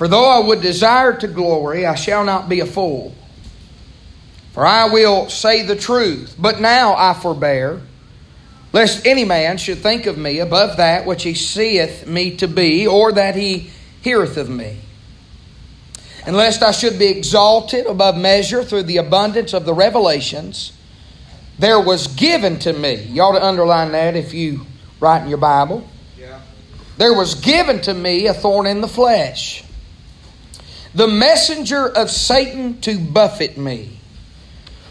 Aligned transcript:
For 0.00 0.08
though 0.08 0.30
I 0.30 0.38
would 0.38 0.62
desire 0.62 1.12
to 1.12 1.28
glory, 1.28 1.84
I 1.84 1.94
shall 1.94 2.24
not 2.24 2.48
be 2.48 2.60
a 2.60 2.64
fool. 2.64 3.14
For 4.54 4.64
I 4.64 4.86
will 4.86 5.28
say 5.28 5.60
the 5.60 5.76
truth, 5.76 6.36
but 6.38 6.58
now 6.58 6.94
I 6.96 7.12
forbear, 7.12 7.82
lest 8.72 9.06
any 9.06 9.26
man 9.26 9.58
should 9.58 9.80
think 9.80 10.06
of 10.06 10.16
me 10.16 10.38
above 10.38 10.78
that 10.78 11.04
which 11.04 11.22
he 11.24 11.34
seeth 11.34 12.06
me 12.06 12.34
to 12.36 12.48
be, 12.48 12.86
or 12.86 13.12
that 13.12 13.36
he 13.36 13.72
heareth 14.00 14.38
of 14.38 14.48
me. 14.48 14.78
And 16.24 16.34
lest 16.34 16.62
I 16.62 16.70
should 16.70 16.98
be 16.98 17.08
exalted 17.08 17.84
above 17.84 18.16
measure 18.16 18.64
through 18.64 18.84
the 18.84 18.96
abundance 18.96 19.52
of 19.52 19.66
the 19.66 19.74
revelations, 19.74 20.72
there 21.58 21.78
was 21.78 22.06
given 22.06 22.58
to 22.60 22.72
me. 22.72 22.94
You 22.94 23.20
ought 23.20 23.32
to 23.32 23.44
underline 23.44 23.92
that 23.92 24.16
if 24.16 24.32
you 24.32 24.64
write 24.98 25.24
in 25.24 25.28
your 25.28 25.36
Bible. 25.36 25.86
Yeah. 26.18 26.40
There 26.96 27.12
was 27.12 27.34
given 27.34 27.82
to 27.82 27.92
me 27.92 28.28
a 28.28 28.32
thorn 28.32 28.66
in 28.66 28.80
the 28.80 28.88
flesh, 28.88 29.62
the 30.94 31.06
messenger 31.06 31.88
of 31.88 32.10
Satan 32.10 32.80
to 32.82 32.98
buffet 32.98 33.56
me 33.56 34.00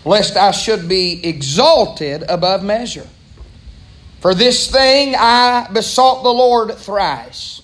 lest 0.05 0.37
I 0.37 0.51
should 0.51 0.87
be 0.87 1.25
exalted 1.25 2.23
above 2.27 2.63
measure. 2.63 3.07
For 4.21 4.33
this 4.33 4.69
thing 4.69 5.15
I 5.17 5.67
besought 5.71 6.23
the 6.23 6.33
Lord 6.33 6.73
thrice, 6.75 7.61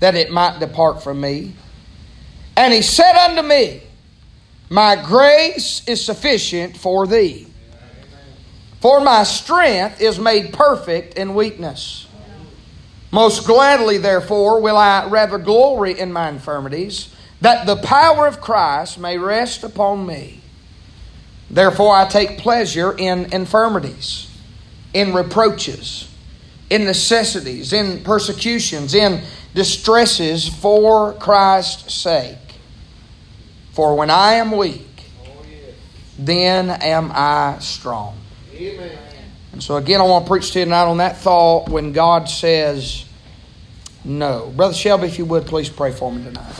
that 0.00 0.14
it 0.14 0.30
might 0.30 0.58
depart 0.58 1.02
from 1.02 1.20
me. 1.20 1.54
And 2.56 2.72
he 2.72 2.82
said 2.82 3.16
unto 3.16 3.42
me, 3.42 3.82
My 4.70 4.96
grace 4.96 5.86
is 5.86 6.04
sufficient 6.04 6.76
for 6.76 7.06
thee, 7.06 7.46
for 8.80 9.00
my 9.00 9.22
strength 9.22 10.00
is 10.00 10.18
made 10.18 10.52
perfect 10.52 11.14
in 11.14 11.34
weakness. 11.34 12.06
Most 13.10 13.46
gladly, 13.46 13.98
therefore, 13.98 14.60
will 14.60 14.76
I 14.76 15.06
rather 15.06 15.38
glory 15.38 15.98
in 15.98 16.12
my 16.12 16.28
infirmities, 16.28 17.13
that 17.44 17.66
the 17.66 17.76
power 17.76 18.26
of 18.26 18.40
Christ 18.40 18.98
may 18.98 19.18
rest 19.18 19.64
upon 19.64 20.06
me. 20.06 20.40
Therefore, 21.50 21.94
I 21.94 22.08
take 22.08 22.38
pleasure 22.38 22.96
in 22.96 23.30
infirmities, 23.34 24.34
in 24.94 25.12
reproaches, 25.12 26.08
in 26.70 26.84
necessities, 26.84 27.74
in 27.74 28.02
persecutions, 28.02 28.94
in 28.94 29.22
distresses 29.54 30.48
for 30.48 31.12
Christ's 31.12 31.92
sake. 31.92 32.38
For 33.72 33.94
when 33.94 34.08
I 34.08 34.34
am 34.34 34.50
weak, 34.52 35.04
then 36.18 36.70
am 36.70 37.12
I 37.12 37.58
strong. 37.60 38.16
Amen. 38.54 38.98
And 39.52 39.62
so, 39.62 39.76
again, 39.76 40.00
I 40.00 40.04
want 40.04 40.24
to 40.24 40.30
preach 40.30 40.50
to 40.52 40.60
you 40.60 40.64
tonight 40.64 40.84
on 40.84 40.96
that 40.96 41.18
thought 41.18 41.68
when 41.68 41.92
God 41.92 42.26
says 42.26 43.04
no. 44.02 44.50
Brother 44.56 44.72
Shelby, 44.72 45.08
if 45.08 45.18
you 45.18 45.26
would, 45.26 45.44
please 45.44 45.68
pray 45.68 45.92
for 45.92 46.10
me 46.10 46.24
tonight. 46.24 46.54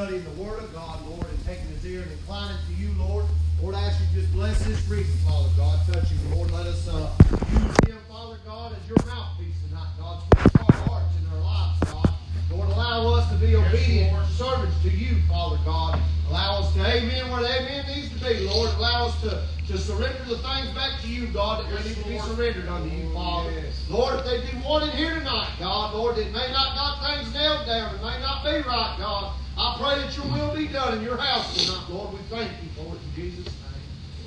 Studying 0.00 0.24
the 0.24 0.42
Word 0.42 0.58
of 0.58 0.72
God, 0.72 1.04
Lord, 1.06 1.26
and 1.28 1.44
taking 1.44 1.66
his 1.66 1.84
ear 1.84 2.00
and 2.00 2.10
inclining 2.10 2.56
to 2.68 2.72
you, 2.80 2.90
Lord. 2.96 3.26
Lord, 3.60 3.74
I 3.74 3.82
ask 3.82 4.00
you 4.00 4.22
just 4.22 4.32
bless 4.32 4.64
this 4.64 4.80
reading, 4.88 5.12
Father 5.28 5.50
God. 5.58 5.78
Touch 5.92 6.08
him, 6.08 6.34
Lord. 6.34 6.50
Let 6.52 6.64
us 6.64 6.88
uh, 6.88 7.12
use 7.28 7.92
him, 7.92 7.98
Father 8.08 8.38
God, 8.46 8.72
as 8.72 8.88
your 8.88 8.96
mouthpiece 9.04 9.56
tonight, 9.68 9.92
God. 9.98 10.22
Speak 10.22 10.58
our 10.58 10.76
hearts 10.88 11.12
and 11.18 11.28
our 11.28 11.40
lives, 11.44 11.92
God. 11.92 12.14
Lord, 12.50 12.68
allow 12.70 13.12
us 13.12 13.28
to 13.28 13.36
be 13.36 13.54
obedient 13.54 14.16
yes, 14.16 14.38
servants 14.38 14.80
to 14.84 14.88
you, 14.88 15.20
Father 15.28 15.60
God. 15.66 16.00
Allow 16.30 16.60
us 16.60 16.72
to 16.72 16.80
amen 16.80 17.30
where 17.30 17.42
the 17.42 17.60
amen 17.60 17.84
needs 17.94 18.08
to 18.08 18.24
be, 18.24 18.48
Lord. 18.48 18.70
Allow 18.78 19.08
us 19.08 19.20
to, 19.20 19.44
to 19.68 19.76
surrender 19.76 20.24
the 20.24 20.38
things 20.38 20.72
back 20.72 20.98
to 21.02 21.08
you, 21.08 21.26
God, 21.26 21.62
that 21.62 21.72
yes, 21.74 21.84
need 21.84 22.02
to 22.02 22.08
be 22.08 22.18
surrendered 22.20 22.68
unto 22.68 22.88
you, 22.88 23.12
Father. 23.12 23.50
Yes. 23.50 23.84
Lord, 23.90 24.18
if 24.20 24.24
they 24.24 24.40
be 24.40 24.64
wanted 24.64 24.94
here 24.94 25.12
tonight, 25.12 25.50
God, 25.58 25.94
Lord, 25.94 26.16
it 26.16 26.32
may 26.32 26.50
not 26.52 26.74
got 26.74 27.04
things 27.04 27.34
nailed 27.34 27.66
down. 27.66 27.94
It 27.96 27.98
may 28.00 28.18
not 28.20 28.42
be 28.42 28.66
right, 28.66 28.96
God. 28.98 29.36
I 29.58 29.76
pray 29.78 30.02
that 30.02 30.16
your 30.16 30.26
will 30.26 30.54
be 30.54 30.68
done 30.68 30.98
in 30.98 31.04
your 31.04 31.16
house 31.16 31.66
tonight, 31.66 31.84
Lord. 31.90 32.12
We 32.12 32.18
thank 32.30 32.50
you 32.62 32.68
for 32.76 32.94
it 32.94 33.00
in 33.02 33.14
Jesus' 33.14 33.54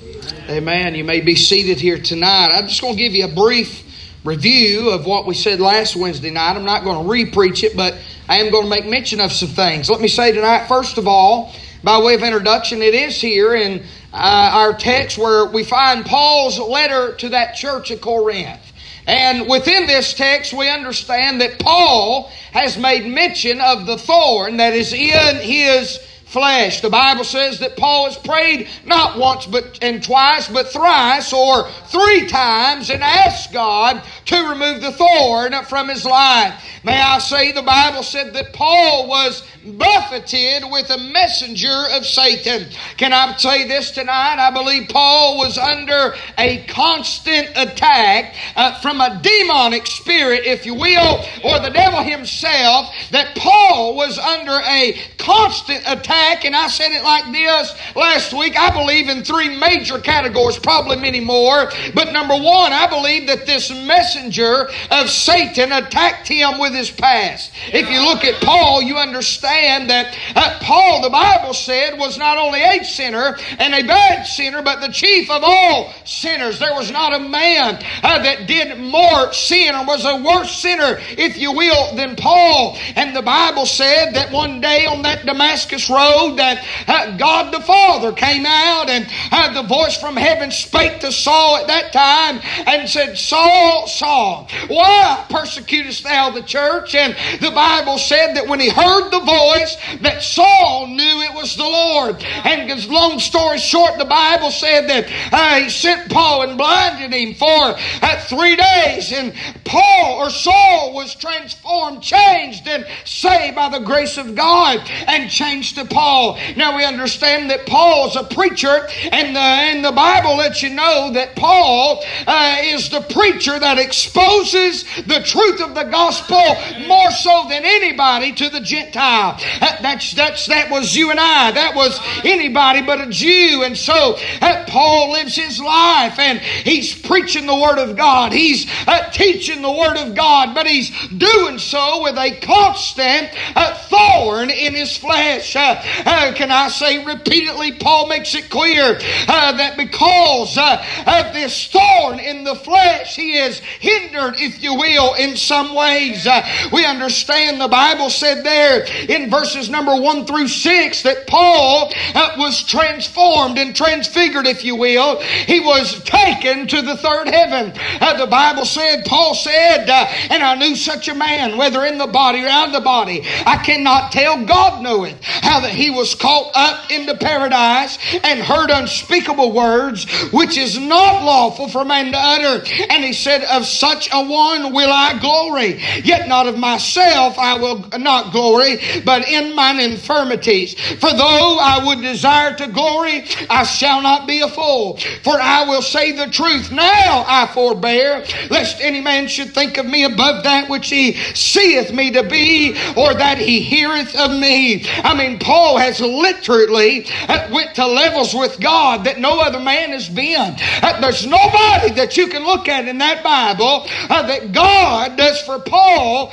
name. 0.02 0.22
Amen. 0.48 0.50
Amen. 0.50 0.94
You 0.94 1.04
may 1.04 1.20
be 1.20 1.34
seated 1.34 1.80
here 1.80 1.98
tonight. 1.98 2.50
I'm 2.52 2.68
just 2.68 2.80
going 2.80 2.96
to 2.96 3.02
give 3.02 3.12
you 3.12 3.24
a 3.24 3.34
brief 3.34 3.82
review 4.24 4.90
of 4.90 5.06
what 5.06 5.26
we 5.26 5.34
said 5.34 5.60
last 5.60 5.96
Wednesday 5.96 6.30
night. 6.30 6.56
I'm 6.56 6.64
not 6.64 6.84
going 6.84 7.04
to 7.04 7.10
re-preach 7.10 7.62
it, 7.62 7.76
but 7.76 7.94
I 8.28 8.38
am 8.38 8.50
going 8.50 8.64
to 8.64 8.70
make 8.70 8.86
mention 8.86 9.20
of 9.20 9.32
some 9.32 9.48
things. 9.48 9.90
Let 9.90 10.00
me 10.00 10.08
say 10.08 10.32
tonight, 10.32 10.66
first 10.66 10.98
of 10.98 11.06
all, 11.06 11.52
by 11.82 12.00
way 12.00 12.14
of 12.14 12.22
introduction, 12.22 12.80
it 12.80 12.94
is 12.94 13.20
here 13.20 13.54
in 13.54 13.82
uh, 14.12 14.50
our 14.54 14.72
text 14.72 15.18
where 15.18 15.46
we 15.46 15.64
find 15.64 16.06
Paul's 16.06 16.58
letter 16.58 17.14
to 17.16 17.30
that 17.30 17.54
church 17.54 17.90
at 17.90 18.00
Corinth. 18.00 18.63
And 19.06 19.48
within 19.48 19.86
this 19.86 20.14
text, 20.14 20.52
we 20.52 20.68
understand 20.68 21.40
that 21.40 21.58
Paul 21.58 22.30
has 22.52 22.78
made 22.78 23.06
mention 23.06 23.60
of 23.60 23.86
the 23.86 23.98
thorn 23.98 24.56
that 24.56 24.72
is 24.72 24.92
in 24.92 25.36
his 25.36 25.98
flesh. 26.34 26.80
The 26.80 26.90
Bible 26.90 27.22
says 27.22 27.60
that 27.60 27.76
Paul 27.76 28.06
has 28.06 28.18
prayed 28.18 28.68
not 28.84 29.16
once 29.16 29.46
but 29.46 29.78
and 29.80 30.02
twice, 30.02 30.48
but 30.48 30.68
thrice 30.68 31.32
or 31.32 31.70
three 31.86 32.26
times 32.26 32.90
and 32.90 33.02
asked 33.02 33.52
God 33.52 34.02
to 34.26 34.48
remove 34.48 34.82
the 34.82 34.92
thorn 34.92 35.54
from 35.64 35.88
his 35.88 36.04
life. 36.04 36.60
May 36.82 37.00
I 37.00 37.18
say 37.18 37.52
the 37.52 37.62
Bible 37.62 38.02
said 38.02 38.34
that 38.34 38.52
Paul 38.52 39.08
was 39.08 39.42
buffeted 39.64 40.64
with 40.70 40.90
a 40.90 40.98
messenger 40.98 41.84
of 41.92 42.04
Satan. 42.04 42.68
Can 42.98 43.12
I 43.12 43.34
say 43.36 43.66
this 43.66 43.92
tonight? 43.92 44.36
I 44.38 44.50
believe 44.50 44.88
Paul 44.90 45.38
was 45.38 45.56
under 45.56 46.14
a 46.36 46.64
constant 46.66 47.48
attack 47.56 48.34
uh, 48.56 48.78
from 48.80 49.00
a 49.00 49.18
demonic 49.22 49.86
spirit, 49.86 50.44
if 50.44 50.66
you 50.66 50.74
will, 50.74 51.24
or 51.42 51.60
the 51.60 51.70
devil 51.72 52.02
himself, 52.02 52.94
that 53.12 53.34
Paul 53.36 53.96
was 53.96 54.18
under 54.18 54.60
a 54.66 54.98
constant 55.16 55.82
attack. 55.86 56.23
And 56.44 56.54
I 56.54 56.68
said 56.68 56.92
it 56.92 57.02
like 57.02 57.30
this 57.32 57.74
last 57.96 58.32
week. 58.32 58.58
I 58.58 58.70
believe 58.70 59.08
in 59.08 59.24
three 59.24 59.56
major 59.56 59.98
categories, 59.98 60.58
probably 60.58 60.96
many 60.96 61.20
more. 61.20 61.70
But 61.94 62.12
number 62.12 62.34
one, 62.34 62.72
I 62.72 62.86
believe 62.88 63.26
that 63.28 63.46
this 63.46 63.70
messenger 63.70 64.68
of 64.90 65.10
Satan 65.10 65.72
attacked 65.72 66.28
him 66.28 66.58
with 66.58 66.74
his 66.74 66.90
past. 66.90 67.52
If 67.72 67.90
you 67.90 68.04
look 68.04 68.24
at 68.24 68.40
Paul, 68.42 68.82
you 68.82 68.96
understand 68.96 69.24
understand 69.24 69.90
that 69.90 70.16
uh, 70.36 70.58
Paul, 70.60 71.02
the 71.02 71.10
Bible 71.10 71.54
said, 71.54 71.98
was 71.98 72.18
not 72.18 72.38
only 72.38 72.60
a 72.60 72.84
sinner 72.84 73.36
and 73.58 73.74
a 73.74 73.82
bad 73.86 74.24
sinner, 74.24 74.62
but 74.62 74.80
the 74.80 74.92
chief 74.92 75.30
of 75.30 75.42
all 75.44 75.92
sinners. 76.04 76.58
There 76.58 76.74
was 76.74 76.90
not 76.90 77.14
a 77.14 77.20
man 77.20 77.82
uh, 78.02 78.22
that 78.22 78.46
did 78.46 78.78
more 78.78 79.32
sin 79.32 79.74
or 79.74 79.86
was 79.86 80.04
a 80.04 80.22
worse 80.22 80.52
sinner, 80.56 80.98
if 81.16 81.36
you 81.36 81.52
will, 81.52 81.94
than 81.96 82.16
Paul. 82.16 82.76
And 82.96 83.14
the 83.14 83.22
Bible 83.22 83.66
said 83.66 84.14
that 84.14 84.32
one 84.32 84.60
day 84.60 84.86
on 84.86 85.02
that 85.02 85.26
Damascus 85.26 85.88
road 85.88 86.03
that 86.36 86.64
uh, 86.86 87.16
God 87.16 87.52
the 87.52 87.60
Father 87.60 88.12
came 88.12 88.46
out 88.46 88.88
and 88.88 89.06
uh, 89.32 89.62
the 89.62 89.66
voice 89.68 89.96
from 89.96 90.16
heaven 90.16 90.50
spake 90.50 91.00
to 91.00 91.12
Saul 91.12 91.56
at 91.56 91.66
that 91.68 91.92
time 91.92 92.40
and 92.66 92.88
said, 92.88 93.16
Saul, 93.16 93.86
Saul, 93.86 94.48
why 94.68 95.24
persecutest 95.28 96.04
thou 96.04 96.30
the 96.30 96.42
church? 96.42 96.94
And 96.94 97.14
the 97.40 97.50
Bible 97.50 97.98
said 97.98 98.34
that 98.34 98.48
when 98.48 98.60
he 98.60 98.68
heard 98.68 99.10
the 99.10 99.20
voice, 99.20 99.34
voice 99.34 99.76
that 100.00 100.22
Saul 100.22 100.86
knew 100.88 101.22
it 101.22 101.34
was 101.34 101.56
the 101.56 101.62
Lord. 101.62 102.22
And 102.22 102.66
because 102.66 102.88
long 102.88 103.18
story 103.18 103.58
short, 103.58 103.98
the 103.98 104.04
Bible 104.04 104.50
said 104.50 104.88
that 104.88 105.06
uh, 105.32 105.62
he 105.62 105.70
sent 105.70 106.10
Paul 106.10 106.42
and 106.42 106.58
blinded 106.58 107.12
him 107.12 107.34
for 107.34 107.46
uh, 107.46 108.20
three 108.24 108.56
days. 108.56 109.12
And 109.12 109.34
Paul 109.64 110.18
or 110.18 110.30
Saul 110.30 110.94
was 110.94 111.14
transformed, 111.14 112.02
changed, 112.02 112.66
and 112.66 112.86
saved 113.04 113.56
by 113.56 113.68
the 113.68 113.84
grace 113.84 114.18
of 114.18 114.34
God 114.34 114.80
and 115.06 115.30
changed 115.30 115.76
to 115.76 115.84
Paul. 115.94 116.38
Now 116.56 116.76
we 116.76 116.84
understand 116.84 117.50
that 117.50 117.66
Paul's 117.66 118.16
a 118.16 118.24
preacher, 118.24 118.88
and 119.12 119.34
the, 119.34 119.40
and 119.40 119.84
the 119.84 119.92
Bible 119.92 120.36
lets 120.36 120.62
you 120.62 120.70
know 120.70 121.12
that 121.12 121.36
Paul 121.36 122.02
uh, 122.26 122.56
is 122.62 122.90
the 122.90 123.00
preacher 123.00 123.58
that 123.58 123.78
exposes 123.78 124.84
the 125.06 125.22
truth 125.24 125.62
of 125.62 125.74
the 125.74 125.84
gospel 125.84 126.42
more 126.86 127.10
so 127.12 127.46
than 127.48 127.62
anybody 127.64 128.32
to 128.32 128.50
the 128.50 128.60
Gentile. 128.60 129.38
That, 129.60 129.78
that's, 129.82 130.12
that's, 130.12 130.46
that 130.46 130.70
was 130.70 130.96
you 130.96 131.10
and 131.10 131.20
I. 131.20 131.52
That 131.52 131.74
was 131.76 132.00
anybody 132.24 132.82
but 132.82 133.00
a 133.00 133.10
Jew. 133.10 133.62
And 133.64 133.76
so 133.76 134.16
uh, 134.40 134.64
Paul 134.66 135.12
lives 135.12 135.36
his 135.36 135.60
life 135.60 136.18
and 136.18 136.40
he's 136.40 136.94
preaching 137.00 137.46
the 137.46 137.54
Word 137.54 137.78
of 137.78 137.96
God. 137.96 138.32
He's 138.32 138.66
uh, 138.86 139.10
teaching 139.10 139.62
the 139.62 139.70
Word 139.70 139.96
of 139.96 140.14
God, 140.14 140.54
but 140.54 140.66
he's 140.66 140.90
doing 141.08 141.58
so 141.58 142.02
with 142.02 142.18
a 142.18 142.38
constant 142.40 143.30
uh, 143.54 143.76
thorn 143.88 144.50
in 144.50 144.74
his 144.74 144.96
flesh. 144.96 145.54
Uh, 145.54 145.80
uh, 146.06 146.32
can 146.34 146.50
I 146.50 146.68
say 146.68 147.04
repeatedly, 147.04 147.72
Paul 147.72 148.08
makes 148.08 148.34
it 148.34 148.50
clear 148.50 148.98
uh, 149.28 149.52
that 149.56 149.76
because 149.76 150.56
of 150.58 151.34
this 151.34 151.68
thorn 151.68 152.18
in 152.18 152.44
the 152.44 152.54
flesh, 152.54 153.16
he 153.16 153.38
is 153.38 153.58
hindered, 153.58 154.34
if 154.38 154.62
you 154.62 154.74
will, 154.74 155.14
in 155.14 155.36
some 155.36 155.74
ways. 155.74 156.26
Uh, 156.26 156.42
we 156.72 156.84
understand 156.84 157.60
the 157.60 157.68
Bible 157.68 158.10
said 158.10 158.44
there 158.44 158.86
in 159.08 159.30
verses 159.30 159.70
number 159.70 160.00
one 160.00 160.26
through 160.26 160.48
six 160.48 161.02
that 161.02 161.26
Paul 161.26 161.92
uh, 162.14 162.34
was 162.38 162.62
transformed 162.64 163.58
and 163.58 163.74
transfigured, 163.74 164.46
if 164.46 164.64
you 164.64 164.76
will. 164.76 165.20
He 165.20 165.60
was 165.60 166.02
taken 166.04 166.66
to 166.68 166.82
the 166.82 166.96
third 166.96 167.28
heaven. 167.28 167.72
Uh, 168.00 168.16
the 168.16 168.26
Bible 168.26 168.64
said, 168.64 169.04
Paul 169.04 169.34
said, 169.34 169.88
uh, 169.88 170.06
and 170.30 170.42
I 170.42 170.54
knew 170.54 170.76
such 170.76 171.08
a 171.08 171.14
man, 171.14 171.56
whether 171.56 171.84
in 171.84 171.98
the 171.98 172.06
body 172.06 172.44
or 172.44 172.48
out 172.48 172.68
of 172.68 172.72
the 172.72 172.80
body. 172.80 173.22
I 173.46 173.62
cannot 173.64 174.12
tell, 174.12 174.44
God 174.44 174.82
knoweth, 174.82 175.22
how 175.22 175.60
that 175.60 175.73
he 175.74 175.90
was 175.90 176.14
caught 176.14 176.50
up 176.54 176.90
into 176.90 177.16
paradise 177.16 177.98
and 178.22 178.40
heard 178.40 178.70
unspeakable 178.70 179.52
words, 179.52 180.10
which 180.32 180.56
is 180.56 180.78
not 180.78 181.24
lawful 181.24 181.68
for 181.68 181.84
man 181.84 182.12
to 182.12 182.18
utter. 182.18 182.64
And 182.90 183.04
he 183.04 183.12
said, 183.12 183.42
Of 183.44 183.66
such 183.66 184.08
a 184.12 184.24
one 184.24 184.72
will 184.72 184.90
I 184.92 185.18
glory. 185.18 185.80
Yet 186.02 186.28
not 186.28 186.46
of 186.46 186.58
myself 186.58 187.38
I 187.38 187.58
will 187.58 187.84
not 187.98 188.32
glory, 188.32 188.78
but 189.04 189.28
in 189.28 189.54
mine 189.54 189.80
infirmities. 189.80 190.74
For 190.74 191.12
though 191.12 191.58
I 191.60 191.82
would 191.84 192.00
desire 192.00 192.54
to 192.56 192.68
glory, 192.68 193.24
I 193.50 193.64
shall 193.64 194.02
not 194.02 194.26
be 194.26 194.40
a 194.40 194.48
fool. 194.48 194.98
For 195.22 195.40
I 195.40 195.64
will 195.64 195.82
say 195.82 196.12
the 196.12 196.30
truth. 196.30 196.70
Now 196.70 197.24
I 197.26 197.50
forbear, 197.52 198.24
lest 198.50 198.80
any 198.80 199.00
man 199.00 199.28
should 199.28 199.52
think 199.52 199.78
of 199.78 199.86
me 199.86 200.04
above 200.04 200.44
that 200.44 200.68
which 200.68 200.88
he 200.88 201.12
seeth 201.34 201.92
me 201.92 202.10
to 202.12 202.22
be, 202.22 202.70
or 202.96 203.14
that 203.14 203.38
he 203.38 203.60
heareth 203.60 204.14
of 204.16 204.30
me. 204.30 204.84
I 205.02 205.14
mean, 205.14 205.38
Paul 205.38 205.63
has 205.78 206.00
literally 206.00 207.06
uh, 207.28 207.48
went 207.52 207.74
to 207.74 207.86
levels 207.86 208.34
with 208.34 208.60
God 208.60 209.04
that 209.04 209.18
no 209.18 209.40
other 209.40 209.60
man 209.60 209.90
has 209.90 210.08
been. 210.08 210.54
Uh, 210.82 211.00
there's 211.00 211.26
nobody 211.26 211.92
that 211.94 212.16
you 212.16 212.28
can 212.28 212.44
look 212.44 212.68
at 212.68 212.86
in 212.86 212.98
that 212.98 213.22
Bible 213.24 213.86
uh, 214.10 214.26
that 214.26 214.52
God 214.52 215.16
does 215.16 215.40
for 215.42 215.58
Paul 215.58 216.32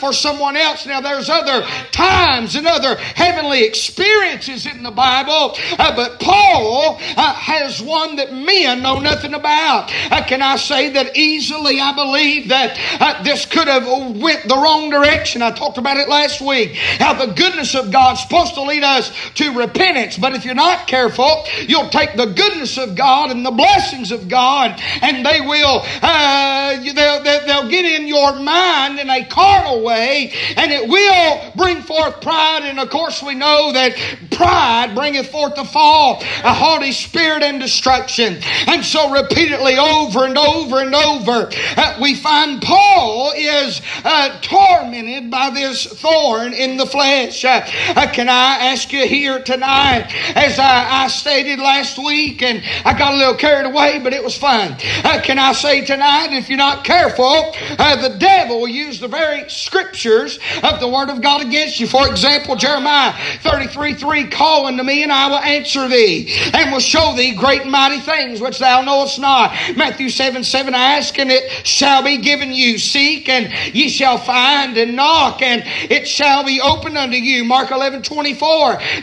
for 0.00 0.12
someone 0.12 0.56
else. 0.56 0.86
Now, 0.86 1.00
there's 1.00 1.28
other 1.28 1.66
times 1.90 2.54
and 2.54 2.66
other 2.66 2.96
heavenly 2.96 3.64
experiences 3.64 4.66
in 4.66 4.82
the 4.82 4.90
Bible, 4.90 5.56
but 5.76 6.20
Paul 6.20 6.96
has 6.98 7.80
one 7.80 8.16
that 8.16 8.32
men 8.32 8.82
know 8.82 8.98
nothing 8.98 9.34
about. 9.34 9.88
can 10.28 10.42
I 10.42 10.56
say 10.56 10.90
that 10.90 11.16
easily? 11.16 11.80
I 11.80 11.94
believe 11.94 12.48
that 12.48 13.22
this 13.24 13.46
could 13.46 13.68
have 13.68 13.86
went 13.86 14.48
the 14.48 14.56
wrong 14.56 14.90
direction. 14.90 15.42
I 15.42 15.50
talked 15.50 15.78
about 15.78 15.96
it 15.96 16.08
last 16.08 16.40
week. 16.40 16.74
How 16.74 17.14
the 17.14 17.32
goodness 17.32 17.74
of 17.74 17.90
God's 17.90 18.22
supposed 18.22 18.54
to 18.54 18.62
lead 18.66 18.82
us 18.82 19.12
to 19.34 19.52
repentance. 19.58 20.18
But 20.18 20.34
if 20.34 20.44
you're 20.44 20.54
not 20.54 20.86
careful, 20.86 21.44
you'll 21.66 21.88
take 21.88 22.16
the 22.16 22.26
goodness 22.26 22.78
of 22.78 22.96
God 22.96 23.30
and 23.30 23.44
the 23.44 23.50
blessings 23.50 24.12
of 24.12 24.28
God, 24.28 24.80
and 25.02 25.24
they 25.24 25.40
will 25.40 25.82
uh, 26.02 26.76
they'll, 26.94 27.22
they'll 27.22 27.68
get 27.68 27.84
in 27.84 28.06
your 28.06 28.34
mind 28.40 28.98
in 28.98 29.08
a 29.08 29.24
carnal 29.26 29.82
way, 29.82 30.32
and 30.56 30.72
it 30.72 30.88
will 30.88 31.52
bring 31.56 31.82
forth 31.82 32.20
pride. 32.20 32.62
And 32.64 32.78
of 32.78 32.90
course, 32.90 33.22
we 33.22 33.34
know 33.34 33.72
that 33.72 33.94
pride 34.30 34.94
bringeth 34.94 35.30
forth 35.30 35.54
the 35.54 35.64
fall, 35.64 36.20
a 36.20 36.52
haughty 36.52 36.92
spirit, 36.92 37.42
and 37.42 37.60
destruction. 37.60 38.38
And 38.66 38.84
so, 38.84 39.12
repeatedly, 39.12 39.78
over 39.78 40.24
and 40.24 40.38
over 40.38 40.80
and 40.80 40.94
over, 40.94 41.50
uh, 41.76 41.98
we 42.00 42.14
find 42.14 42.62
Paul 42.62 43.32
is 43.36 43.80
uh, 44.04 44.40
tormented 44.40 45.30
by 45.30 45.50
this 45.50 45.86
thorn 46.00 46.52
in 46.52 46.76
the 46.76 46.86
flesh. 46.86 47.44
Uh, 47.44 47.66
uh, 47.96 48.10
can 48.12 48.28
I 48.28 48.55
ask 48.58 48.92
you 48.92 49.06
here 49.06 49.42
tonight, 49.42 50.12
as 50.34 50.58
I, 50.58 51.04
I, 51.04 51.08
stated 51.08 51.58
last 51.58 51.98
week, 51.98 52.42
and 52.42 52.62
I 52.84 52.96
got 52.96 53.14
a 53.14 53.16
little 53.16 53.34
carried 53.34 53.66
away, 53.66 54.00
but 54.02 54.12
it 54.12 54.22
was 54.22 54.36
fun. 54.36 54.76
Uh, 55.04 55.20
can 55.22 55.38
I 55.38 55.52
say 55.52 55.84
tonight, 55.84 56.28
if 56.32 56.48
you're 56.48 56.58
not 56.58 56.84
careful, 56.84 57.52
uh, 57.78 58.08
the 58.08 58.16
devil 58.18 58.60
will 58.60 58.68
use 58.68 59.00
the 59.00 59.08
very 59.08 59.48
scriptures 59.48 60.38
of 60.62 60.80
the 60.80 60.88
Word 60.88 61.10
of 61.10 61.22
God 61.22 61.42
against 61.42 61.80
you. 61.80 61.86
For 61.86 62.08
example, 62.08 62.56
Jeremiah 62.56 63.12
33 63.40 63.94
3, 63.94 64.26
call 64.28 64.66
unto 64.66 64.82
me, 64.82 65.02
and 65.02 65.12
I 65.12 65.28
will 65.28 65.38
answer 65.38 65.88
thee, 65.88 66.32
and 66.52 66.72
will 66.72 66.80
show 66.80 67.14
thee 67.16 67.34
great 67.34 67.62
and 67.62 67.70
mighty 67.70 68.00
things 68.00 68.40
which 68.40 68.58
thou 68.58 68.82
knowest 68.82 69.18
not. 69.18 69.52
Matthew 69.76 70.08
7 70.08 70.44
7, 70.44 70.74
ask, 70.74 71.18
and 71.18 71.30
it 71.30 71.50
shall 71.66 72.02
be 72.02 72.18
given 72.18 72.52
you. 72.52 72.78
Seek, 72.78 73.28
and 73.28 73.52
ye 73.74 73.88
shall 73.88 74.18
find, 74.18 74.76
and 74.76 74.96
knock, 74.96 75.42
and 75.42 75.62
it 75.90 76.06
shall 76.08 76.44
be 76.44 76.60
opened 76.60 76.96
unto 76.96 77.16
you. 77.16 77.44
Mark 77.44 77.70
11 77.70 78.02
24. 78.02 78.45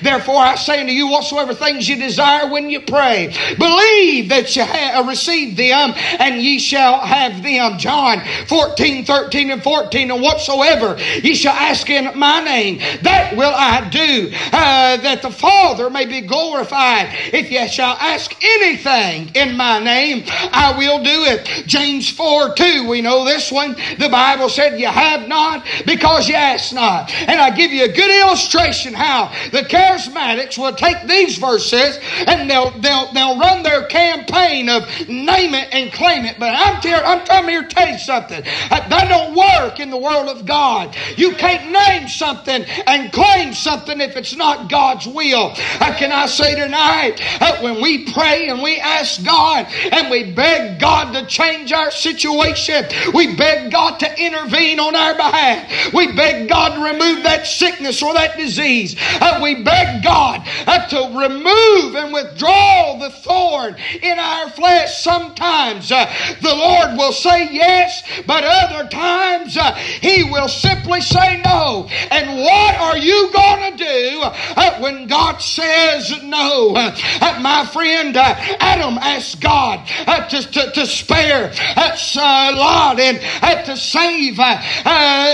Therefore 0.01 0.37
I 0.37 0.55
say 0.55 0.81
unto 0.81 0.91
you, 0.91 1.07
whatsoever 1.07 1.53
things 1.53 1.87
you 1.87 1.95
desire 1.95 2.49
when 2.49 2.69
you 2.69 2.81
pray, 2.81 3.33
believe 3.57 4.29
that 4.29 4.55
you 4.55 4.63
have 4.63 5.07
received 5.07 5.57
them, 5.57 5.93
and 6.19 6.41
ye 6.41 6.59
shall 6.59 6.99
have 6.99 7.43
them. 7.43 7.77
John 7.77 8.21
14 8.47 9.05
13 9.05 9.51
and 9.51 9.63
14. 9.63 10.11
And 10.11 10.21
whatsoever 10.21 10.97
ye 11.21 11.35
shall 11.35 11.55
ask 11.55 11.89
in 11.89 12.17
my 12.17 12.43
name, 12.43 12.79
that 13.01 13.35
will 13.35 13.53
I 13.53 13.89
do, 13.89 14.31
uh, 14.51 14.97
that 14.97 15.21
the 15.21 15.31
Father 15.31 15.89
may 15.89 16.05
be 16.05 16.21
glorified. 16.21 17.09
If 17.33 17.51
ye 17.51 17.67
shall 17.67 17.95
ask 17.99 18.33
anything 18.43 19.31
in 19.35 19.55
my 19.57 19.79
name, 19.79 20.23
I 20.27 20.75
will 20.77 21.03
do 21.03 21.23
it. 21.25 21.67
James 21.67 22.09
4 22.09 22.55
2, 22.55 22.87
we 22.87 23.01
know 23.01 23.25
this 23.25 23.51
one. 23.51 23.75
The 23.99 24.09
Bible 24.09 24.49
said, 24.49 24.79
You 24.79 24.87
have 24.87 25.27
not 25.27 25.65
because 25.85 26.27
you 26.27 26.35
ask 26.35 26.73
not. 26.73 27.11
And 27.13 27.39
I 27.39 27.55
give 27.55 27.71
you 27.71 27.85
a 27.85 27.87
good 27.87 28.11
illustration 28.11 28.93
how 28.93 29.31
the 29.51 29.61
charismatics 29.61 30.57
will 30.57 30.73
take 30.73 31.07
these 31.07 31.37
verses 31.37 31.99
and 32.27 32.49
they'll 32.49 32.71
they'll 32.79 33.11
they'll 33.13 33.39
run 33.39 33.63
their 33.63 33.85
campaign 33.87 34.69
of 34.69 34.83
name 35.07 35.53
it 35.53 35.73
and 35.73 35.91
claim 35.91 36.25
it. 36.25 36.37
But 36.39 36.53
I'm 36.55 36.81
here, 36.81 37.01
I'm, 37.03 37.47
here 37.47 37.63
tell 37.63 37.87
you 37.87 37.97
something. 37.97 38.43
Uh, 38.43 38.89
that 38.89 39.07
don't 39.09 39.35
work 39.35 39.79
in 39.79 39.89
the 39.89 39.97
world 39.97 40.29
of 40.29 40.45
God. 40.45 40.95
You 41.17 41.33
can't 41.33 41.71
name 41.71 42.07
something 42.07 42.65
and 42.87 43.11
claim 43.11 43.53
something 43.53 44.01
if 44.01 44.15
it's 44.15 44.35
not 44.35 44.69
God's 44.69 45.07
will. 45.07 45.53
Uh, 45.55 45.95
can 45.97 46.11
I 46.11 46.25
say 46.27 46.55
tonight, 46.55 47.17
uh, 47.41 47.61
when 47.61 47.81
we 47.81 48.11
pray 48.11 48.47
and 48.49 48.61
we 48.61 48.77
ask 48.77 49.23
God 49.23 49.67
and 49.91 50.09
we 50.09 50.31
beg 50.31 50.79
God 50.79 51.13
to 51.13 51.25
change 51.25 51.71
our 51.71 51.91
situation, 51.91 52.85
we 53.13 53.35
beg 53.35 53.71
God 53.71 53.99
to 53.99 54.21
intervene 54.21 54.79
on 54.79 54.95
our 54.95 55.15
behalf. 55.15 55.93
We 55.93 56.15
beg 56.15 56.49
God 56.49 56.75
to 56.75 56.93
remove 56.93 57.23
that 57.23 57.47
sickness 57.47 58.01
or 58.01 58.13
that 58.13 58.37
disease. 58.37 58.95
Uh, 59.21 59.39
we 59.41 59.63
beg 59.63 60.03
God 60.03 60.41
uh, 60.67 60.85
to 60.87 61.19
remove 61.19 61.95
and 61.95 62.13
withdraw 62.13 62.97
the 62.99 63.09
thorn 63.09 63.75
in 64.01 64.19
our 64.19 64.49
flesh. 64.49 65.01
Sometimes 65.03 65.91
uh, 65.91 66.11
the 66.41 66.53
Lord 66.55 66.97
will 66.97 67.11
say 67.11 67.49
yes, 67.51 68.03
but 68.25 68.43
other 68.43 68.87
times 68.89 69.57
uh, 69.57 69.73
He 69.75 70.23
will 70.23 70.47
simply 70.47 71.01
say 71.01 71.41
no. 71.43 71.87
And 72.11 72.39
what 72.39 72.75
are 72.75 72.97
you 72.97 73.31
going 73.33 73.71
to 73.71 73.83
do 73.83 74.21
uh, 74.21 74.79
when 74.79 75.07
God 75.07 75.37
says 75.37 76.23
no? 76.23 76.73
Uh, 76.75 77.39
my 77.41 77.65
friend 77.65 78.15
Adam 78.15 78.97
asked 78.97 79.41
God 79.41 79.85
to, 80.29 80.41
to, 80.41 80.71
to 80.71 80.85
spare 80.85 81.51
Lot 82.15 82.99
and 82.99 83.19
to 83.65 83.77
save 83.77 84.37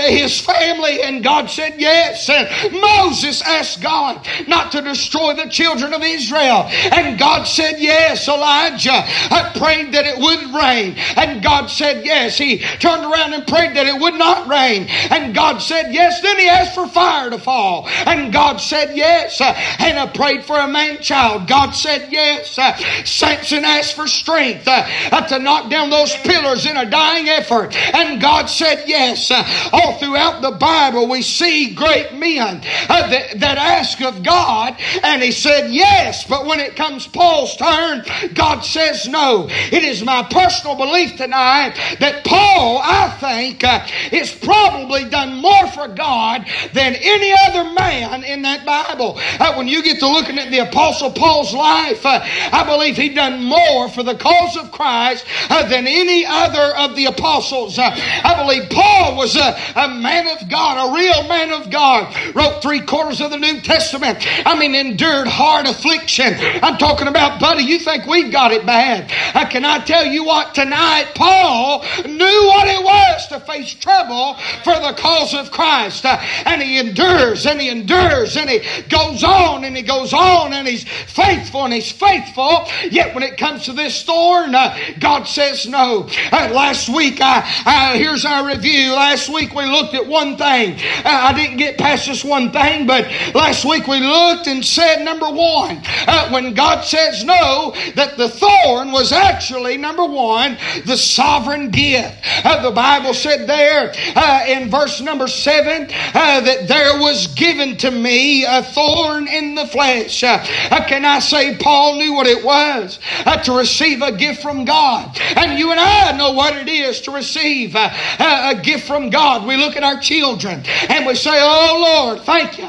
his 0.08 0.40
family, 0.40 1.02
and 1.02 1.22
God 1.22 1.50
said 1.50 1.74
yes. 1.78 2.28
And 2.28 2.48
Moses 2.72 3.42
asked 3.42 3.69
God 3.76 4.26
not 4.48 4.72
to 4.72 4.82
destroy 4.82 5.34
the 5.34 5.48
children 5.48 5.92
of 5.92 6.02
Israel, 6.02 6.66
and 6.92 7.18
God 7.18 7.44
said 7.44 7.76
yes. 7.78 8.28
Elijah 8.28 8.90
I 8.92 9.52
prayed 9.56 9.92
that 9.94 10.06
it 10.06 10.18
would 10.18 10.54
rain, 10.54 10.96
and 11.16 11.42
God 11.42 11.66
said 11.66 12.04
yes. 12.04 12.38
He 12.38 12.58
turned 12.58 13.04
around 13.04 13.34
and 13.34 13.46
prayed 13.46 13.76
that 13.76 13.86
it 13.86 14.00
would 14.00 14.14
not 14.14 14.48
rain, 14.48 14.86
and 15.10 15.34
God 15.34 15.58
said 15.58 15.92
yes. 15.92 16.20
Then 16.20 16.38
he 16.38 16.48
asked 16.48 16.74
for 16.74 16.88
fire 16.88 17.30
to 17.30 17.38
fall, 17.38 17.88
and 17.88 18.32
God 18.32 18.58
said 18.58 18.96
yes. 18.96 19.40
And 19.40 19.56
Hannah 19.56 20.12
prayed 20.12 20.44
for 20.44 20.58
a 20.58 20.68
man 20.68 20.98
child. 20.98 21.48
God 21.48 21.72
said 21.72 22.08
yes. 22.10 22.58
Samson 23.04 23.64
asked 23.64 23.94
for 23.94 24.06
strength 24.06 24.64
to 24.64 25.38
knock 25.38 25.70
down 25.70 25.90
those 25.90 26.14
pillars 26.16 26.66
in 26.66 26.76
a 26.76 26.88
dying 26.88 27.28
effort, 27.28 27.74
and 27.94 28.20
God 28.20 28.46
said 28.46 28.84
yes. 28.86 29.30
All 29.72 29.98
throughout 29.98 30.42
the 30.42 30.52
Bible, 30.52 31.08
we 31.08 31.22
see 31.22 31.74
great 31.74 32.14
men 32.14 32.62
uh, 32.88 33.08
that 33.36 33.58
ask 33.60 34.00
of 34.02 34.22
God, 34.22 34.76
and 35.02 35.22
he 35.22 35.32
said 35.32 35.70
yes. 35.70 36.24
But 36.26 36.46
when 36.46 36.60
it 36.60 36.76
comes 36.76 37.06
Paul's 37.06 37.56
turn, 37.56 38.04
God 38.34 38.60
says 38.60 39.08
no. 39.08 39.46
It 39.50 39.84
is 39.84 40.04
my 40.04 40.26
personal 40.30 40.76
belief 40.76 41.16
tonight 41.16 41.74
that 42.00 42.24
Paul, 42.24 42.80
I 42.82 43.16
think, 43.20 43.64
uh, 43.64 43.86
is 44.12 44.32
probably 44.32 45.04
done 45.08 45.40
more 45.40 45.66
for 45.68 45.88
God 45.88 46.46
than 46.72 46.94
any 46.94 47.32
other 47.46 47.70
man 47.72 48.24
in 48.24 48.42
that 48.42 48.64
Bible. 48.64 49.14
Uh, 49.18 49.54
when 49.54 49.68
you 49.68 49.82
get 49.82 49.98
to 50.00 50.08
looking 50.08 50.38
at 50.38 50.50
the 50.50 50.58
Apostle 50.58 51.10
Paul's 51.10 51.54
life, 51.54 52.04
uh, 52.04 52.20
I 52.52 52.64
believe 52.64 52.96
he 52.96 53.10
done 53.10 53.42
more 53.44 53.88
for 53.88 54.02
the 54.02 54.14
cause 54.14 54.56
of 54.56 54.72
Christ 54.72 55.24
uh, 55.48 55.68
than 55.68 55.86
any 55.86 56.24
other 56.26 56.76
of 56.76 56.96
the 56.96 57.06
apostles. 57.06 57.78
Uh, 57.78 57.90
I 57.92 58.42
believe 58.42 58.70
Paul 58.70 59.16
was 59.16 59.36
a, 59.36 59.56
a 59.76 59.88
man 59.88 60.26
of 60.28 60.48
God, 60.48 60.90
a 60.90 60.94
real 60.94 61.28
man 61.28 61.52
of 61.52 61.70
God. 61.70 62.14
Wrote 62.34 62.62
three 62.62 62.80
quarters 62.80 63.20
of 63.20 63.30
the 63.30 63.38
New 63.38 63.49
Testament. 63.58 64.18
I 64.46 64.58
mean, 64.58 64.74
endured 64.74 65.26
hard 65.26 65.66
affliction. 65.66 66.34
I'm 66.62 66.78
talking 66.78 67.08
about, 67.08 67.40
buddy, 67.40 67.64
you 67.64 67.78
think 67.78 68.06
we've 68.06 68.30
got 68.30 68.52
it 68.52 68.64
bad. 68.64 69.10
Uh, 69.34 69.48
can 69.48 69.64
I 69.64 69.78
tell 69.84 70.06
you 70.06 70.24
what? 70.24 70.54
Tonight, 70.54 71.12
Paul 71.14 71.82
knew 72.06 72.46
what 72.46 72.68
it 72.68 72.82
was 72.82 73.26
to 73.28 73.40
face 73.40 73.74
trouble 73.74 74.34
for 74.62 74.74
the 74.74 74.94
cause 74.96 75.34
of 75.34 75.50
Christ. 75.50 76.04
Uh, 76.04 76.18
and 76.46 76.62
he 76.62 76.78
endures 76.78 77.46
and 77.46 77.60
he 77.60 77.68
endures 77.68 78.36
and 78.36 78.48
he 78.48 78.60
goes 78.88 79.24
on 79.24 79.64
and 79.64 79.76
he 79.76 79.82
goes 79.82 80.12
on 80.12 80.52
and 80.52 80.68
he's 80.68 80.84
faithful 80.84 81.64
and 81.64 81.74
he's 81.74 81.90
faithful. 81.90 82.66
Yet 82.90 83.14
when 83.14 83.24
it 83.24 83.36
comes 83.36 83.64
to 83.64 83.72
this 83.72 84.02
thorn, 84.04 84.54
uh, 84.54 84.76
God 84.98 85.24
says 85.24 85.66
no. 85.66 86.08
Uh, 86.32 86.50
last 86.52 86.88
week, 86.88 87.20
I, 87.20 87.44
I, 87.66 87.96
here's 87.96 88.24
our 88.24 88.46
review. 88.46 88.92
Last 88.92 89.28
week 89.28 89.54
we 89.54 89.64
looked 89.64 89.94
at 89.94 90.06
one 90.06 90.36
thing. 90.36 90.74
Uh, 90.74 91.02
I 91.04 91.32
didn't 91.34 91.56
get 91.56 91.78
past 91.78 92.06
this 92.06 92.24
one 92.24 92.52
thing, 92.52 92.86
but 92.86 93.06
last 93.40 93.64
week 93.64 93.86
we 93.86 94.00
looked 94.00 94.46
and 94.48 94.62
said 94.62 95.02
number 95.02 95.28
one, 95.30 95.80
uh, 96.06 96.28
when 96.28 96.52
God 96.52 96.82
says 96.84 97.24
no, 97.24 97.72
that 97.94 98.18
the 98.18 98.28
thorn 98.28 98.92
was 98.92 99.12
actually 99.12 99.78
number 99.78 100.04
one, 100.04 100.58
the 100.84 100.96
sovereign 100.96 101.70
gift. 101.70 102.22
Uh, 102.44 102.62
the 102.62 102.70
Bible 102.70 103.14
said 103.14 103.48
there 103.48 103.94
uh, 104.14 104.44
in 104.46 104.68
verse 104.68 105.00
number 105.00 105.26
seven 105.26 105.84
uh, 105.84 106.40
that 106.42 106.68
there 106.68 107.00
was 107.00 107.28
given 107.28 107.78
to 107.78 107.90
me 107.90 108.44
a 108.44 108.62
thorn 108.62 109.26
in 109.26 109.54
the 109.54 109.66
flesh. 109.66 110.22
Uh, 110.22 110.44
uh, 110.70 110.84
can 110.86 111.06
I 111.06 111.18
say 111.20 111.56
Paul 111.56 111.96
knew 111.96 112.12
what 112.12 112.26
it 112.26 112.44
was 112.44 112.98
to 113.44 113.56
receive 113.56 114.02
a 114.02 114.12
gift 114.12 114.42
from 114.42 114.66
God? 114.66 115.18
And 115.36 115.58
you 115.58 115.70
and 115.70 115.80
I 115.80 116.14
know 116.14 116.32
what 116.32 116.54
it 116.56 116.68
is 116.68 117.00
to 117.02 117.10
receive 117.10 117.74
a 117.74 118.60
gift 118.62 118.86
from 118.86 119.08
God. 119.08 119.46
We 119.46 119.56
look 119.56 119.76
at 119.76 119.82
our 119.82 119.98
children 119.98 120.62
and 120.90 121.06
we 121.06 121.14
say, 121.14 121.32
Oh 121.32 122.04
Lord, 122.04 122.20
thank 122.26 122.58
you. 122.58 122.68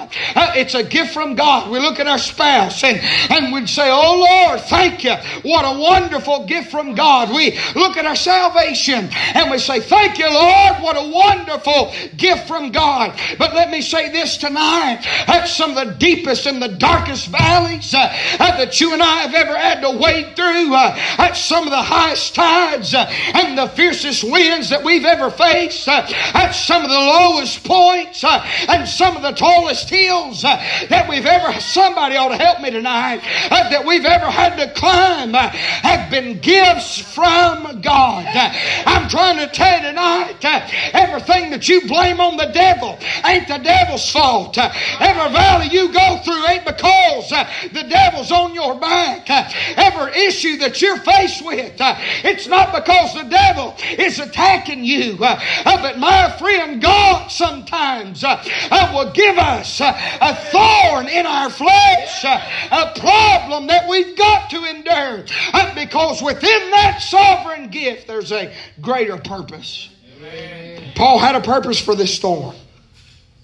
Uh, 0.62 0.66
it's 0.66 0.76
a 0.76 0.84
gift 0.84 1.14
from 1.14 1.36
God. 1.36 1.72
We 1.72 1.80
look 1.80 2.00
at 2.00 2.08
our 2.08 2.18
spouse 2.18 2.84
and, 2.84 3.00
and 3.32 3.54
we'd 3.54 3.70
say, 3.70 3.90
Oh 3.90 4.20
Lord, 4.20 4.62
thank 4.62 5.04
you. 5.04 5.16
What 5.44 5.64
a 5.64 5.80
wonderful 5.80 6.46
gift 6.46 6.72
from 6.72 6.96
God. 6.96 7.30
We 7.30 7.58
look 7.76 7.98
at 7.98 8.06
our 8.06 8.16
salvation 8.16 9.10
and 9.12 9.52
we 9.52 9.58
say, 9.58 9.80
Thank 9.80 10.18
you, 10.18 10.30
Lord. 10.30 10.78
What 10.82 10.98
a 10.98 11.10
wonderful 11.10 11.94
gift 12.18 12.48
from 12.48 12.72
God. 12.72 13.20
But 13.38 13.54
let 13.54 13.70
me 13.72 13.82
say 13.82 14.12
this 14.12 14.38
tonight. 14.38 15.02
That's 15.28 15.54
some 15.54 15.78
of 15.78 15.88
the 15.88 15.94
deepest 15.96 16.46
and 16.46 16.62
the 16.62 16.70
darkest 16.70 17.28
valleys 17.28 17.94
uh, 17.94 18.08
that 18.38 18.80
you 18.80 18.94
and 18.94 19.02
I 19.02 19.22
have 19.22 19.34
ever 19.34 19.58
had 19.58 19.82
to 19.82 19.98
wade 19.98 20.36
through. 20.36 20.74
Uh, 20.74 20.96
that's 21.18 21.40
some 21.40 21.66
of 21.66 21.72
the 21.72 21.82
highest 21.82 22.36
tides 22.36 22.94
uh, 22.94 23.06
and 23.34 23.58
the 23.58 23.68
fiercest 23.70 24.24
winds 24.24 24.70
that 24.70 24.84
we've 24.84 25.06
ever 25.06 25.30
faced. 25.32 25.88
Uh, 25.88 26.06
that's 26.34 26.60
some 26.60 26.84
of 26.84 26.90
the 26.90 26.96
lowest 26.96 27.64
points 27.64 28.24
uh, 28.24 28.46
and 28.70 28.88
some 28.88 29.16
of 29.16 29.24
the 29.24 29.32
tallest 29.32 29.90
hills 29.90 30.44
uh, 30.44 30.51
that 30.90 31.08
we've 31.10 31.26
ever, 31.26 31.60
somebody 31.60 32.16
ought 32.16 32.30
to 32.30 32.38
help 32.38 32.62
me 32.62 32.72
tonight, 32.72 33.22
uh, 33.52 33.70
that 33.70 33.86
we've 33.86 34.06
ever 34.06 34.30
had 34.30 34.56
to 34.58 34.72
climb 34.74 35.36
uh, 35.36 35.50
have 35.50 36.10
been 36.10 36.40
gifts 36.40 36.98
from 37.14 37.82
God. 37.82 38.26
Uh, 38.26 38.54
I'm 38.86 39.10
trying 39.10 39.38
to 39.38 39.48
tell 39.48 39.82
you 39.82 39.88
tonight, 39.88 40.36
everything 41.12 41.52
that 41.52 41.68
you 41.68 41.88
blame 41.88 42.20
on 42.20 42.38
the 42.38 42.52
devil 42.54 42.98
ain't 43.26 43.48
the 43.48 43.58
devil's 43.58 44.10
fault. 44.12 44.58
every 44.58 45.32
valley 45.34 45.68
you 45.68 45.92
go 45.92 46.20
through 46.24 46.48
ain't 46.48 46.66
because 46.66 47.32
uh, 47.32 47.46
the 47.74 47.84
devil's 47.84 48.32
on 48.32 48.54
your 48.54 48.80
back. 48.80 49.30
every 49.78 50.14
issue 50.26 50.58
that 50.58 50.82
you're 50.82 50.98
faced 50.98 51.46
with, 51.46 51.80
uh, 51.82 51.96
it's 52.24 52.48
not 52.48 52.74
because 52.74 53.14
the 53.14 53.30
devil 53.30 53.76
is 53.98 54.20
attacking 54.20 54.86
you. 54.86 55.18
Uh, 55.22 55.40
but 55.82 56.00
my 56.00 56.32
friend, 56.38 56.82
God 56.82 57.28
sometimes 57.28 58.24
will 58.24 59.12
give 59.12 59.38
us 59.38 59.82
a 59.82 60.36
thorn 60.52 61.08
in 61.08 61.26
our 61.26 61.50
flesh, 61.50 62.24
a 62.24 62.94
problem 63.00 63.68
that 63.68 63.88
we've 63.90 64.16
got 64.18 64.50
to 64.50 64.64
endure. 64.64 65.26
Because 65.76 66.22
within 66.22 66.72
that 66.72 67.02
sovereign 67.02 67.70
gift, 67.70 68.08
there's 68.08 68.32
a 68.32 68.54
greater 68.82 69.18
purpose. 69.18 69.91
Paul 70.96 71.20
had 71.20 71.36
a 71.36 71.42
purpose 71.42 71.80
for 71.80 71.96
this 71.96 72.20
thorn. 72.20 72.56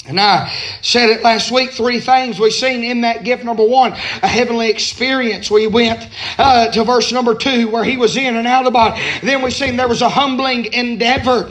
And 0.07 0.19
I 0.19 0.53
said 0.81 1.09
it 1.09 1.21
last 1.21 1.51
week, 1.51 1.71
three 1.71 1.99
things 1.99 2.39
we've 2.39 2.53
seen 2.53 2.83
in 2.83 3.01
that 3.01 3.23
gift. 3.23 3.43
Number 3.43 3.65
one, 3.65 3.91
a 3.91 4.27
heavenly 4.27 4.69
experience. 4.69 5.51
We 5.51 5.67
went 5.67 6.07
uh, 6.37 6.71
to 6.71 6.83
verse 6.83 7.11
number 7.11 7.35
two 7.35 7.69
where 7.69 7.83
he 7.83 7.97
was 7.97 8.15
in 8.15 8.35
and 8.35 8.47
out 8.47 8.65
of 8.65 8.73
body. 8.73 9.01
Then 9.21 9.41
we 9.41 9.51
seen 9.51 9.75
there 9.75 9.87
was 9.87 10.01
a 10.01 10.09
humbling 10.09 10.73
endeavor. 10.73 11.49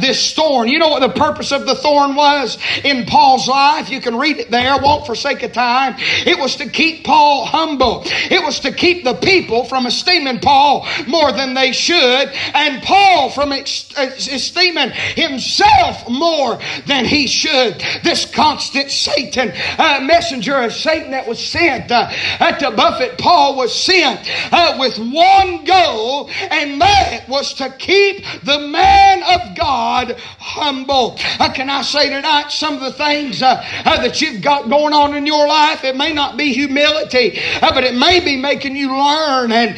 This 0.00 0.34
thorn. 0.34 0.68
You 0.68 0.78
know 0.78 0.88
what 0.88 1.00
the 1.00 1.18
purpose 1.20 1.52
of 1.52 1.66
the 1.66 1.74
thorn 1.74 2.14
was 2.14 2.58
in 2.84 3.06
Paul's 3.06 3.48
life? 3.48 3.90
You 3.90 4.00
can 4.00 4.16
read 4.16 4.38
it 4.38 4.50
there. 4.50 4.78
Won't 4.78 5.06
forsake 5.06 5.42
a 5.42 5.48
time. 5.48 5.94
It 5.98 6.38
was 6.38 6.56
to 6.56 6.68
keep 6.68 7.04
Paul 7.04 7.44
humble. 7.44 8.02
It 8.06 8.44
was 8.44 8.60
to 8.60 8.72
keep 8.72 9.04
the 9.04 9.14
people 9.14 9.64
from 9.64 9.86
esteeming 9.86 10.40
Paul 10.40 10.86
more 11.08 11.32
than 11.32 11.54
they 11.54 11.72
should 11.72 12.30
and 12.54 12.82
Paul 12.82 13.30
from 13.30 13.52
esteeming 13.52 14.90
himself 14.90 16.08
more 16.08 16.58
than 16.86 17.04
he 17.04 17.26
should 17.26 17.82
this 18.02 18.24
constant 18.26 18.90
Satan, 18.90 19.52
uh, 19.78 20.00
messenger 20.02 20.56
of 20.56 20.72
Satan 20.72 21.10
that 21.12 21.26
was 21.26 21.44
sent 21.44 21.90
uh, 21.90 22.10
to 22.58 22.70
buffet 22.70 23.18
Paul 23.18 23.56
was 23.56 23.74
sent 23.74 24.20
uh, 24.52 24.76
with 24.78 24.98
one 24.98 25.64
goal, 25.64 26.28
and 26.50 26.80
that 26.80 27.28
was 27.28 27.54
to 27.54 27.70
keep 27.78 28.24
the 28.44 28.58
man 28.58 29.22
of 29.22 29.56
God 29.56 30.12
humble. 30.38 31.16
Uh, 31.38 31.52
can 31.52 31.70
I 31.70 31.82
say 31.82 32.08
tonight 32.08 32.50
some 32.50 32.74
of 32.74 32.80
the 32.80 32.92
things 32.92 33.42
uh, 33.42 33.62
uh, 33.84 34.02
that 34.02 34.20
you've 34.20 34.42
got 34.42 34.68
going 34.68 34.92
on 34.92 35.14
in 35.14 35.26
your 35.26 35.46
life? 35.46 35.84
It 35.84 35.96
may 35.96 36.12
not 36.12 36.36
be 36.36 36.52
humility, 36.52 37.38
but 37.60 37.84
it 37.84 37.94
may 37.94 38.20
be 38.20 38.36
making 38.36 38.76
you 38.76 38.96
learn 38.96 39.52
and 39.52 39.76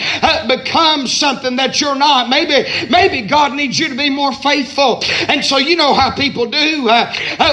become 0.48 1.06
something 1.06 1.56
that 1.56 1.80
you're 1.80 1.94
not. 1.94 2.28
Maybe, 2.28 2.68
maybe 2.90 3.26
God 3.26 3.54
needs 3.54 3.78
you 3.78 3.88
to 3.88 3.96
be 3.96 4.10
more 4.10 4.32
faithful. 4.32 5.02
And 5.28 5.44
so 5.44 5.58
you 5.58 5.76
know 5.76 5.94
how 5.94 6.10
people 6.10 6.46
do 6.46 6.88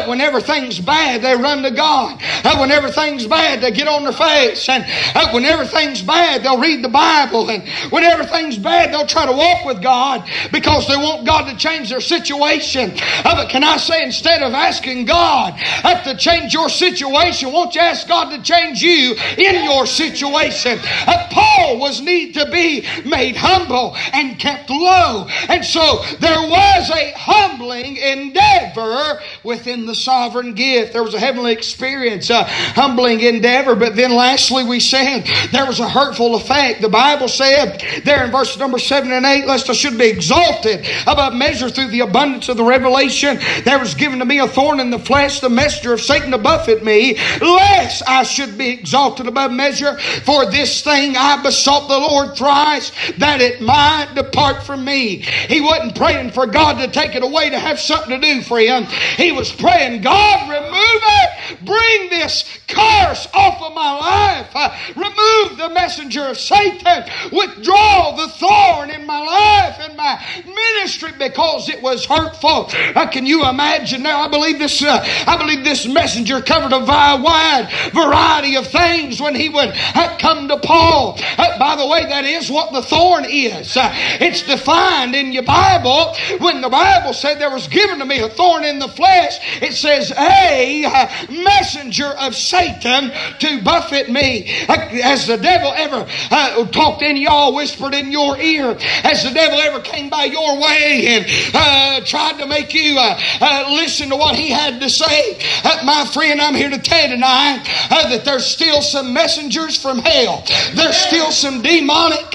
when 0.08 0.22
everything 0.22 0.55
everything's 0.56 0.86
bad, 0.86 1.22
they 1.22 1.36
run 1.36 1.64
to 1.64 1.72
God. 1.72 2.18
Uh, 2.22 2.58
when 2.58 2.72
everything's 2.72 3.28
bad, 3.28 3.62
they 3.62 3.72
get 3.72 3.88
on 3.88 4.04
their 4.04 4.14
face. 4.14 4.68
And 4.70 4.86
uh, 5.16 5.32
when 5.32 5.44
everything's 5.46 6.02
bad, 6.02 6.44
they'll 6.44 6.60
read 6.60 6.84
the 6.84 6.90
Bible. 6.90 7.50
And 7.50 7.68
when 7.92 8.04
everything's 8.04 8.58
bad, 8.58 8.94
they'll 8.94 9.08
try 9.08 9.26
to 9.26 9.32
walk 9.32 9.66
with 9.66 9.82
God 9.82 10.28
because 10.52 10.88
they 10.88 10.96
want 10.96 11.26
God 11.26 11.50
to 11.50 11.58
change 11.58 11.90
their 11.90 12.02
situation. 12.02 12.92
Uh, 13.24 13.36
but 13.36 13.50
can 13.50 13.64
I 13.64 13.78
say, 13.78 14.04
instead 14.04 14.42
of 14.42 14.54
asking 14.54 15.06
God 15.06 15.54
uh, 15.84 16.02
to 16.04 16.18
change 16.18 16.54
your 16.54 16.70
situation, 16.70 17.52
won't 17.52 17.76
you 17.76 17.82
ask 17.82 18.08
God 18.08 18.36
to 18.36 18.42
change 18.42 18.82
you 18.82 19.16
in 19.38 19.64
your 19.66 19.86
situation? 19.86 20.80
Uh, 20.82 21.28
Paul 21.32 21.80
was 21.80 22.02
need 22.02 22.34
to 22.36 22.50
be 22.52 22.86
made 23.06 23.36
humble 23.36 23.96
and 24.14 24.40
kept 24.40 24.70
low. 24.70 25.28
And 25.50 25.66
so 25.66 26.02
there 26.20 26.42
was 26.48 26.90
a 26.92 27.12
humbling 27.16 27.98
endeavor 27.98 29.22
within 29.44 29.86
the 29.86 29.96
sovereign 29.96 30.35
gift. 30.44 30.94
There 30.94 31.04
was 31.04 31.14
a 31.14 31.20
heavenly 31.20 31.52
experience, 31.52 32.30
a 32.30 32.44
humbling 32.44 33.22
endeavor. 33.22 33.76
But 33.76 33.96
then 33.96 34.14
lastly, 34.14 34.64
we 34.64 34.80
said 34.80 35.26
there 35.52 35.66
was 35.66 35.80
a 35.80 35.90
hurtful 35.90 36.36
effect. 36.36 36.82
The 36.82 36.90
Bible 36.90 37.28
said 37.28 37.82
there 38.04 38.24
in 38.26 38.32
verse 38.32 38.58
number 38.58 38.80
seven 38.80 39.12
and 39.12 39.26
eight, 39.26 39.46
lest 39.46 39.70
I 39.70 39.74
should 39.74 39.98
be 39.98 40.08
exalted 40.08 40.86
above 41.08 41.34
measure 41.34 41.70
through 41.70 41.88
the 41.88 42.02
abundance 42.02 42.50
of 42.50 42.58
the 42.58 42.64
revelation. 42.64 43.40
There 43.64 43.80
was 43.80 43.94
given 43.94 44.20
to 44.20 44.26
me 44.26 44.40
a 44.40 44.48
thorn 44.48 44.80
in 44.80 44.90
the 44.90 45.00
flesh, 45.00 45.40
the 45.40 45.50
messenger 45.50 45.94
of 45.94 46.02
Satan 46.02 46.32
to 46.32 46.38
buffet 46.38 46.84
me, 46.84 47.16
lest 47.42 48.04
I 48.08 48.24
should 48.24 48.58
be 48.58 48.70
exalted 48.70 49.28
above 49.28 49.52
measure. 49.52 49.98
For 50.00 50.46
this 50.50 50.82
thing 50.82 51.16
I 51.18 51.42
besought 51.42 51.88
the 51.88 51.98
Lord 51.98 52.36
thrice 52.36 52.92
that 53.18 53.42
it 53.42 53.62
might 53.62 54.12
depart 54.16 54.64
from 54.64 54.86
me. 54.86 55.18
He 55.18 55.62
wasn't 55.62 55.96
praying 55.96 56.32
for 56.32 56.46
God 56.46 56.80
to 56.80 56.88
take 56.88 57.16
it 57.16 57.24
away 57.24 57.50
to 57.50 57.60
have 57.60 57.80
something 57.80 58.10
to 58.10 58.20
do 58.20 58.42
friend. 58.42 58.88
He 59.18 59.32
was 59.32 59.52
praying, 59.52 60.02
God, 60.02 60.25
remove 60.50 61.02
it. 61.04 61.66
Bring 61.66 62.10
this 62.10 62.44
curse 62.68 63.28
off 63.34 63.62
of 63.62 63.74
my 63.74 63.92
life. 63.92 64.50
Uh, 64.54 64.76
remove 64.96 65.58
the 65.58 65.70
messenger 65.70 66.24
of 66.26 66.38
Satan. 66.38 67.04
Withdraw 67.32 68.16
the 68.16 68.28
thorn 68.30 68.90
in 68.90 69.06
my 69.06 69.20
life 69.20 69.80
and 69.80 69.96
my 69.98 70.22
ministry 70.46 71.12
because 71.18 71.70
it 71.70 71.82
was 71.82 72.06
hurtful. 72.06 72.70
Uh, 72.96 73.08
can 73.10 73.26
you 73.26 73.48
imagine 73.48 74.04
now? 74.04 74.22
I 74.22 74.28
believe 74.28 74.60
this, 74.60 74.84
uh, 74.84 75.04
I 75.28 75.38
believe 75.38 75.64
this 75.64 75.88
messenger 75.88 76.42
covered 76.42 76.74
a 76.74 76.80
wide 76.80 77.70
variety 77.94 78.56
of 78.56 78.68
things 78.68 79.22
when 79.22 79.36
he 79.36 79.50
would 79.50 79.74
come 80.20 80.48
to 80.48 80.58
Paul. 80.58 81.18
Uh, 81.38 81.58
by 81.60 81.76
the 81.76 81.88
way, 81.88 82.06
that 82.06 82.26
is 82.26 82.50
what 82.50 82.74
the 82.74 82.82
thorn 82.82 83.26
is. 83.26 83.76
Uh, 83.78 83.90
it's 84.20 84.42
defined 84.44 85.16
in 85.16 85.32
your 85.32 85.44
Bible. 85.44 86.16
When 86.40 86.62
the 86.62 86.70
Bible 86.70 87.14
said 87.14 87.40
there 87.40 87.50
was 87.50 87.68
given 87.68 88.00
to 88.00 88.06
me 88.06 88.20
a 88.20 88.30
thorn 88.30 88.64
in 88.64 88.80
the 88.80 88.88
flesh, 88.88 89.62
it 89.62 89.74
says 89.74 90.12
a 90.18 90.86
uh, 90.86 91.08
messenger 91.30 92.08
of 92.08 92.36
Satan 92.36 93.12
to 93.40 93.62
buffet 93.64 94.10
me. 94.10 94.44
Has 94.44 95.28
the 95.28 95.38
devil 95.38 95.72
ever 95.76 96.06
uh, 96.32 96.66
talked 96.68 97.02
in 97.02 97.18
y'all, 97.18 97.56
whispered 97.56 97.94
in 97.94 98.12
your 98.12 98.38
ear? 98.38 98.76
Has 99.04 99.24
the 99.24 99.32
devil 99.32 99.60
ever 99.60 99.80
came 99.82 100.10
by 100.10 100.26
your 100.26 100.60
way 100.62 101.08
and 101.08 101.26
uh, 101.54 102.06
tried 102.06 102.38
to 102.40 102.46
make 102.46 102.74
you 102.74 102.98
uh, 102.98 103.20
uh, 103.42 103.70
listen 103.74 104.10
to 104.10 104.16
what 104.16 104.36
he 104.36 104.50
had 104.50 104.80
to 104.80 104.90
say? 104.90 105.38
Uh, 105.64 105.82
my 105.86 106.06
friend, 106.06 106.42
I'm 106.42 106.56
here 106.56 106.70
to 106.70 106.80
tell 106.80 107.04
you 107.04 107.16
tonight 107.16 107.64
that 107.90 108.24
there's 108.26 108.46
still 108.46 108.82
some 108.82 109.14
messengers 109.14 109.82
from 109.82 110.00
hell. 110.00 110.44
There's 110.74 110.98
still 110.98 111.32
some 111.32 111.62
demonic. 111.62 112.32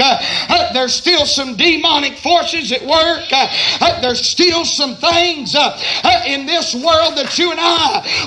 there's 0.72 0.94
still 0.94 1.26
some 1.26 1.56
demonic 1.56 2.18
forces 2.18 2.72
at 2.72 2.82
work. 2.82 3.28
there's 4.02 4.20
still 4.26 4.64
some 4.64 4.96
things 4.96 5.54
in 6.26 6.46
this 6.46 6.75
world 6.75 7.16
that 7.16 7.38
you 7.38 7.50
and 7.50 7.60
I 7.60 7.70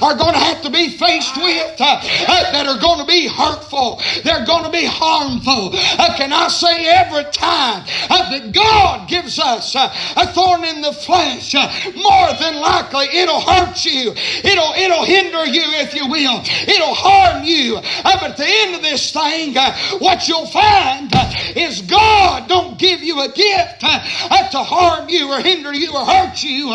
are 0.01 0.15
going 0.15 0.33
to 0.33 0.39
have 0.39 0.61
to 0.63 0.69
be 0.69 0.89
faced 0.89 1.35
with 1.37 1.77
that 1.77 2.67
are 2.67 2.79
going 2.79 2.99
to 2.99 3.05
be 3.05 3.27
hurtful. 3.27 4.01
They're 4.23 4.45
going 4.45 4.63
to 4.63 4.71
be 4.71 4.85
harmful. 4.85 5.71
Uh, 5.73 6.15
can 6.15 6.31
I 6.31 6.47
say 6.47 6.87
every 6.87 7.25
time 7.31 7.83
uh, 8.09 8.29
that 8.29 8.53
God 8.53 9.09
gives 9.09 9.39
us 9.39 9.75
uh, 9.75 9.93
a 10.15 10.27
thorn 10.27 10.63
in 10.63 10.81
the 10.81 10.93
flesh, 10.93 11.55
uh, 11.55 11.67
more 11.95 12.29
than 12.39 12.61
likely 12.61 13.07
it'll 13.17 13.41
hurt 13.41 13.83
you. 13.85 14.13
It'll, 14.43 14.73
it'll 14.77 15.05
hinder 15.05 15.45
you, 15.45 15.63
if 15.81 15.93
you 15.93 16.07
will. 16.07 16.41
It'll 16.67 16.95
harm 16.95 17.43
you. 17.43 17.77
Uh, 17.77 18.17
but 18.21 18.31
at 18.31 18.37
the 18.37 18.47
end 18.47 18.75
of 18.75 18.81
this 18.81 19.11
thing, 19.11 19.57
uh, 19.57 19.75
what 19.99 20.27
you'll 20.27 20.47
find 20.47 21.11
is 21.55 21.81
God 21.81 22.47
don't 22.47 22.77
give 22.77 23.01
you 23.01 23.21
a 23.21 23.27
gift 23.27 23.81
to 23.81 24.59
harm 24.59 25.09
you 25.09 25.31
or 25.31 25.39
hinder 25.41 25.73
you 25.73 25.91
or 25.93 26.05
hurt 26.05 26.43
you. 26.43 26.69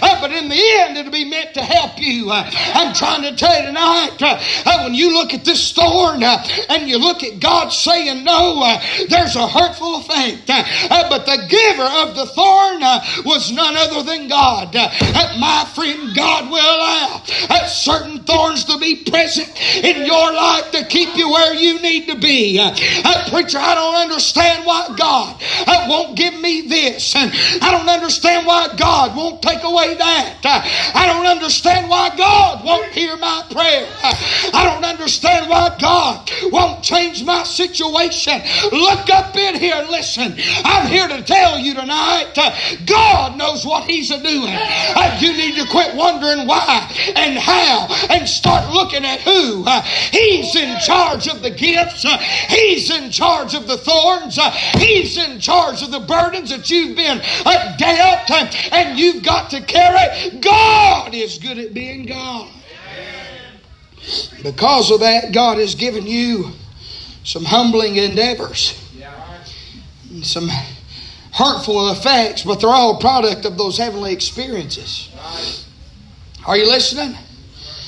but 0.00 0.30
in 0.30 0.48
the 0.48 0.62
end, 0.80 0.96
it'll 0.96 1.10
be 1.10 1.24
meant 1.24 1.54
to 1.54 1.62
help 1.62 1.98
you. 1.98 2.13
Uh, 2.22 2.50
I'm 2.74 2.94
trying 2.94 3.22
to 3.22 3.34
tell 3.36 3.58
you 3.58 3.66
tonight, 3.66 4.16
uh, 4.20 4.84
when 4.84 4.94
you 4.94 5.12
look 5.12 5.34
at 5.34 5.44
this 5.44 5.72
thorn 5.72 6.22
uh, 6.22 6.44
and 6.68 6.88
you 6.88 6.98
look 6.98 7.22
at 7.22 7.40
God 7.40 7.70
saying 7.70 8.24
no, 8.24 8.60
uh, 8.62 8.80
there's 9.08 9.36
a 9.36 9.48
hurtful 9.48 9.96
effect. 9.96 10.48
Uh, 10.48 10.62
uh 10.90 11.08
but 11.08 11.26
the 11.26 11.46
giver 11.48 11.82
of 11.82 12.14
the 12.14 12.26
thorn 12.26 12.80
was 13.24 13.50
none 13.52 13.76
other 13.76 14.02
than 14.02 14.28
God. 14.28 14.74
my 14.74 15.68
friend, 15.74 16.14
God 16.14 16.50
will 16.50 16.58
allow 16.58 17.22
certain 17.66 18.20
thorns 18.24 18.64
to 18.64 18.78
be 18.78 19.04
present 19.04 19.48
in 19.84 20.06
your 20.06 20.32
life 20.32 20.70
to 20.70 20.84
keep 20.86 21.16
you 21.16 21.28
where 21.30 21.54
you 21.54 21.80
need 21.80 22.06
to 22.08 22.16
be. 22.16 22.58
preacher, 23.30 23.58
I 23.58 23.74
don't 23.74 23.96
understand 23.96 24.64
why 24.64 24.94
God 24.96 25.40
won't 25.88 26.16
give 26.16 26.38
me 26.40 26.62
this. 26.68 27.14
And 27.14 27.30
I 27.62 27.70
don't 27.70 27.88
understand 27.88 28.46
why 28.46 28.68
God 28.76 29.16
won't 29.16 29.42
take 29.42 29.62
away 29.62 29.94
that. 29.94 30.40
I 30.94 31.06
don't 31.06 31.26
understand 31.26 31.88
why 31.88 32.03
God 32.16 32.64
won't 32.64 32.92
hear 32.92 33.16
my 33.16 33.44
prayer. 33.50 33.88
I 34.02 34.70
don't 34.70 34.84
understand 34.84 35.48
why 35.48 35.76
God 35.80 36.30
won't 36.50 36.82
change 36.82 37.24
my 37.24 37.42
situation. 37.44 38.40
Look 38.72 39.10
up 39.10 39.36
in 39.36 39.56
here 39.56 39.76
and 39.76 39.88
listen. 39.88 40.34
I'm 40.64 40.88
here 40.88 41.08
to 41.08 41.22
tell 41.22 41.58
you 41.58 41.74
tonight 41.74 42.32
uh, 42.36 42.54
God 42.86 43.38
knows 43.38 43.64
what 43.64 43.84
He's 43.84 44.08
doing. 44.08 44.24
Uh, 44.26 45.18
you 45.20 45.32
need 45.32 45.56
to 45.56 45.66
quit 45.70 45.94
wondering 45.94 46.46
why 46.46 46.90
and 47.16 47.38
how 47.38 47.86
and 48.10 48.28
start 48.28 48.72
looking 48.72 49.04
at 49.04 49.20
who. 49.20 49.64
Uh, 49.66 49.82
he's 49.82 50.54
in 50.56 50.78
charge 50.80 51.28
of 51.28 51.42
the 51.42 51.50
gifts, 51.50 52.06
He's 52.48 52.90
in 52.90 53.10
charge 53.10 53.54
of 53.54 53.66
the 53.66 53.76
thorns, 53.76 54.38
He's 54.78 55.16
in 55.16 55.40
charge 55.40 55.82
of 55.82 55.90
the 55.90 56.00
burdens 56.00 56.50
that 56.50 56.70
you've 56.70 56.96
been 56.96 57.20
dealt 57.78 58.30
and 58.72 58.98
you've 58.98 59.22
got 59.22 59.50
to 59.50 59.60
carry. 59.62 60.38
God 60.40 61.14
is 61.14 61.38
good 61.38 61.58
at 61.58 61.74
being 61.74 61.93
God. 62.02 62.50
Because 64.42 64.90
of 64.90 65.00
that, 65.00 65.32
God 65.32 65.58
has 65.58 65.74
given 65.74 66.06
you 66.06 66.50
some 67.24 67.44
humbling 67.44 67.96
endeavors, 67.96 68.78
some 70.22 70.48
hurtful 71.32 71.90
effects, 71.90 72.42
but 72.42 72.60
they're 72.60 72.68
all 72.68 72.96
a 72.96 73.00
product 73.00 73.46
of 73.46 73.56
those 73.56 73.78
heavenly 73.78 74.12
experiences. 74.12 75.08
Are 76.46 76.56
you 76.56 76.68
listening? 76.68 77.16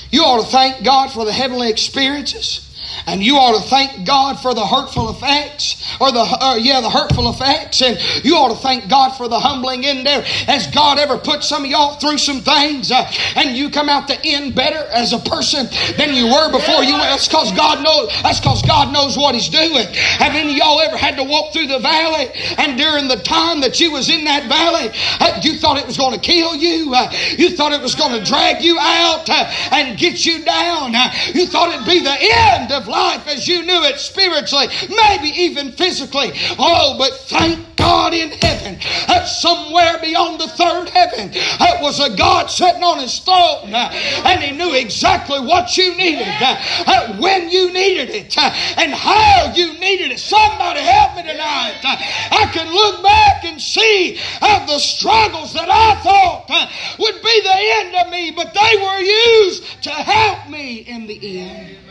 You 0.09 0.23
ought 0.23 0.43
to 0.43 0.51
thank 0.51 0.83
God 0.83 1.11
for 1.11 1.25
the 1.25 1.31
heavenly 1.31 1.69
experiences. 1.69 2.66
And 3.07 3.23
you 3.23 3.37
ought 3.37 3.55
to 3.55 3.69
thank 3.69 4.05
God 4.05 4.35
for 4.41 4.53
the 4.53 4.67
hurtful 4.67 5.09
effects, 5.09 5.95
or 6.01 6.11
the 6.11 6.19
uh, 6.19 6.59
yeah, 6.59 6.81
the 6.81 6.89
hurtful 6.89 7.29
effects. 7.29 7.81
And 7.81 7.97
you 8.25 8.35
ought 8.35 8.51
to 8.51 8.59
thank 8.59 8.89
God 8.89 9.15
for 9.15 9.29
the 9.29 9.39
humbling 9.39 9.85
in 9.85 10.03
there. 10.03 10.21
Has 10.51 10.67
God 10.67 10.99
ever 10.99 11.17
put 11.17 11.41
some 11.41 11.63
of 11.63 11.71
y'all 11.71 11.95
through 11.95 12.17
some 12.17 12.41
things, 12.41 12.91
uh, 12.91 13.09
and 13.37 13.55
you 13.55 13.69
come 13.69 13.87
out 13.87 14.09
the 14.09 14.19
end 14.25 14.55
better 14.55 14.83
as 14.91 15.13
a 15.13 15.19
person 15.19 15.67
than 15.95 16.13
you 16.13 16.27
were 16.27 16.51
before 16.51 16.83
you 16.83 16.99
went? 16.99 17.07
That's 17.07 17.29
because 17.29 17.55
God 17.55 17.81
knows. 17.81 18.11
That's 18.23 18.41
because 18.41 18.61
God 18.63 18.91
knows 18.91 19.15
what 19.15 19.35
He's 19.35 19.47
doing. 19.47 19.87
Have 20.19 20.35
any 20.35 20.51
of 20.51 20.57
y'all 20.57 20.81
ever 20.81 20.97
had 20.97 21.15
to 21.15 21.23
walk 21.23 21.53
through 21.53 21.67
the 21.67 21.79
valley, 21.79 22.27
and 22.59 22.77
during 22.77 23.07
the 23.07 23.23
time 23.23 23.61
that 23.61 23.79
you 23.79 23.89
was 23.89 24.09
in 24.09 24.25
that 24.25 24.51
valley, 24.51 24.91
uh, 25.23 25.39
you 25.43 25.55
thought 25.55 25.79
it 25.79 25.87
was 25.87 25.95
going 25.95 26.13
to 26.13 26.19
kill 26.19 26.57
you. 26.57 26.93
Uh, 26.93 27.09
you 27.39 27.55
thought 27.55 27.71
it 27.71 27.81
was 27.81 27.95
going 27.95 28.19
to 28.19 28.23
drag 28.27 28.61
you 28.61 28.77
out 28.77 29.29
uh, 29.29 29.47
and 29.71 29.97
get 29.97 30.25
you 30.25 30.43
down. 30.43 30.91
Uh, 30.93 31.07
you 31.31 31.47
thought 31.47 31.71
it'd 31.71 31.87
be 31.87 32.03
the 32.03 32.17
end 32.19 32.73
of 32.73 32.85
life 32.85 32.96
as 33.27 33.47
you 33.47 33.63
knew 33.63 33.83
it 33.83 33.99
spiritually, 33.99 34.67
maybe 34.89 35.29
even 35.29 35.71
physically. 35.71 36.31
Oh, 36.57 36.95
but 36.97 37.13
thank 37.27 37.75
God 37.75 38.13
in 38.13 38.31
heaven, 38.31 38.79
that 39.07 39.25
somewhere 39.25 39.99
beyond 40.01 40.41
the 40.41 40.47
third 40.47 40.89
heaven, 40.89 41.29
it 41.33 41.81
was 41.81 41.99
a 41.99 42.15
God 42.17 42.47
sitting 42.47 42.83
on 42.83 42.99
his 42.99 43.19
throne, 43.19 43.73
uh, 43.73 43.89
and 44.25 44.41
he 44.41 44.57
knew 44.57 44.73
exactly 44.73 45.39
what 45.39 45.77
you 45.77 45.95
needed, 45.95 46.27
uh, 46.41 47.17
when 47.17 47.49
you 47.49 47.71
needed 47.71 48.09
it, 48.09 48.37
and 48.37 48.91
how 48.93 49.53
you 49.55 49.73
needed 49.79 50.11
it. 50.11 50.19
Somebody 50.19 50.81
help 50.81 51.15
me 51.15 51.21
tonight. 51.21 51.79
I 51.83 52.49
can 52.51 52.67
look 52.73 53.03
back 53.03 53.45
and 53.45 53.61
see 53.61 54.19
of 54.41 54.67
the 54.67 54.79
struggles 54.79 55.53
that 55.53 55.69
I 55.69 55.95
thought 56.01 56.49
would 56.99 57.21
be 57.21 57.41
the 57.41 57.59
end 57.79 57.95
of 57.95 58.11
me, 58.11 58.31
but 58.31 58.53
they 58.53 58.75
were 58.81 58.99
used 58.99 59.83
to 59.83 59.91
help 59.91 60.49
me 60.49 60.77
in 60.79 61.07
the 61.07 61.39
end. 61.39 61.86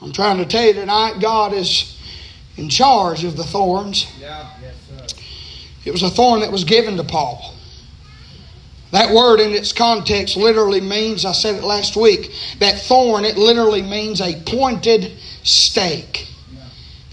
I'm 0.00 0.12
trying 0.12 0.38
to 0.38 0.46
tell 0.46 0.64
you 0.64 0.74
tonight, 0.74 1.20
God 1.20 1.52
is 1.52 1.96
in 2.56 2.68
charge 2.68 3.24
of 3.24 3.36
the 3.36 3.44
thorns. 3.44 4.06
Yeah. 4.20 4.48
Yes, 4.62 5.14
it 5.84 5.92
was 5.92 6.02
a 6.02 6.10
thorn 6.10 6.40
that 6.40 6.52
was 6.52 6.64
given 6.64 6.96
to 6.96 7.04
Paul. 7.04 7.54
That 8.90 9.14
word 9.14 9.40
in 9.40 9.52
its 9.52 9.72
context 9.72 10.36
literally 10.36 10.80
means, 10.80 11.24
I 11.24 11.32
said 11.32 11.56
it 11.56 11.64
last 11.64 11.96
week, 11.96 12.32
that 12.58 12.80
thorn, 12.80 13.24
it 13.24 13.36
literally 13.36 13.82
means 13.82 14.20
a 14.20 14.40
pointed 14.42 15.12
stake. 15.42 16.26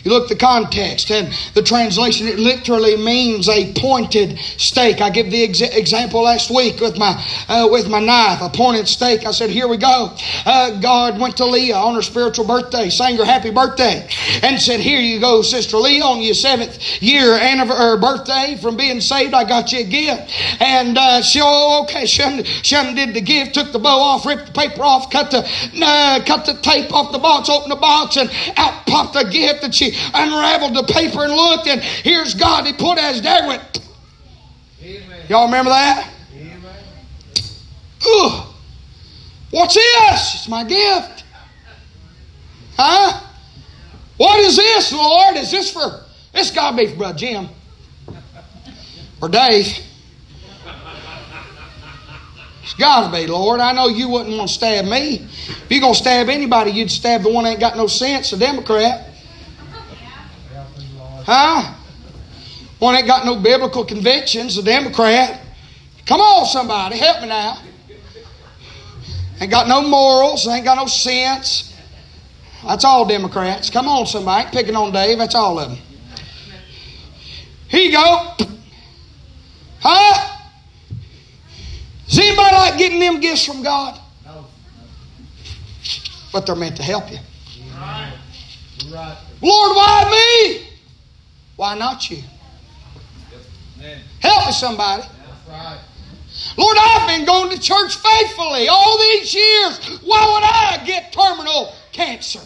You 0.06 0.12
look 0.12 0.30
the 0.30 0.36
context 0.36 1.10
and 1.10 1.34
the 1.56 1.64
translation, 1.64 2.28
it 2.28 2.38
literally 2.38 2.96
means 2.96 3.50
a 3.50 3.74
pointed 3.74 4.38
stake. 4.38 5.02
I 5.02 5.10
give 5.10 5.32
the 5.32 5.48
exa- 5.48 5.76
example 5.76 6.22
last 6.22 6.52
week 6.52 6.80
with 6.80 6.96
my 6.96 7.20
uh, 7.50 7.68
with 7.72 7.90
my 7.90 8.00
knife, 8.00 8.40
a 8.40 8.50
pointed 8.50 8.88
stake. 8.88 9.26
I 9.26 9.32
said, 9.32 9.50
"Here 9.50 9.68
we 9.68 9.78
go." 9.78 10.16
Uh, 10.46 10.80
God 10.80 11.20
went 11.20 11.38
to 11.38 11.46
Leah 11.46 11.78
on 11.78 11.96
her 11.96 12.04
spiritual 12.04 12.46
birthday, 12.46 12.92
sang 12.92 13.18
her 13.18 13.26
happy 13.26 13.50
birthday, 13.50 14.08
and 14.44 14.62
said, 14.62 14.80
"Here 14.80 15.00
you 15.00 15.20
go, 15.20 15.42
Sister 15.42 15.78
Leah, 15.78 16.04
on 16.04 16.22
your 16.22 16.36
seventh 16.36 17.02
year 17.02 17.34
anniversary 17.34 18.00
birthday 18.00 18.60
from 18.62 18.78
being 18.78 19.02
saved. 19.02 19.34
I 19.34 19.44
got 19.44 19.72
you 19.72 19.80
a 19.80 19.84
gift." 19.86 20.32
And 20.62 21.00
uh, 21.00 21.24
she, 21.24 21.40
oh, 21.42 21.82
okay, 21.86 22.06
she, 22.06 22.44
she 22.44 22.76
did 22.94 23.16
the 23.16 23.22
gift, 23.22 23.56
took 23.56 23.72
the 23.72 23.80
bow 23.80 23.98
off, 23.98 24.24
ripped 24.28 24.46
the 24.46 24.52
paper 24.52 24.84
off, 24.84 25.10
cut 25.10 25.32
the 25.32 25.40
uh, 25.84 26.24
cut 26.26 26.46
the 26.46 26.54
tape 26.62 26.94
off 26.94 27.12
the 27.12 27.18
box, 27.18 27.50
opened 27.50 27.72
the 27.72 27.76
box, 27.76 28.18
and 28.18 28.30
out 28.56 28.86
popped 28.86 29.14
the 29.16 29.24
gift 29.32 29.64
that 29.64 29.74
she 29.74 29.95
unraveled 30.14 30.76
the 30.76 30.94
paper 30.94 31.24
and 31.24 31.34
looked, 31.34 31.68
and 31.68 31.82
here's 31.82 32.34
God. 32.34 32.66
He 32.66 32.74
put 32.74 32.98
as 32.98 33.22
dad 33.22 33.48
went. 33.48 33.80
Amen. 34.82 35.26
Y'all 35.30 35.46
remember 35.46 35.72
that? 35.72 36.12
Amen. 36.34 36.62
Ugh. 38.08 38.48
What's 39.52 39.76
this? 39.76 40.36
It's 40.36 40.50
my 40.50 40.64
gift. 40.64 41.24
Huh? 42.78 43.22
What 44.18 44.40
is 44.40 44.56
this, 44.56 44.92
Lord? 44.92 45.38
Is 45.38 45.52
this 45.52 45.72
for 45.72 46.04
this 46.34 46.52
got 46.52 46.72
to 46.72 46.78
be 46.78 46.88
for 46.88 46.98
Brother 46.98 47.18
Jim 47.18 47.48
or 49.22 49.30
Dave? 49.30 49.80
It's 52.64 52.74
got 52.74 53.06
to 53.06 53.16
be, 53.16 53.28
Lord. 53.28 53.60
I 53.60 53.74
know 53.74 53.88
you 53.88 54.10
wouldn't 54.10 54.36
want 54.36 54.50
to 54.50 54.54
stab 54.54 54.86
me. 54.86 55.18
If 55.18 55.66
you're 55.70 55.82
going 55.82 55.94
to 55.94 56.00
stab 56.00 56.30
anybody, 56.30 56.72
you'd 56.72 56.90
stab 56.90 57.22
the 57.22 57.30
one 57.30 57.44
that 57.44 57.52
ain't 57.52 57.60
got 57.60 57.78
no 57.78 57.86
sense, 57.86 58.34
a 58.34 58.38
Democrat. 58.40 59.05
Huh? 61.26 61.74
One 62.80 62.96
ain't 62.96 63.08
got 63.08 63.26
no 63.26 63.40
biblical 63.40 63.84
convictions, 63.84 64.58
a 64.58 64.64
Democrat. 64.64 65.42
Come 66.06 66.22
on, 66.22 66.46
somebody, 66.46 66.98
help 66.98 67.22
me 67.22 67.30
now. 67.30 67.58
Ain't 69.42 69.52
got 69.52 69.68
no 69.68 69.82
morals, 69.82 70.48
ain't 70.48 70.64
got 70.64 70.78
no 70.78 70.86
sense. 70.86 71.74
That's 72.66 72.86
all 72.86 73.06
Democrats. 73.06 73.70
Come 73.70 73.88
on, 73.88 74.06
somebody. 74.06 74.50
Picking 74.52 74.76
on 74.76 74.92
Dave, 74.92 75.18
that's 75.18 75.36
all 75.36 75.60
of 75.60 75.70
them. 75.70 75.80
Here 77.68 77.82
you 77.82 77.92
go. 77.92 78.36
Huh? 79.82 80.38
Does 82.08 82.20
anybody 82.20 82.56
like 82.56 82.78
getting 82.78 83.00
them 83.00 83.20
gifts 83.20 83.46
from 83.46 83.64
God? 83.64 84.00
No. 84.26 84.46
But 86.32 86.46
they're 86.46 86.56
meant 86.56 86.78
to 86.78 86.84
help 86.84 87.12
you. 87.12 87.18
Right. 87.76 88.14
Right. 88.92 89.18
Lord, 89.42 89.76
why 89.76 90.10
me? 90.12 90.75
Why 91.56 91.78
not 91.78 92.10
you? 92.10 92.22
Help 94.22 94.46
me, 94.48 94.52
somebody. 94.52 95.04
Lord, 96.58 96.78
I've 96.80 97.08
been 97.08 97.26
going 97.26 97.50
to 97.52 97.60
church 97.60 97.96
faithfully 97.96 98.68
all 98.68 98.98
these 99.00 99.34
years. 99.34 100.00
Why 100.04 100.26
would 100.34 100.44
I 100.44 100.86
get 100.86 101.14
terminal 101.14 101.74
cancer? 101.92 102.42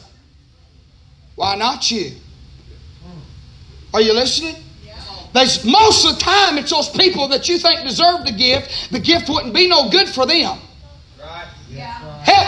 Why 1.35 1.55
not 1.55 1.89
you? 1.89 2.11
Hmm. 3.03 3.19
Are 3.95 4.01
you 4.01 4.13
listening? 4.13 4.55
There's, 5.33 5.63
most 5.63 6.05
of 6.05 6.15
the 6.15 6.21
time, 6.21 6.57
it's 6.57 6.71
those 6.71 6.89
people 6.89 7.27
that 7.27 7.47
you 7.47 7.59
think 7.59 7.81
deserve 7.81 8.25
the 8.25 8.31
gift. 8.31 8.91
The 8.91 8.99
gift 8.99 9.29
wouldn't 9.29 9.53
be 9.53 9.67
no 9.67 9.89
good 9.89 10.07
for 10.07 10.25
them. 10.25 10.57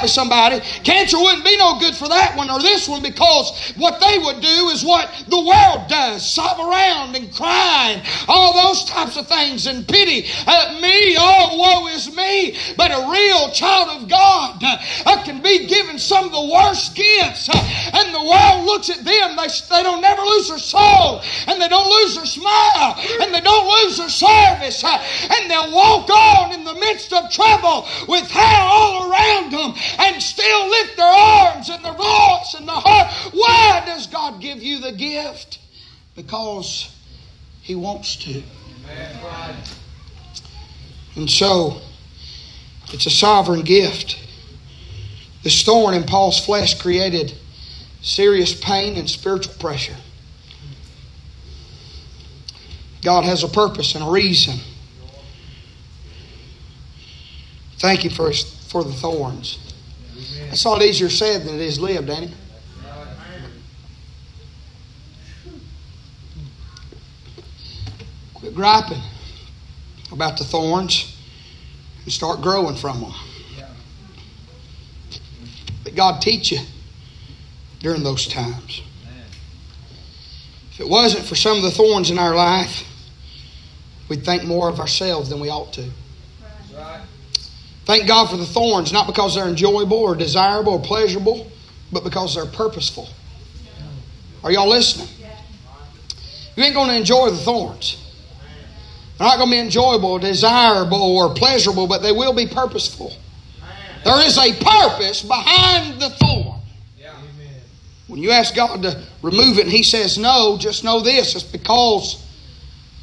Somebody. 0.07 0.59
Cancer 0.83 1.17
wouldn't 1.17 1.45
be 1.45 1.57
no 1.57 1.79
good 1.79 1.95
for 1.95 2.07
that 2.09 2.35
one 2.35 2.49
or 2.49 2.59
this 2.59 2.87
one 2.87 3.01
because 3.01 3.73
what 3.77 3.99
they 3.99 4.17
would 4.17 4.41
do 4.41 4.69
is 4.69 4.83
what 4.83 5.09
the 5.27 5.39
world 5.39 5.87
does 5.87 6.27
sob 6.27 6.59
around 6.59 7.15
and 7.15 7.33
crying, 7.33 8.01
all 8.27 8.53
those 8.53 8.85
types 8.85 9.17
of 9.17 9.27
things, 9.27 9.67
and 9.67 9.87
pity. 9.87 10.27
Uh, 10.47 10.79
me, 10.81 11.15
oh, 11.17 11.57
woe 11.57 11.87
is 11.87 12.15
me. 12.15 12.55
But 12.77 12.91
a 12.91 13.09
real 13.11 13.51
child 13.51 14.01
of 14.01 14.09
God 14.09 14.61
uh, 14.63 15.23
can 15.23 15.41
be 15.41 15.67
given 15.67 15.99
some 15.99 16.25
of 16.25 16.31
the 16.31 16.49
worst 16.53 16.95
gifts, 16.95 17.49
uh, 17.49 17.91
and 17.93 18.13
the 18.13 18.23
world 18.23 18.65
looks 18.65 18.89
at 18.89 19.03
them. 19.03 19.35
They, 19.35 19.47
they 19.69 19.83
don't 19.83 20.01
never 20.01 20.21
lose 20.21 20.49
their 20.49 20.59
soul, 20.59 21.21
and 21.47 21.61
they 21.61 21.67
don't 21.67 21.89
lose 21.89 22.15
their 22.15 22.25
smile, 22.25 22.95
and 23.21 23.33
they 23.33 23.41
don't 23.41 23.67
lose 23.83 23.97
their 23.97 24.09
service, 24.09 24.83
uh, 24.83 25.01
and 25.29 25.49
they'll 25.49 25.73
walk 25.73 26.09
on 26.09 26.53
in 26.53 26.63
the 26.63 26.75
midst 26.75 27.13
of 27.13 27.29
trouble 27.31 27.87
with 28.07 28.29
hell 28.29 28.67
all 28.67 29.11
around 29.11 29.51
them 29.51 29.73
and 29.99 30.21
still 30.21 30.69
lift 30.69 30.97
their 30.97 31.05
arms 31.05 31.69
and 31.69 31.83
their 31.83 31.93
voice 31.93 32.55
and 32.57 32.67
their 32.67 32.75
heart. 32.75 33.33
Why 33.33 33.83
does 33.85 34.07
God 34.07 34.41
give 34.41 34.61
you 34.61 34.79
the 34.79 34.91
gift? 34.91 35.59
Because 36.15 36.95
He 37.61 37.75
wants 37.75 38.15
to. 38.17 38.43
And 41.15 41.29
so, 41.29 41.81
it's 42.93 43.05
a 43.05 43.11
sovereign 43.11 43.61
gift. 43.61 44.17
This 45.43 45.63
thorn 45.63 45.93
in 45.93 46.03
Paul's 46.03 46.43
flesh 46.43 46.79
created 46.79 47.33
serious 48.01 48.59
pain 48.59 48.97
and 48.97 49.09
spiritual 49.09 49.53
pressure. 49.55 49.95
God 53.01 53.23
has 53.23 53.43
a 53.43 53.47
purpose 53.47 53.95
and 53.95 54.03
a 54.03 54.09
reason. 54.09 54.59
Thank 57.79 58.03
you 58.03 58.11
for 58.11 58.31
for 58.67 58.83
the 58.83 58.93
thorns. 58.93 59.70
That's 60.51 60.65
a 60.65 60.69
lot 60.69 60.83
easier 60.83 61.09
said 61.09 61.43
than 61.43 61.55
it 61.55 61.61
is 61.61 61.79
lived, 61.79 62.09
ain't 62.09 62.25
it? 62.25 62.37
Quit 68.33 68.53
griping 68.53 69.01
about 70.11 70.37
the 70.37 70.43
thorns 70.43 71.15
and 72.03 72.11
start 72.11 72.41
growing 72.41 72.75
from 72.75 72.99
them. 72.99 73.13
Let 75.85 75.95
God 75.95 76.21
teach 76.21 76.51
you 76.51 76.59
during 77.79 78.03
those 78.03 78.27
times. 78.27 78.81
If 80.73 80.81
it 80.81 80.89
wasn't 80.89 81.23
for 81.23 81.35
some 81.35 81.55
of 81.55 81.63
the 81.63 81.71
thorns 81.71 82.09
in 82.09 82.19
our 82.19 82.35
life, 82.35 82.85
we'd 84.09 84.25
think 84.25 84.43
more 84.43 84.67
of 84.67 84.81
ourselves 84.81 85.29
than 85.29 85.39
we 85.39 85.49
ought 85.49 85.71
to. 85.75 85.89
Thank 87.85 88.07
God 88.07 88.29
for 88.29 88.37
the 88.37 88.45
thorns, 88.45 88.93
not 88.93 89.07
because 89.07 89.35
they're 89.35 89.47
enjoyable 89.47 89.97
or 89.97 90.15
desirable 90.15 90.73
or 90.73 90.81
pleasurable, 90.81 91.51
but 91.91 92.03
because 92.03 92.35
they're 92.35 92.45
purposeful. 92.45 93.09
Are 94.43 94.51
y'all 94.51 94.69
listening? 94.69 95.07
You 96.55 96.63
ain't 96.63 96.75
going 96.75 96.89
to 96.89 96.95
enjoy 96.95 97.29
the 97.29 97.37
thorns. 97.37 97.97
They're 99.17 99.27
not 99.27 99.37
going 99.37 99.49
to 99.49 99.55
be 99.55 99.59
enjoyable, 99.59 100.19
desirable, 100.19 101.01
or 101.01 101.33
pleasurable, 101.33 101.87
but 101.87 102.01
they 102.01 102.11
will 102.11 102.33
be 102.33 102.47
purposeful. 102.47 103.15
There 104.03 104.25
is 104.25 104.37
a 104.37 104.53
purpose 104.53 105.21
behind 105.21 106.01
the 106.01 106.09
thorn. 106.09 106.59
When 108.07 108.21
you 108.21 108.31
ask 108.31 108.55
God 108.55 108.81
to 108.81 109.01
remove 109.21 109.57
it 109.57 109.63
and 109.63 109.71
He 109.71 109.83
says 109.83 110.17
no, 110.17 110.57
just 110.57 110.83
know 110.83 110.99
this 110.99 111.35
it's 111.35 111.43
because 111.43 112.21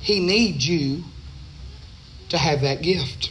He 0.00 0.20
needs 0.20 0.68
you 0.68 1.04
to 2.28 2.36
have 2.36 2.60
that 2.60 2.82
gift. 2.82 3.30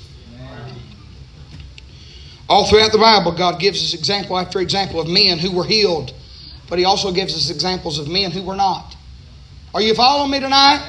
All 2.50 2.66
throughout 2.70 2.92
the 2.92 2.98
Bible, 2.98 3.34
God 3.34 3.60
gives 3.60 3.84
us 3.84 3.94
example 3.94 4.38
after 4.38 4.60
example 4.60 5.02
of 5.02 5.08
men 5.08 5.38
who 5.38 5.52
were 5.52 5.66
healed, 5.66 6.14
but 6.70 6.80
He 6.80 6.86
also 6.86 7.12
gives 7.12 7.36
us 7.36 7.50
examples 7.50 8.00
of 8.00 8.08
men 8.08 8.32
who 8.32 8.44
were 8.44 8.56
not. 8.56 8.96
Are 9.74 9.82
you 9.82 9.94
following 9.94 10.32
me 10.32 10.40
tonight? 10.40 10.82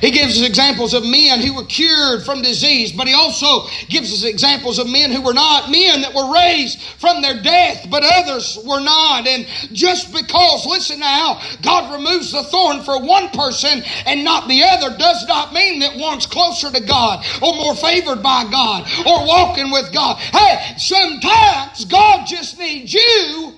He 0.00 0.10
gives 0.10 0.40
us 0.40 0.46
examples 0.46 0.94
of 0.94 1.04
men 1.04 1.40
who 1.40 1.54
were 1.54 1.64
cured 1.64 2.24
from 2.24 2.42
disease, 2.42 2.92
but 2.92 3.08
he 3.08 3.14
also 3.14 3.66
gives 3.88 4.12
us 4.12 4.24
examples 4.24 4.78
of 4.78 4.88
men 4.88 5.10
who 5.10 5.22
were 5.22 5.34
not, 5.34 5.70
men 5.70 6.02
that 6.02 6.14
were 6.14 6.32
raised 6.32 6.80
from 6.80 7.22
their 7.22 7.40
death, 7.42 7.86
but 7.90 8.02
others 8.04 8.58
were 8.64 8.80
not. 8.80 9.26
And 9.26 9.46
just 9.72 10.12
because, 10.12 10.66
listen 10.66 11.00
now, 11.00 11.40
God 11.62 11.92
removes 11.92 12.32
the 12.32 12.44
thorn 12.44 12.82
for 12.82 13.00
one 13.00 13.28
person 13.30 13.82
and 14.06 14.24
not 14.24 14.48
the 14.48 14.62
other 14.62 14.96
does 14.96 15.26
not 15.26 15.52
mean 15.52 15.80
that 15.80 15.96
one's 15.96 16.26
closer 16.26 16.70
to 16.70 16.80
God 16.80 17.24
or 17.42 17.54
more 17.54 17.74
favored 17.74 18.22
by 18.22 18.44
God 18.50 18.88
or 19.06 19.26
walking 19.26 19.70
with 19.70 19.92
God. 19.92 20.16
Hey, 20.18 20.74
sometimes 20.78 21.84
God 21.84 22.26
just 22.26 22.58
needs 22.58 22.92
you 22.92 23.54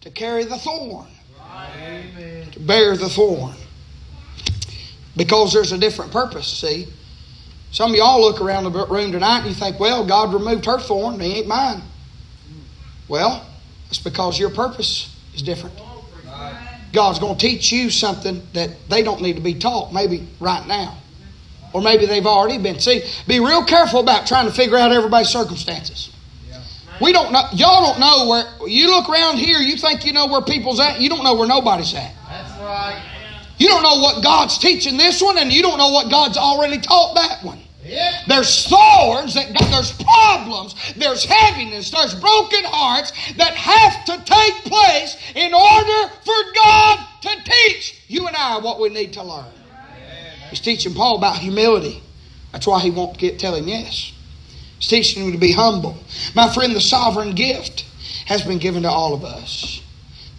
to 0.00 0.10
carry 0.10 0.44
the 0.44 0.58
thorn, 0.58 1.06
Amen. 1.40 2.50
to 2.52 2.60
bear 2.60 2.96
the 2.96 3.08
thorn 3.08 3.54
because 5.16 5.52
there's 5.52 5.72
a 5.72 5.78
different 5.78 6.12
purpose, 6.12 6.46
see. 6.46 6.86
Some 7.72 7.90
of 7.90 7.96
y'all 7.96 8.20
look 8.20 8.40
around 8.40 8.64
the 8.64 8.86
room 8.86 9.12
tonight 9.12 9.40
and 9.40 9.48
you 9.48 9.54
think, 9.54 9.80
well, 9.80 10.06
God 10.06 10.32
removed 10.32 10.66
her 10.66 10.78
thorn, 10.78 11.18
he 11.20 11.38
ain't 11.38 11.48
mine. 11.48 11.82
Well, 13.08 13.46
it's 13.88 13.98
because 13.98 14.38
your 14.38 14.50
purpose 14.50 15.14
is 15.34 15.42
different. 15.42 15.78
God's 16.92 17.18
going 17.18 17.36
to 17.36 17.40
teach 17.40 17.72
you 17.72 17.90
something 17.90 18.42
that 18.54 18.70
they 18.88 19.02
don't 19.02 19.20
need 19.20 19.36
to 19.36 19.42
be 19.42 19.54
taught, 19.54 19.92
maybe 19.92 20.26
right 20.40 20.66
now. 20.66 20.96
Or 21.72 21.82
maybe 21.82 22.06
they've 22.06 22.26
already 22.26 22.62
been. 22.62 22.78
See, 22.78 23.02
be 23.26 23.40
real 23.40 23.64
careful 23.64 24.00
about 24.00 24.26
trying 24.26 24.46
to 24.46 24.52
figure 24.52 24.78
out 24.78 24.92
everybody's 24.92 25.28
circumstances. 25.28 26.10
We 27.00 27.12
don't 27.12 27.30
know, 27.32 27.42
y'all 27.52 27.84
don't 27.84 28.00
know 28.00 28.28
where, 28.28 28.68
you 28.68 28.86
look 28.86 29.10
around 29.10 29.36
here, 29.36 29.58
you 29.58 29.76
think 29.76 30.06
you 30.06 30.14
know 30.14 30.28
where 30.28 30.40
people's 30.40 30.80
at, 30.80 30.98
you 30.98 31.10
don't 31.10 31.24
know 31.24 31.34
where 31.34 31.46
nobody's 31.46 31.92
at. 31.92 32.14
That's 32.26 32.58
right. 32.60 33.15
You 33.58 33.68
don't 33.68 33.82
know 33.82 34.00
what 34.00 34.22
God's 34.22 34.58
teaching 34.58 34.96
this 34.96 35.22
one, 35.22 35.38
and 35.38 35.52
you 35.52 35.62
don't 35.62 35.78
know 35.78 35.90
what 35.90 36.10
God's 36.10 36.36
already 36.36 36.78
taught 36.78 37.14
that 37.14 37.42
one. 37.42 37.60
Yeah. 37.84 38.22
There's 38.26 38.66
thorns, 38.66 39.34
that 39.34 39.54
there's 39.70 39.92
problems, 39.92 40.74
there's 40.96 41.24
heaviness, 41.24 41.90
there's 41.90 42.14
broken 42.14 42.64
hearts 42.64 43.12
that 43.36 43.54
have 43.54 44.04
to 44.06 44.24
take 44.24 44.54
place 44.64 45.16
in 45.34 45.54
order 45.54 46.12
for 46.24 46.34
God 46.54 47.06
to 47.22 47.28
teach 47.44 48.02
you 48.08 48.26
and 48.26 48.36
I 48.36 48.58
what 48.58 48.80
we 48.80 48.88
need 48.88 49.12
to 49.14 49.22
learn. 49.22 49.52
He's 50.50 50.60
teaching 50.60 50.94
Paul 50.94 51.16
about 51.16 51.38
humility. 51.38 52.02
That's 52.52 52.66
why 52.66 52.80
he 52.80 52.90
won't 52.90 53.18
get, 53.18 53.38
tell 53.38 53.54
him 53.54 53.68
yes. 53.68 54.12
He's 54.78 54.88
teaching 54.88 55.24
him 55.24 55.32
to 55.32 55.38
be 55.38 55.52
humble. 55.52 55.96
My 56.34 56.52
friend, 56.52 56.74
the 56.74 56.80
sovereign 56.80 57.34
gift 57.34 57.84
has 58.26 58.42
been 58.42 58.58
given 58.58 58.82
to 58.82 58.90
all 58.90 59.14
of 59.14 59.24
us. 59.24 59.80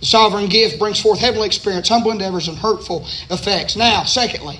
Sovereign 0.07 0.47
gift 0.47 0.79
brings 0.79 1.01
forth 1.01 1.19
heavenly 1.19 1.47
experience, 1.47 1.89
humble 1.89 2.11
endeavors, 2.11 2.47
and 2.47 2.57
hurtful 2.57 3.05
effects. 3.29 3.75
Now, 3.75 4.03
secondly, 4.03 4.57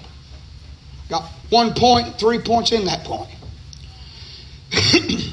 got 1.10 1.24
one 1.50 1.74
point, 1.74 2.20
three 2.20 2.40
points 2.40 2.74
in 2.74 2.84
that 2.84 3.06
point. 3.06 3.30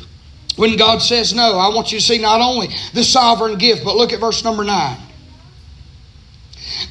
when 0.56 0.76
God 0.76 0.98
says 0.98 1.34
no, 1.34 1.58
I 1.58 1.74
want 1.74 1.90
you 1.90 1.98
to 1.98 2.04
see 2.04 2.18
not 2.18 2.40
only 2.40 2.68
the 2.92 3.02
sovereign 3.02 3.58
gift, 3.58 3.84
but 3.84 3.96
look 3.96 4.12
at 4.12 4.20
verse 4.20 4.44
number 4.44 4.62
nine. 4.62 4.98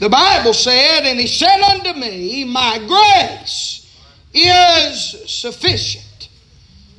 The 0.01 0.09
Bible 0.09 0.53
said, 0.53 1.05
And 1.05 1.17
he 1.17 1.27
said 1.27 1.61
unto 1.61 1.97
me, 1.97 2.43
My 2.43 2.77
grace 2.85 3.89
is 4.33 5.31
sufficient 5.31 6.27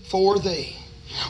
for 0.09 0.39
thee. 0.39 0.75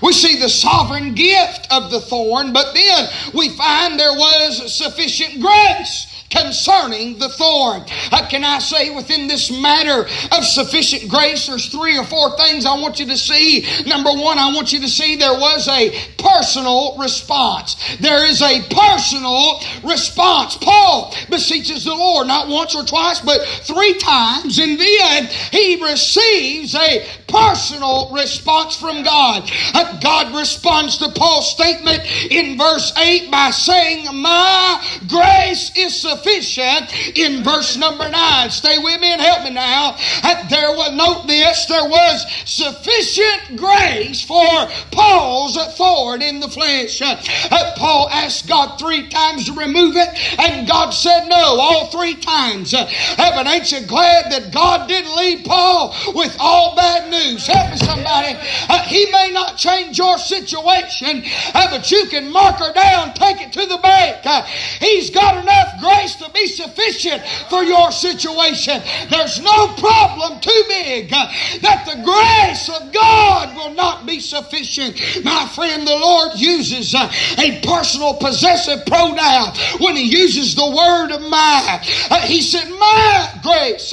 We 0.02 0.12
see 0.12 0.38
the 0.38 0.48
sovereign 0.48 1.14
gift 1.14 1.68
of 1.70 1.90
the 1.90 2.00
thorn, 2.00 2.52
but 2.52 2.74
then 2.74 3.08
we 3.34 3.50
find 3.50 3.98
there 3.98 4.12
was 4.12 4.72
sufficient 4.72 5.40
grace 5.40 6.14
concerning 6.34 7.18
the 7.18 7.28
thorn. 7.28 7.84
Uh, 8.10 8.26
can 8.28 8.44
I 8.44 8.58
say 8.58 8.94
within 8.94 9.28
this 9.28 9.50
matter 9.50 10.02
of 10.32 10.44
sufficient 10.44 11.08
grace, 11.08 11.46
there's 11.46 11.68
three 11.68 11.96
or 11.96 12.04
four 12.04 12.36
things 12.36 12.66
I 12.66 12.74
want 12.80 12.98
you 12.98 13.06
to 13.06 13.16
see. 13.16 13.64
Number 13.86 14.10
one, 14.10 14.38
I 14.38 14.52
want 14.52 14.72
you 14.72 14.80
to 14.80 14.88
see 14.88 15.16
there 15.16 15.38
was 15.38 15.68
a 15.68 15.94
personal 16.18 16.98
response. 16.98 17.76
There 17.98 18.28
is 18.28 18.42
a 18.42 18.62
personal 18.68 19.60
response. 19.84 20.56
Paul 20.56 21.14
beseeches 21.30 21.84
the 21.84 21.94
Lord 21.94 22.26
not 22.26 22.48
once 22.48 22.74
or 22.74 22.84
twice, 22.84 23.20
but 23.20 23.42
three 23.62 23.94
times, 23.94 24.58
and 24.58 24.78
then 24.78 25.26
he 25.52 25.82
receives 25.82 26.74
a 26.74 27.06
personal 27.34 28.10
response 28.12 28.76
from 28.76 29.02
God. 29.02 29.50
Uh, 29.74 29.98
God 29.98 30.36
responds 30.36 30.98
to 30.98 31.08
Paul's 31.10 31.50
statement 31.50 32.02
in 32.30 32.56
verse 32.56 32.92
8 32.96 33.28
by 33.30 33.50
saying, 33.50 34.06
My 34.22 34.80
grace 35.08 35.72
is 35.76 36.00
sufficient 36.00 37.18
in 37.18 37.42
verse 37.42 37.76
number 37.76 38.08
9. 38.08 38.50
Stay 38.50 38.78
with 38.78 39.00
me 39.00 39.12
and 39.12 39.20
help 39.20 39.42
me 39.42 39.50
now. 39.50 39.96
Uh, 40.22 40.48
there 40.48 40.70
was, 40.76 40.92
note 40.94 41.26
this, 41.26 41.66
there 41.66 41.88
was 41.88 42.24
sufficient 42.44 43.58
grace 43.58 44.22
for 44.22 44.68
Paul's 44.92 45.56
thorn 45.76 46.22
in 46.22 46.38
the 46.38 46.48
flesh. 46.48 47.02
Uh, 47.02 47.16
Paul 47.76 48.08
asked 48.10 48.48
God 48.48 48.78
three 48.78 49.08
times 49.08 49.46
to 49.46 49.52
remove 49.54 49.96
it, 49.96 50.08
and 50.38 50.68
God 50.68 50.90
said 50.90 51.26
no 51.26 51.58
all 51.58 51.86
three 51.88 52.14
times. 52.14 52.72
Heaven, 52.72 53.48
ain't 53.48 53.72
you 53.72 53.80
glad 53.86 54.30
that 54.30 54.52
God 54.52 54.88
didn't 54.88 55.16
leave 55.16 55.44
Paul 55.44 55.94
with 56.14 56.36
all 56.38 56.76
bad 56.76 57.10
news? 57.10 57.23
News. 57.24 57.46
Help 57.46 57.70
me, 57.70 57.76
somebody. 57.76 58.36
Uh, 58.68 58.82
he 58.84 59.06
may 59.10 59.30
not 59.32 59.56
change 59.56 59.98
your 59.98 60.18
situation, 60.18 61.22
uh, 61.54 61.70
but 61.70 61.90
you 61.90 62.06
can 62.06 62.30
mark 62.30 62.56
her 62.56 62.72
down, 62.72 63.14
take 63.14 63.40
it 63.40 63.52
to 63.52 63.66
the 63.66 63.78
bank. 63.78 64.24
Uh, 64.24 64.42
he's 64.80 65.10
got 65.10 65.42
enough 65.42 65.80
grace 65.80 66.16
to 66.16 66.30
be 66.32 66.46
sufficient 66.46 67.22
for 67.48 67.62
your 67.62 67.90
situation. 67.92 68.80
There's 69.10 69.40
no 69.40 69.68
problem 69.74 70.40
too 70.40 70.62
big 70.68 71.12
uh, 71.12 71.26
that 71.62 71.84
the 71.86 72.02
grace 72.02 72.68
of 72.68 72.92
God 72.92 73.56
will 73.56 73.74
not 73.74 74.06
be 74.06 74.20
sufficient. 74.20 75.24
My 75.24 75.48
friend, 75.54 75.86
the 75.86 75.96
Lord 75.96 76.32
uses 76.36 76.94
uh, 76.94 77.10
a 77.38 77.60
personal 77.62 78.14
possessive 78.14 78.84
pronoun 78.86 79.52
when 79.80 79.96
he 79.96 80.04
uses 80.04 80.54
the 80.54 80.66
word 80.66 81.12
of 81.12 81.22
my. 81.30 81.80
Uh, 82.10 82.20
he 82.20 82.40
said, 82.40 82.68
My 82.70 83.28
grace 83.42 83.92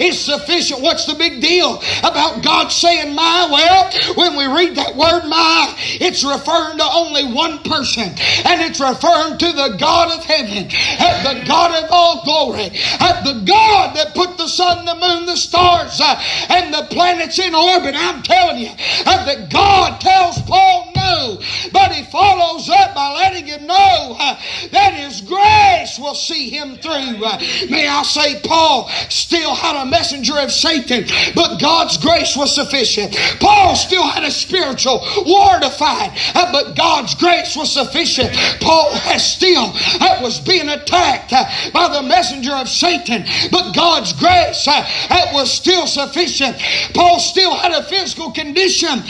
is 0.00 0.18
sufficient. 0.18 0.80
What's 0.80 1.06
the 1.06 1.14
big 1.14 1.40
deal 1.40 1.80
about 2.02 2.42
Saying 2.72 3.14
my? 3.14 3.48
Well, 3.50 3.90
when 4.16 4.36
we 4.36 4.46
read 4.46 4.76
that 4.76 4.96
word 4.96 5.28
my, 5.28 5.74
it's 6.00 6.24
referring 6.24 6.78
to 6.78 6.84
only 6.84 7.32
one 7.32 7.58
person, 7.58 8.08
and 8.44 8.60
it's 8.60 8.80
referring 8.80 9.38
to 9.38 9.52
the 9.52 9.76
God 9.78 10.16
of 10.16 10.24
heaven, 10.24 10.68
the 10.68 11.44
God 11.46 11.84
of 11.84 11.90
all 11.90 12.24
glory, 12.24 12.70
the 12.70 13.42
God 13.46 13.94
that 13.96 14.14
put 14.14 14.36
the 14.38 14.48
sun, 14.48 14.84
the 14.84 14.94
moon, 14.94 15.26
the 15.26 15.36
stars, 15.36 16.00
uh, 16.00 16.20
and 16.48 16.72
the 16.72 16.86
planets 16.90 17.38
in 17.38 17.54
orbit. 17.54 17.94
I'm 17.96 18.22
telling 18.22 18.58
you 18.58 18.70
that 19.04 19.50
God 19.50 20.00
tells 20.00 20.40
Paul 20.42 20.92
no, 20.94 21.38
but 21.72 21.92
he 21.92 22.04
follows 22.04 22.68
up 22.68 22.94
by 22.94 23.12
letting 23.14 23.46
him 23.46 23.66
know 23.66 24.16
uh, 24.18 24.36
that 24.70 24.94
his 24.94 25.20
grace 25.20 25.98
will 25.98 26.14
see 26.14 26.50
him 26.50 26.76
through. 26.76 27.24
Uh, 27.24 27.38
may 27.70 27.86
I 27.86 28.02
say, 28.02 28.40
Paul 28.40 28.88
still 29.08 29.54
had 29.54 29.76
a 29.82 29.86
messenger 29.86 30.38
of 30.38 30.50
Satan, 30.50 31.04
but 31.34 31.60
God's 31.60 31.96
grace 31.98 32.36
was 32.36 32.51
sufficient. 32.54 33.16
Paul 33.40 33.74
still 33.74 34.06
had 34.06 34.24
a 34.24 34.30
spiritual 34.30 35.00
war 35.24 35.58
to 35.60 35.70
fight, 35.70 36.12
uh, 36.34 36.52
but 36.52 36.76
God's 36.76 37.14
grace 37.14 37.56
was 37.56 37.72
sufficient. 37.72 38.32
Paul 38.60 38.92
has 38.94 39.24
still 39.24 39.72
uh, 39.74 40.18
was 40.22 40.40
being 40.40 40.68
attacked 40.68 41.32
uh, 41.32 41.44
by 41.72 41.88
the 41.88 42.02
messenger 42.02 42.52
of 42.52 42.68
Satan, 42.68 43.24
but 43.50 43.74
God's 43.74 44.12
grace 44.12 44.66
uh, 44.68 44.86
was 45.32 45.50
still 45.50 45.86
sufficient. 45.86 46.56
Paul 46.94 47.18
still 47.18 47.54
had 47.54 47.72
a 47.72 47.82
physical 47.84 48.30
condition 48.32 49.02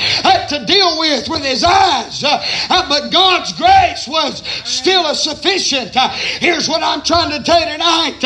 to 0.48 0.64
deal 0.66 0.98
with 0.98 1.28
with 1.28 1.44
his 1.44 1.64
eyes, 1.64 2.22
but 2.22 3.10
God's 3.10 3.52
grace 3.52 4.06
was 4.08 4.42
still 4.64 5.14
sufficient. 5.14 5.94
Here's 6.40 6.68
what 6.68 6.82
I'm 6.82 7.02
trying 7.02 7.30
to 7.30 7.42
tell 7.42 7.60
you 7.60 7.66
tonight. 7.66 8.18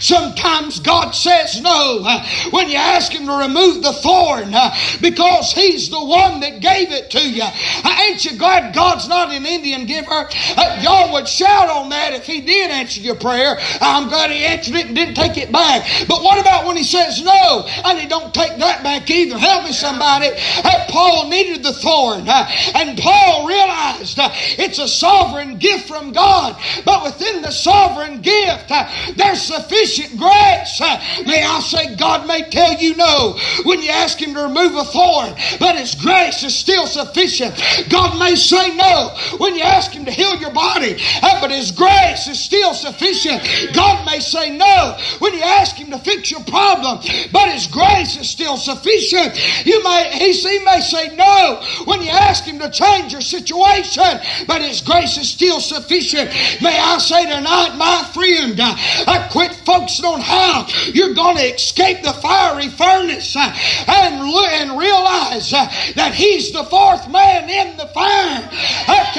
Sometimes 0.00 0.80
God 0.80 1.10
says 1.12 1.60
no 1.60 2.02
when 2.50 2.68
you 2.68 2.76
ask 2.76 3.12
Him 3.12 3.26
to 3.26 3.32
remove 3.32 3.82
the 3.82 3.92
thorn 3.92 4.52
because 5.00 5.52
He's 5.52 5.90
the 5.90 6.02
one 6.02 6.40
that 6.40 6.60
gave 6.60 6.90
it 6.90 7.10
to 7.10 7.20
you. 7.20 7.44
Uh, 7.84 8.00
ain't 8.04 8.24
you 8.24 8.36
glad 8.38 8.74
God's 8.74 9.08
not 9.08 9.32
an 9.32 9.46
Indian 9.46 9.86
giver? 9.86 10.28
Uh, 10.56 10.80
y'all 10.82 11.12
would 11.12 11.28
shout 11.28 11.68
on 11.68 11.88
that 11.90 12.12
if 12.12 12.26
He 12.26 12.40
did 12.40 12.70
answer 12.70 13.00
your 13.00 13.16
prayer. 13.16 13.56
I'm 13.80 14.08
glad 14.08 14.30
He 14.30 14.44
answered 14.44 14.74
it 14.76 14.86
and 14.86 14.94
didn't 14.94 15.14
take 15.14 15.36
it 15.36 15.50
back. 15.52 15.86
But 16.08 16.22
what 16.22 16.40
about 16.40 16.66
when 16.66 16.76
He 16.76 16.84
says 16.84 17.22
no 17.22 17.66
and 17.84 17.98
He 17.98 18.06
don't 18.06 18.32
take 18.32 18.58
that 18.58 18.82
back 18.82 19.10
either? 19.10 19.38
Help 19.38 19.64
me, 19.64 19.72
somebody. 19.72 20.28
Uh, 20.64 20.86
Paul 20.88 21.28
needed 21.28 21.62
the 21.62 21.72
thorn, 21.72 22.28
and 22.28 22.98
Paul 22.98 23.46
realized 23.46 24.18
it's 24.58 24.78
a 24.78 24.88
sovereign 24.88 25.58
gift 25.58 25.88
from 25.88 26.12
God. 26.12 26.56
But 26.84 27.04
within 27.04 27.42
the 27.42 27.50
sovereign 27.50 28.20
gift, 28.20 28.70
there's 29.16 29.42
sufficient 29.42 30.18
grace. 30.18 30.80
May 31.26 31.42
I 31.42 31.60
say, 31.60 31.96
God 31.96 32.26
may 32.26 32.48
tell 32.50 32.74
you 32.74 32.96
no 32.96 33.38
when 33.64 33.82
you 33.82 33.90
ask 33.90 34.20
Him 34.20 34.34
to 34.34 34.42
remove 34.42 34.74
a 34.74 34.84
thorn, 34.84 35.34
but 35.58 35.76
His 35.76 35.94
grace 35.94 36.42
is 36.42 36.54
still 36.54 36.86
sufficient. 36.86 37.54
God 37.88 38.18
may 38.18 38.34
say 38.34 38.74
no 38.74 39.14
when 39.38 39.54
you 39.54 39.62
ask 39.62 39.92
Him 39.92 40.04
to 40.04 40.10
heal 40.10 40.36
your 40.36 40.52
body, 40.52 40.96
eh, 40.98 41.38
but 41.40 41.50
His 41.50 41.70
grace 41.70 42.26
is 42.26 42.40
still 42.40 42.74
sufficient. 42.74 43.42
God 43.74 44.04
may 44.06 44.20
say 44.20 44.56
no 44.56 44.96
when 45.18 45.34
you 45.34 45.42
ask 45.42 45.76
Him 45.76 45.90
to 45.90 45.98
fix 45.98 46.30
your 46.30 46.44
problem, 46.44 46.98
but 47.32 47.52
His 47.52 47.66
grace 47.66 48.16
is 48.16 48.28
still 48.28 48.56
sufficient. 48.56 49.66
You 49.66 49.82
may, 49.82 50.10
He, 50.12 50.58
may 50.64 50.80
say 50.80 51.14
no 51.16 51.62
when 51.84 52.02
you 52.02 52.10
ask 52.10 52.44
Him 52.44 52.58
to 52.58 52.70
change 52.70 53.12
your 53.12 53.20
situation, 53.20 54.20
but 54.46 54.62
His 54.62 54.80
grace 54.80 55.16
is 55.16 55.28
still 55.28 55.60
sufficient. 55.60 56.30
May 56.62 56.78
I 56.78 56.98
say 56.98 57.24
tonight, 57.24 57.76
my 57.76 58.08
friend, 58.12 58.58
eh, 58.58 58.74
I 59.06 59.28
quit 59.30 59.54
focusing 59.64 60.04
on 60.04 60.20
how 60.20 60.66
you're 60.92 61.14
going 61.14 61.36
to 61.36 61.54
escape 61.54 62.02
the 62.02 62.12
fiery 62.14 62.68
furnace 62.68 63.36
uh, 63.36 63.54
and, 63.88 64.22
and 64.22 64.78
realize 64.78 65.50
that 65.50 66.12
He's 66.14 66.52
the 66.52 66.64
fourth 66.64 67.08
man 67.10 67.48
in 67.48 67.61
the 67.76 67.86
fire. 67.88 68.48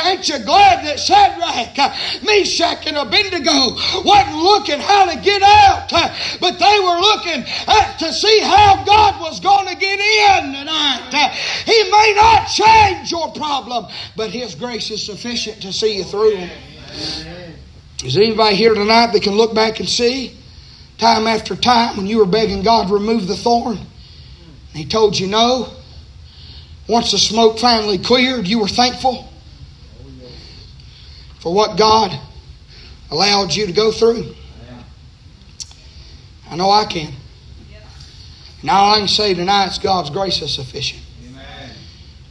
Ain't 0.03 0.27
you 0.27 0.39
glad 0.45 0.85
that 0.85 0.99
Shadrach, 0.99 1.75
Meshach, 2.23 2.85
and 2.87 2.97
Abednego 2.97 3.75
wasn't 4.03 4.35
looking 4.37 4.79
how 4.79 5.05
to 5.09 5.19
get 5.21 5.41
out, 5.41 5.91
uh, 5.91 6.13
but 6.39 6.59
they 6.59 6.79
were 6.79 6.99
looking 6.99 7.43
to 7.99 8.13
see 8.13 8.39
how 8.39 8.83
God 8.85 9.21
was 9.21 9.39
going 9.39 9.67
to 9.67 9.75
get 9.75 9.99
in 9.99 10.53
tonight. 10.53 11.31
He 11.65 11.83
may 11.89 12.13
not 12.15 12.47
change 12.47 13.11
your 13.11 13.31
problem, 13.31 13.87
but 14.15 14.29
His 14.29 14.55
grace 14.55 14.91
is 14.91 15.05
sufficient 15.05 15.61
to 15.61 15.71
see 15.71 15.97
you 15.97 16.03
through 16.03 16.31
them. 16.31 16.49
Is 18.03 18.17
anybody 18.17 18.55
here 18.55 18.73
tonight 18.73 19.13
that 19.13 19.23
can 19.23 19.33
look 19.33 19.55
back 19.55 19.79
and 19.79 19.87
see 19.87 20.37
time 20.97 21.27
after 21.27 21.55
time 21.55 21.97
when 21.97 22.07
you 22.07 22.17
were 22.17 22.25
begging 22.25 22.63
God 22.63 22.87
to 22.87 22.93
remove 22.93 23.27
the 23.27 23.37
thorn? 23.37 23.77
He 24.73 24.85
told 24.85 25.17
you 25.17 25.27
no. 25.27 25.73
Once 26.87 27.11
the 27.11 27.17
smoke 27.17 27.59
finally 27.59 27.97
cleared, 27.97 28.47
you 28.47 28.59
were 28.59 28.67
thankful 28.67 29.29
for 31.39 31.53
what 31.53 31.77
God 31.77 32.17
allowed 33.11 33.53
you 33.53 33.65
to 33.65 33.71
go 33.71 33.91
through. 33.91 34.33
I 36.49 36.55
know 36.55 36.69
I 36.69 36.85
can. 36.85 37.13
And 38.61 38.69
all 38.69 38.93
I 38.93 38.99
can 38.99 39.07
say 39.07 39.33
tonight 39.33 39.71
is 39.71 39.77
God's 39.77 40.09
grace 40.09 40.41
is 40.41 40.53
sufficient. 40.53 41.01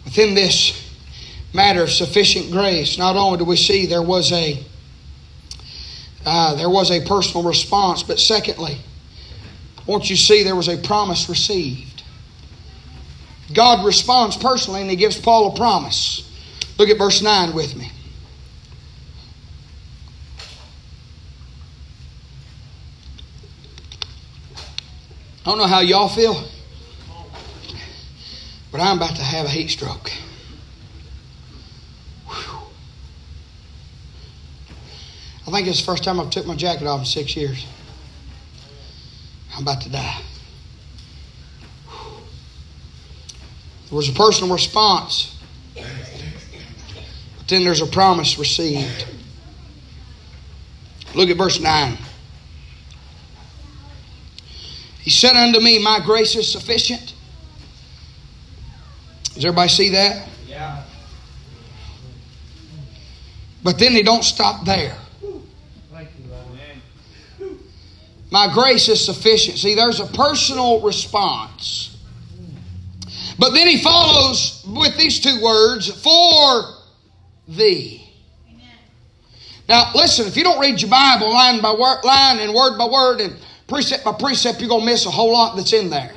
Within 0.04 0.34
this 0.34 0.90
matter 1.52 1.82
of 1.82 1.90
sufficient 1.90 2.50
grace, 2.50 2.98
not 2.98 3.16
only 3.16 3.38
do 3.38 3.44
we 3.44 3.56
see 3.56 3.86
there 3.86 4.02
was 4.02 4.32
a 4.32 4.64
uh, 6.24 6.54
there 6.54 6.70
was 6.70 6.90
a 6.90 7.04
personal 7.04 7.46
response, 7.46 8.02
but 8.02 8.18
secondly, 8.18 8.78
once 9.86 10.08
you 10.08 10.16
see 10.16 10.42
there 10.42 10.54
was 10.54 10.68
a 10.68 10.78
promise 10.78 11.28
received. 11.28 11.91
God 13.54 13.84
responds 13.84 14.36
personally 14.36 14.80
and 14.80 14.90
he 14.90 14.96
gives 14.96 15.20
Paul 15.20 15.52
a 15.52 15.56
promise. 15.56 16.28
Look 16.78 16.88
at 16.88 16.98
verse 16.98 17.22
9 17.22 17.54
with 17.54 17.76
me. 17.76 17.90
I 25.44 25.50
don't 25.50 25.58
know 25.58 25.66
how 25.66 25.80
y'all 25.80 26.08
feel, 26.08 26.40
but 28.70 28.80
I'm 28.80 28.96
about 28.96 29.16
to 29.16 29.22
have 29.22 29.46
a 29.46 29.48
heat 29.48 29.68
stroke. 29.68 30.10
Whew. 32.28 32.58
I 35.48 35.50
think 35.50 35.66
it's 35.66 35.80
the 35.80 35.86
first 35.86 36.04
time 36.04 36.20
I've 36.20 36.30
took 36.30 36.46
my 36.46 36.54
jacket 36.54 36.86
off 36.86 37.00
in 37.00 37.06
six 37.06 37.34
years. 37.34 37.66
I'm 39.56 39.62
about 39.62 39.82
to 39.82 39.90
die. 39.90 40.20
There 43.92 43.98
was 43.98 44.08
a 44.08 44.14
personal 44.14 44.54
response. 44.54 45.38
but 45.74 45.84
then 47.46 47.62
there's 47.62 47.82
a 47.82 47.86
promise 47.86 48.38
received. 48.38 49.04
Look 51.14 51.28
at 51.28 51.36
verse 51.36 51.60
9. 51.60 51.98
He 55.00 55.10
said 55.10 55.36
unto 55.36 55.60
me, 55.60 55.78
My 55.78 56.00
grace 56.02 56.34
is 56.36 56.50
sufficient. 56.50 57.12
Does 59.34 59.44
everybody 59.44 59.68
see 59.68 59.90
that? 59.90 60.26
Yeah. 60.48 60.84
But 63.62 63.78
then 63.78 63.92
they 63.92 64.02
don't 64.02 64.24
stop 64.24 64.64
there. 64.64 64.96
Thank 65.20 66.08
you, 66.18 66.30
Lord. 66.30 67.58
My 68.30 68.50
grace 68.54 68.88
is 68.88 69.04
sufficient. 69.04 69.58
See, 69.58 69.74
there's 69.74 70.00
a 70.00 70.06
personal 70.06 70.80
response. 70.80 71.91
But 73.38 73.50
then 73.50 73.66
he 73.66 73.82
follows 73.82 74.64
with 74.66 74.96
these 74.96 75.20
two 75.20 75.42
words 75.42 75.90
for 76.02 76.62
thee. 77.48 77.98
Now, 79.68 79.90
listen, 79.94 80.26
if 80.26 80.36
you 80.36 80.44
don't 80.44 80.60
read 80.60 80.80
your 80.80 80.90
Bible 80.90 81.30
line 81.30 81.62
by 81.62 81.72
word, 81.72 82.02
line 82.04 82.40
and 82.40 82.52
word 82.52 82.76
by 82.76 82.86
word 82.86 83.20
and 83.20 83.36
precept 83.68 84.04
by 84.04 84.12
precept, 84.12 84.60
you're 84.60 84.68
going 84.68 84.82
to 84.82 84.86
miss 84.86 85.06
a 85.06 85.10
whole 85.10 85.32
lot 85.32 85.56
that's 85.56 85.72
in 85.72 85.88
there. 85.88 86.12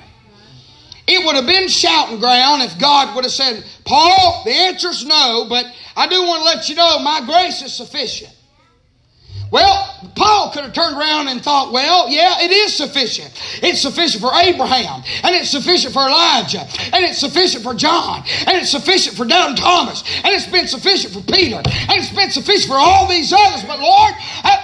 It 1.07 1.23
would 1.25 1.35
have 1.35 1.45
been 1.45 1.67
shouting 1.67 2.19
ground 2.19 2.63
if 2.63 2.77
God 2.79 3.15
would 3.15 3.25
have 3.25 3.31
said, 3.31 3.63
Paul, 3.85 4.41
the 4.43 4.51
answer's 4.51 5.05
no, 5.05 5.45
but 5.47 5.65
I 5.95 6.07
do 6.07 6.23
want 6.23 6.39
to 6.39 6.45
let 6.45 6.67
you 6.67 6.75
know 6.75 6.99
my 6.99 7.21
grace 7.25 7.61
is 7.61 7.73
sufficient. 7.73 8.33
Well, 9.51 10.11
Paul 10.15 10.51
could 10.51 10.63
have 10.63 10.73
turned 10.73 10.97
around 10.97 11.27
and 11.27 11.41
thought, 11.41 11.71
well, 11.71 12.09
yeah, 12.09 12.41
it 12.41 12.51
is 12.51 12.75
sufficient. 12.75 13.31
It's 13.61 13.81
sufficient 13.81 14.21
for 14.21 14.33
Abraham, 14.33 15.03
and 15.23 15.35
it's 15.35 15.49
sufficient 15.49 15.93
for 15.93 16.07
Elijah, 16.07 16.61
and 16.93 17.03
it's 17.05 17.19
sufficient 17.19 17.63
for 17.63 17.73
John, 17.73 18.23
and 18.47 18.57
it's 18.57 18.71
sufficient 18.71 19.15
for 19.15 19.25
Don 19.25 19.55
Thomas, 19.55 20.03
and 20.23 20.33
it's 20.33 20.47
been 20.47 20.67
sufficient 20.67 21.13
for 21.13 21.21
Peter, 21.31 21.57
and 21.57 21.91
it's 21.91 22.13
been 22.13 22.31
sufficient 22.31 22.71
for 22.71 22.77
all 22.77 23.07
these 23.07 23.31
others. 23.31 23.63
But 23.63 23.79
Lord, 23.79 24.13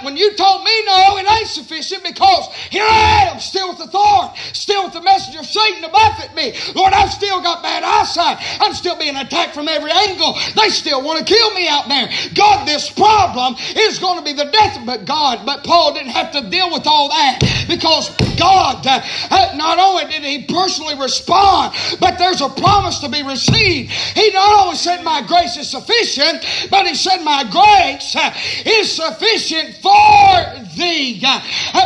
when 0.02 0.16
you 0.16 0.34
told 0.34 0.64
me 0.64 0.72
no, 0.86 1.16
it 1.18 1.30
ain't 1.30 1.48
sufficient 1.48 2.04
because 2.04 2.46
here 2.70 2.84
I 2.86 3.30
am, 3.32 3.40
still 3.40 3.68
with 3.68 3.78
the 3.78 3.88
thorn, 3.88 4.30
still 4.52 4.84
with 4.84 4.94
the 4.94 5.02
messenger 5.02 5.40
of 5.40 5.46
Satan 5.46 5.82
to 5.82 5.88
buffet 5.88 6.34
me. 6.34 6.54
Lord, 6.74 6.92
I've 6.92 7.12
still 7.12 7.40
got 7.40 7.62
bad 7.62 7.82
eyesight. 7.82 8.38
I'm 8.60 8.74
still 8.74 8.98
being 8.98 9.16
attacked 9.16 9.54
from 9.54 9.68
every 9.68 9.90
angle. 9.90 10.36
They 10.56 10.70
still 10.70 11.02
want 11.02 11.18
to 11.18 11.24
kill 11.24 11.54
me 11.54 11.68
out 11.68 11.88
there. 11.88 12.10
God, 12.34 12.66
this 12.66 12.90
problem 12.90 13.56
is 13.76 13.98
going 13.98 14.18
to 14.18 14.24
be 14.24 14.32
the 14.32 14.50
death 14.50 14.71
but 14.84 15.04
God, 15.04 15.44
but 15.46 15.64
Paul 15.64 15.94
didn't 15.94 16.10
have 16.10 16.32
to 16.32 16.48
deal 16.48 16.70
with 16.72 16.86
all 16.86 17.08
that 17.08 17.38
because 17.68 18.10
God, 18.36 18.86
uh, 18.86 19.52
not 19.56 19.78
only 19.78 20.04
did 20.06 20.22
he 20.22 20.44
personally 20.44 20.94
respond, 21.00 21.74
but 22.00 22.18
there's 22.18 22.40
a 22.40 22.48
promise 22.48 22.98
to 23.00 23.08
be 23.08 23.22
received. 23.22 23.90
He 23.90 24.30
not 24.32 24.64
only 24.64 24.76
said, 24.76 25.02
My 25.02 25.22
grace 25.26 25.56
is 25.56 25.70
sufficient, 25.70 26.44
but 26.70 26.86
he 26.86 26.94
said, 26.94 27.22
My 27.22 27.44
grace 27.44 28.16
uh, 28.16 28.34
is 28.66 28.92
sufficient 28.92 29.74
for 29.76 30.62
thee. 30.76 31.20
Uh, 31.24 31.40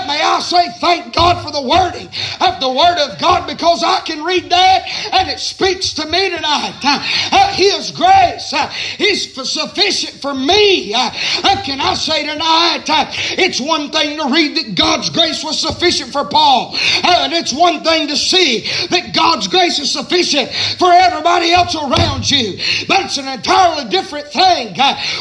may 0.06 0.20
I 0.22 0.40
say, 0.40 0.68
thank 0.80 1.14
God 1.14 1.44
for 1.44 1.50
the 1.50 1.62
wording 1.62 2.08
of 2.40 2.60
the 2.60 2.70
Word 2.70 2.98
of 2.98 3.18
God 3.18 3.46
because 3.46 3.82
I 3.82 4.00
can 4.00 4.24
read 4.24 4.50
that 4.50 4.82
and 5.12 5.28
it 5.28 5.38
speaks 5.38 5.94
to 5.94 6.06
me 6.06 6.30
tonight. 6.30 6.78
Uh, 6.82 7.52
His 7.52 7.90
grace 7.90 8.52
uh, 8.52 8.72
is 8.98 9.34
sufficient 9.34 10.20
for 10.20 10.34
me. 10.34 10.94
Uh, 10.94 11.10
can 11.64 11.80
I 11.80 11.94
say 11.94 12.22
tonight, 12.26 12.75
uh, 12.88 13.06
it's 13.38 13.60
one 13.60 13.90
thing 13.90 14.18
to 14.18 14.32
read 14.32 14.56
that 14.56 14.74
God's 14.74 15.10
grace 15.10 15.42
was 15.44 15.58
sufficient 15.60 16.12
for 16.12 16.24
Paul, 16.24 16.74
uh, 16.74 17.24
and 17.24 17.32
it's 17.32 17.52
one 17.52 17.82
thing 17.82 18.08
to 18.08 18.16
see 18.16 18.60
that 18.90 19.14
God's 19.14 19.48
grace 19.48 19.78
is 19.78 19.92
sufficient 19.92 20.50
for 20.78 20.92
everybody 20.92 21.52
else 21.52 21.74
around 21.74 22.30
you. 22.30 22.58
But 22.88 23.06
it's 23.06 23.18
an 23.18 23.28
entirely 23.28 23.88
different 23.90 24.28
thing 24.28 24.76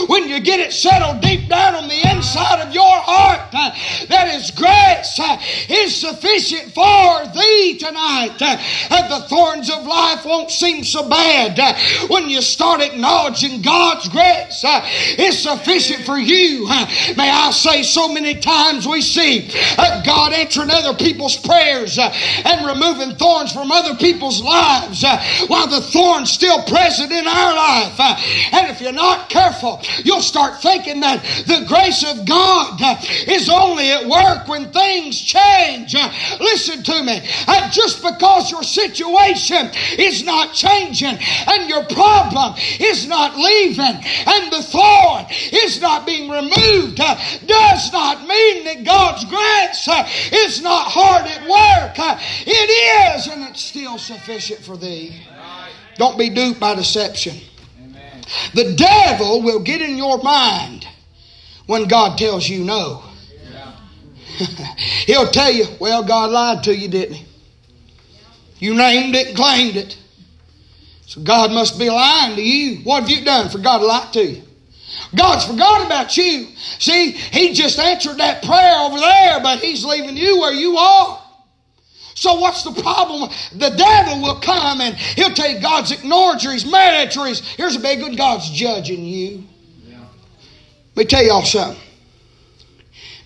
when 0.08 0.28
you 0.30 0.40
get 0.40 0.60
it 0.60 0.74
settled 0.74 1.22
deep 1.22 1.48
down 1.50 1.76
on 1.76 1.88
the 1.88 2.12
inside 2.12 2.62
of 2.62 2.74
your 2.74 2.84
heart 2.84 3.50
uh, 3.54 3.72
that 4.08 4.32
His 4.34 4.52
grace 4.52 5.20
uh, 5.20 5.40
is 5.70 5.96
sufficient 5.96 6.74
for 6.74 7.26
thee 7.34 7.78
tonight. 7.78 8.36
Uh, 8.40 9.20
the 9.20 9.28
thorns 9.28 9.70
of 9.70 9.86
life 9.86 10.26
won't 10.26 10.52
seem 10.52 10.84
so 10.84 11.08
bad 11.08 11.60
uh, 11.60 11.74
when 12.08 12.30
you 12.30 12.42
start 12.42 12.82
acknowledging 12.82 13.62
God's 13.62 14.08
grace 14.10 14.64
uh, 14.64 14.86
is 15.18 15.42
sufficient 15.42 16.06
for 16.06 16.18
you. 16.18 16.68
Uh, 16.70 16.86
may 17.16 17.30
I 17.30 17.45
say, 17.52 17.84
so 17.84 18.08
many 18.08 18.36
times 18.40 18.88
we 18.88 19.02
see 19.02 19.50
uh, 19.78 20.04
God 20.04 20.34
answering 20.34 20.70
other 20.70 20.94
people's 20.94 21.38
prayers 21.38 21.98
uh, 21.98 22.14
and 22.46 22.66
removing 22.66 23.16
thorns 23.16 23.52
from 23.52 23.72
other 23.72 23.96
people's 23.96 24.42
lives 24.42 25.04
uh, 25.04 25.22
while 25.48 25.68
the 25.68 25.82
thorn's 25.82 26.32
still 26.32 26.62
present 26.64 27.12
in 27.12 27.28
our 27.28 27.56
life. 27.56 28.00
And 28.54 28.70
if 28.72 28.82
you're 28.82 28.92
not 28.92 29.30
careful, 29.30 29.82
you'll 30.04 30.22
start 30.22 30.62
thinking 30.62 31.00
that 31.02 31.24
the 31.48 31.66
grace 31.68 32.04
of 32.04 32.26
God 32.26 32.80
is 33.28 33.50
only 33.50 33.92
at 33.92 34.06
work 34.08 34.48
when 34.48 34.72
things 34.72 35.20
change. 35.20 35.96
Listen 36.40 36.84
to 36.84 37.04
me. 37.04 37.22
Just 37.72 38.02
because 38.02 38.52
your 38.52 38.64
situation 38.64 39.70
is 39.98 40.24
not 40.24 40.54
changing 40.54 41.18
and 41.48 41.70
your 41.70 41.84
problem 41.86 42.56
is 42.80 43.08
not 43.08 43.38
leaving 43.38 43.86
and 43.86 44.52
the 44.52 44.62
thorn 44.62 45.26
is 45.30 45.82
not 45.82 46.06
being 46.06 46.30
removed 46.30 47.00
does 47.46 47.92
not 47.92 48.28
mean 48.28 48.66
that 48.66 48.84
God's 48.84 49.26
grace 49.26 49.88
uh, 49.88 50.08
is 50.32 50.62
not 50.62 50.88
hard 50.88 51.26
at 51.26 51.42
work. 51.42 52.00
Uh, 52.00 52.20
it 52.46 53.18
is, 53.18 53.28
and 53.28 53.44
it's 53.44 53.62
still 53.62 53.98
sufficient 53.98 54.62
for 54.62 54.78
thee. 54.78 55.16
Don't 55.98 56.18
be 56.18 56.30
duped 56.30 56.60
by 56.60 56.76
deception. 56.76 57.38
The 58.54 58.76
devil 58.76 59.42
will 59.42 59.60
get 59.60 59.82
in 59.82 59.98
your 59.98 60.22
mind 60.22 60.88
when 61.68 61.88
God 61.88 62.18
tells 62.18 62.48
you 62.48 62.64
no. 62.64 63.04
He'll 65.06 65.28
tell 65.28 65.52
you, 65.52 65.66
well, 65.80 66.04
God 66.04 66.32
lied 66.32 66.64
to 66.66 66.76
you, 66.76 66.88
didn't 66.88 67.16
he? 67.16 67.26
You 68.58 68.74
named 68.74 69.16
it 69.16 69.28
and 69.28 69.36
claimed 69.38 69.78
it. 69.78 69.98
So 71.06 71.22
God 71.22 71.52
must 71.52 71.78
be 71.78 71.90
lying 71.90 72.36
to 72.36 72.42
you. 72.42 72.78
What 72.84 73.02
have 73.02 73.10
you 73.10 73.24
done 73.24 73.50
for 73.50 73.60
God 73.60 73.80
to 73.80 73.86
lie 73.86 74.10
to 74.14 74.24
you? 74.24 74.42
God's 75.14 75.46
forgot 75.46 75.86
about 75.86 76.16
you. 76.18 76.48
See, 76.80 77.12
He 77.12 77.54
just 77.54 77.78
answered 77.80 78.18
that 78.18 78.44
prayer 78.44 78.78
over 78.80 78.98
there, 78.98 79.40
but 79.42 79.60
He's 79.60 79.84
leaving 79.84 80.18
you 80.18 80.40
where 80.40 80.54
you 80.54 80.78
are. 80.78 81.22
So 82.16 82.40
what's 82.40 82.64
the 82.64 82.72
problem? 82.82 83.30
The 83.54 83.72
devil 83.72 84.22
will 84.22 84.40
come 84.40 84.80
and 84.80 84.96
he'll 84.96 85.34
tell 85.34 85.52
you 85.52 85.60
God's 85.60 85.92
ignored 85.92 86.42
you, 86.42 86.52
he's 86.52 86.66
mad 86.66 87.08
at 87.08 87.16
you, 87.16 87.26
he's, 87.26 87.46
here's 87.56 87.76
a 87.76 87.80
big 87.80 88.02
one, 88.02 88.16
God's 88.16 88.50
judging 88.50 89.04
you. 89.04 89.44
Let 90.96 91.04
me 91.04 91.06
tell 91.06 91.24
y'all 91.24 91.44
something. 91.44 91.82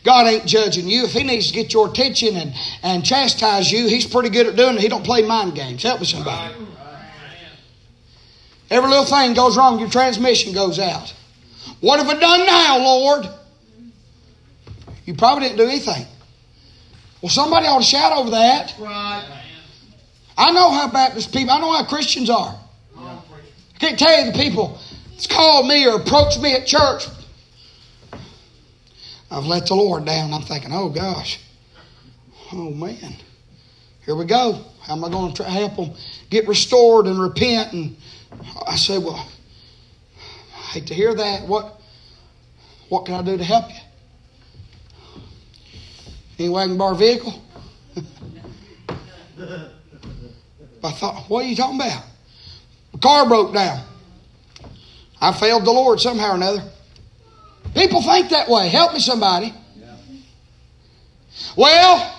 God 0.04 0.28
ain't 0.28 0.46
judging 0.46 0.88
you. 0.88 1.04
If 1.04 1.12
he 1.12 1.24
needs 1.24 1.50
to 1.50 1.54
get 1.54 1.72
your 1.72 1.90
attention 1.90 2.36
and, 2.36 2.54
and 2.82 3.06
chastise 3.06 3.72
you, 3.72 3.88
he's 3.88 4.08
pretty 4.08 4.30
good 4.30 4.48
at 4.48 4.56
doing 4.56 4.76
it. 4.76 4.82
He 4.82 4.88
don't 4.88 5.04
play 5.04 5.22
mind 5.22 5.54
games. 5.54 5.84
Help 5.84 6.00
me 6.00 6.08
somebody. 6.08 6.56
Every 8.72 8.90
little 8.90 9.06
thing 9.06 9.34
goes 9.34 9.56
wrong, 9.56 9.80
your 9.80 9.90
transmission 9.90 10.54
goes 10.54 10.80
out. 10.80 11.14
What 11.82 12.00
have 12.00 12.10
I 12.10 12.20
done 12.20 12.46
now, 12.46 12.78
Lord? 12.80 13.30
You 15.06 15.16
probably 15.16 15.48
didn't 15.48 15.58
do 15.58 15.68
anything. 15.68 16.06
Well, 17.22 17.30
somebody 17.30 17.68
ought 17.68 17.80
to 17.80 17.86
shout 17.86 18.18
over 18.18 18.32
that. 18.32 18.76
Right. 18.80 19.26
I 20.38 20.52
know 20.52 20.72
how 20.72 20.90
Baptist 20.90 21.34
people, 21.34 21.52
I 21.52 21.60
know 21.60 21.74
how 21.74 21.84
Christians 21.84 22.30
are. 22.30 22.58
I 22.98 23.78
can't 23.80 24.00
tell 24.00 24.26
you 24.26 24.32
the 24.32 24.38
people 24.38 24.80
that's 25.12 25.28
called 25.28 25.68
me 25.68 25.86
or 25.86 25.96
approached 25.96 26.40
me 26.42 26.54
at 26.54 26.66
church. 26.66 27.08
I've 29.32 29.46
let 29.46 29.68
the 29.68 29.76
Lord 29.76 30.06
down. 30.06 30.34
I'm 30.34 30.42
thinking, 30.42 30.72
oh 30.74 30.90
gosh, 30.90 31.40
oh 32.52 32.72
man, 32.72 33.16
here 34.06 34.16
we 34.16 34.26
go. 34.26 34.64
How 34.82 34.94
am 34.94 35.04
I 35.04 35.10
going 35.10 35.34
to 35.34 35.44
try 35.44 35.50
help 35.52 35.76
them 35.76 35.92
get 36.30 36.48
restored 36.48 37.06
and 37.06 37.22
repent? 37.22 37.74
And 37.74 37.98
I 38.66 38.76
say, 38.76 38.98
well, 38.98 39.28
hate 40.70 40.88
to 40.88 40.94
hear 40.94 41.14
that. 41.16 41.48
What, 41.48 41.80
what 42.90 43.06
can 43.06 43.16
I 43.16 43.22
do 43.24 43.38
to 43.38 43.44
help 43.44 43.70
you? 43.70 43.80
Any 46.38 46.50
wagon 46.50 46.78
bar 46.78 46.96
vehicle? 46.96 47.34
I 50.84 50.92
thought, 50.92 51.30
what 51.30 51.46
are 51.46 51.48
you 51.48 51.56
talking 51.56 51.80
about? 51.80 52.04
My 52.94 53.00
car 53.00 53.28
broke 53.28 53.54
down. 53.54 53.84
I 55.20 55.34
failed 55.34 55.66
the 55.66 55.72
Lord 55.72 56.00
somehow 56.00 56.32
or 56.32 56.36
another. 56.36 56.64
People 57.76 58.02
think 58.02 58.30
that 58.30 58.48
way. 58.48 58.70
Help 58.70 58.94
me, 58.94 59.00
somebody. 59.00 59.54
Well, 61.58 62.16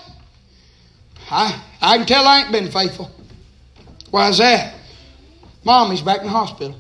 I, 1.31 1.63
I 1.81 1.97
can 1.99 2.07
tell 2.07 2.27
I 2.27 2.41
ain't 2.41 2.53
been 2.53 2.71
faithful. 2.71 3.11
Why 4.11 4.29
is 4.29 4.39
that? 4.39 4.75
Mommy's 5.65 6.03
back 6.03 6.19
in 6.21 6.25
the 6.25 6.31
hospital. 6.31 6.75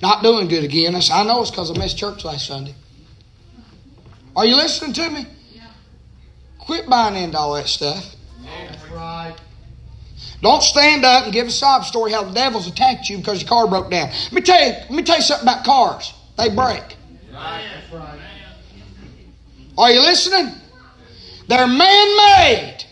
Not 0.00 0.22
doing 0.22 0.48
good 0.48 0.64
again. 0.64 0.94
I 0.94 1.00
said, 1.00 1.14
I 1.14 1.24
know 1.24 1.40
it's 1.42 1.50
because 1.50 1.70
I 1.70 1.78
missed 1.78 1.98
church 1.98 2.24
last 2.24 2.46
Sunday. 2.46 2.74
Are 4.36 4.46
you 4.46 4.56
listening 4.56 4.92
to 4.92 5.10
me? 5.10 5.26
Yeah. 5.52 5.62
Quit 6.58 6.88
buying 6.88 7.22
into 7.22 7.36
all 7.36 7.54
that 7.54 7.66
stuff. 7.66 8.14
That's 8.44 8.90
right. 8.90 9.36
Don't 10.40 10.62
stand 10.62 11.04
up 11.04 11.24
and 11.24 11.32
give 11.32 11.48
a 11.48 11.50
sob 11.50 11.84
story 11.84 12.12
how 12.12 12.22
the 12.22 12.32
devil's 12.32 12.68
attacked 12.68 13.08
you 13.10 13.18
because 13.18 13.42
your 13.42 13.48
car 13.48 13.66
broke 13.66 13.90
down. 13.90 14.10
Let 14.10 14.32
me 14.32 14.40
tell 14.40 14.60
you, 14.60 14.72
let 14.72 14.90
me 14.90 15.02
tell 15.02 15.16
you 15.16 15.22
something 15.22 15.48
about 15.48 15.64
cars. 15.64 16.12
They 16.36 16.54
break. 16.54 16.96
Are 19.76 19.90
you 19.90 20.00
listening? 20.00 20.54
They're 21.48 21.66
man-made. 21.66 22.84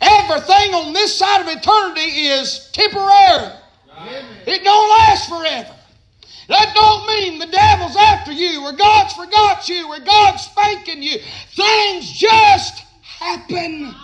Everything 0.00 0.74
on 0.74 0.92
this 0.92 1.16
side 1.18 1.40
of 1.40 1.48
eternity 1.48 2.26
is 2.26 2.68
temporary. 2.72 3.52
It 4.46 4.62
don't 4.62 4.90
last 4.90 5.28
forever. 5.28 5.75
That 6.48 6.72
don't 6.74 7.06
mean 7.06 7.38
the 7.38 7.46
devil's 7.46 7.96
after 7.96 8.32
you, 8.32 8.62
or 8.62 8.72
God's 8.72 9.12
forgot 9.14 9.68
you, 9.68 9.88
or 9.88 9.98
God's 9.98 10.42
spanking 10.42 11.02
you. 11.02 11.18
Things 11.54 12.12
just 12.12 12.84
happen. 13.02 13.94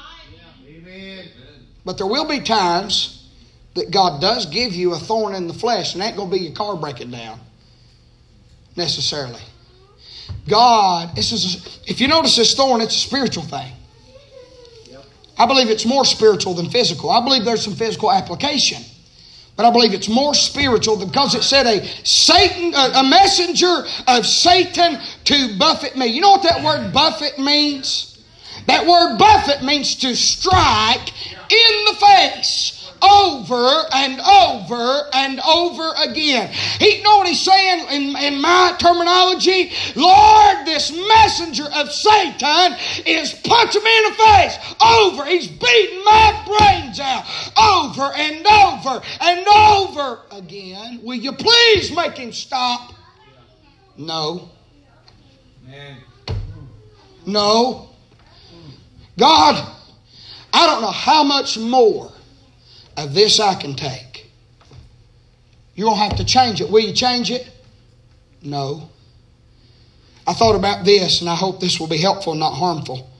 Amen. 0.67 1.29
But 1.85 1.99
there 1.99 2.07
will 2.07 2.27
be 2.27 2.41
times 2.41 3.29
that 3.75 3.91
God 3.91 4.21
does 4.21 4.47
give 4.47 4.73
you 4.73 4.95
a 4.95 4.99
thorn 4.99 5.35
in 5.35 5.47
the 5.47 5.55
flesh, 5.55 5.95
and 5.95 6.03
that 6.03 6.09
ain't 6.09 6.17
going 6.17 6.31
to 6.31 6.37
be 6.37 6.43
your 6.43 6.55
car 6.55 6.77
breaking 6.77 7.11
down 7.11 7.39
necessarily. 8.77 9.41
God, 10.49 11.15
this 11.15 11.31
is 11.33 11.81
if 11.87 12.01
you 12.01 12.09
notice 12.09 12.37
this 12.37 12.55
thorn, 12.55 12.81
it's 12.81 12.97
a 12.97 12.99
spiritual 12.99 13.45
thing. 13.45 13.73
I 15.39 15.47
believe 15.47 15.71
it's 15.71 15.87
more 15.87 16.05
spiritual 16.05 16.55
than 16.55 16.69
physical. 16.69 17.11
I 17.11 17.23
believe 17.25 17.45
there's 17.45 17.65
some 17.65 17.75
physical 17.75 18.13
application. 18.13 18.83
But 19.57 19.67
I 19.67 19.71
believe 19.71 19.93
it's 19.93 20.09
more 20.09 20.35
spiritual 20.35 20.97
because 21.05 21.35
it 21.35 21.43
said 21.43 21.67
a 21.67 21.85
Satan, 22.05 22.73
a 22.75 23.05
messenger 23.05 23.85
of 24.09 24.27
Satan 24.27 24.99
to 25.25 25.59
buffet 25.59 25.97
me. 25.97 26.07
You 26.07 26.21
know 26.21 26.31
what 26.31 26.43
that 26.45 26.65
word 26.65 26.93
buffet 26.93 27.39
means? 27.39 28.19
That 28.67 28.87
word 28.87 29.19
buffet 29.19 29.65
means 29.65 29.97
to 29.97 30.17
strike 30.17 31.09
in 31.51 31.85
the 31.87 31.95
face 32.01 32.82
over 33.03 33.83
and 33.93 34.21
over 34.21 35.09
and 35.13 35.41
over 35.41 35.93
again. 36.05 36.53
He 36.79 37.03
know 37.03 37.19
what 37.19 37.27
he's 37.27 37.41
saying 37.41 37.87
in, 37.91 38.17
in 38.17 38.41
my 38.41 38.75
terminology? 38.79 39.73
Lord, 39.97 40.67
this 40.67 40.93
messenger 41.09 41.65
of 41.75 41.93
Satan 41.93 42.77
is 43.07 43.33
punching 43.45 43.83
me 43.83 43.99
in 43.99 44.05
the 44.05 44.17
face 44.17 44.75
over. 44.85 45.25
He's 45.25 45.49
beating 45.49 46.05
my 46.05 46.43
brains 46.47 47.01
out 47.01 47.25
over 47.59 48.13
and 48.15 48.47
over 48.47 49.03
and 49.21 49.47
over 49.49 50.21
again. 50.33 51.01
Will 51.03 51.17
you 51.17 51.33
please 51.33 51.95
make 51.95 52.17
him 52.17 52.33
stop? 52.33 52.93
No. 53.97 54.51
No. 57.27 57.91
God, 59.19 59.77
I 60.53 60.67
don't 60.67 60.83
know 60.83 60.91
how 60.91 61.23
much 61.23 61.59
more 61.59 62.12
of 62.97 63.15
this 63.15 63.41
I 63.41 63.55
can 63.55 63.75
take. 63.75 64.31
You're 65.75 65.87
going 65.87 65.99
to 65.99 66.05
have 66.05 66.17
to 66.19 66.25
change 66.25 66.61
it. 66.61 66.71
Will 66.71 66.81
you 66.81 66.93
change 66.93 67.31
it? 67.31 67.49
No. 68.43 68.91
I 70.27 70.35
thought 70.35 70.55
about 70.55 70.85
this, 70.85 71.21
and 71.21 71.31
I 71.31 71.35
hope 71.35 71.61
this 71.61 71.81
will 71.81 71.89
be 71.89 71.99
helpful 71.99 72.35
not 72.35 72.53
harmful. 72.53 73.11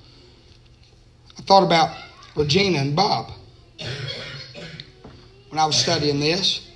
I 1.39 1.43
thought 1.43 1.65
about 1.65 1.97
Regina 2.37 2.79
and 2.79 2.95
Bob 2.95 3.33
when 5.49 5.59
I 5.59 5.67
was 5.67 5.77
studying 5.77 6.21
this. 6.21 6.69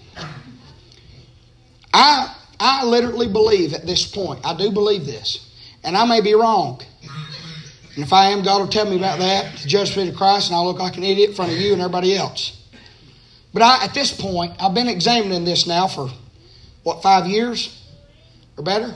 I, 1.92 2.34
I 2.58 2.84
literally 2.84 3.28
believe 3.28 3.72
at 3.72 3.86
this 3.86 4.06
point, 4.06 4.44
I 4.44 4.56
do 4.56 4.70
believe 4.70 5.06
this, 5.06 5.50
and 5.84 5.96
I 5.96 6.04
may 6.04 6.20
be 6.20 6.34
wrong. 6.34 6.80
And 7.94 8.04
if 8.04 8.12
I 8.12 8.26
am, 8.30 8.42
God 8.42 8.60
will 8.60 8.68
tell 8.68 8.84
me 8.84 8.96
about 8.96 9.18
that, 9.18 9.56
the 9.58 9.68
judgment 9.68 10.10
of 10.10 10.16
Christ, 10.16 10.48
and 10.48 10.56
I'll 10.56 10.66
look 10.66 10.78
like 10.78 10.96
an 10.96 11.04
idiot 11.04 11.30
in 11.30 11.36
front 11.36 11.52
of 11.52 11.58
you 11.58 11.72
and 11.72 11.80
everybody 11.80 12.16
else. 12.16 12.55
But 13.52 13.62
I, 13.62 13.84
at 13.84 13.94
this 13.94 14.12
point, 14.12 14.52
I've 14.60 14.74
been 14.74 14.88
examining 14.88 15.44
this 15.44 15.66
now 15.66 15.88
for, 15.88 16.10
what, 16.82 17.02
five 17.02 17.26
years 17.26 17.82
or 18.56 18.64
better? 18.64 18.94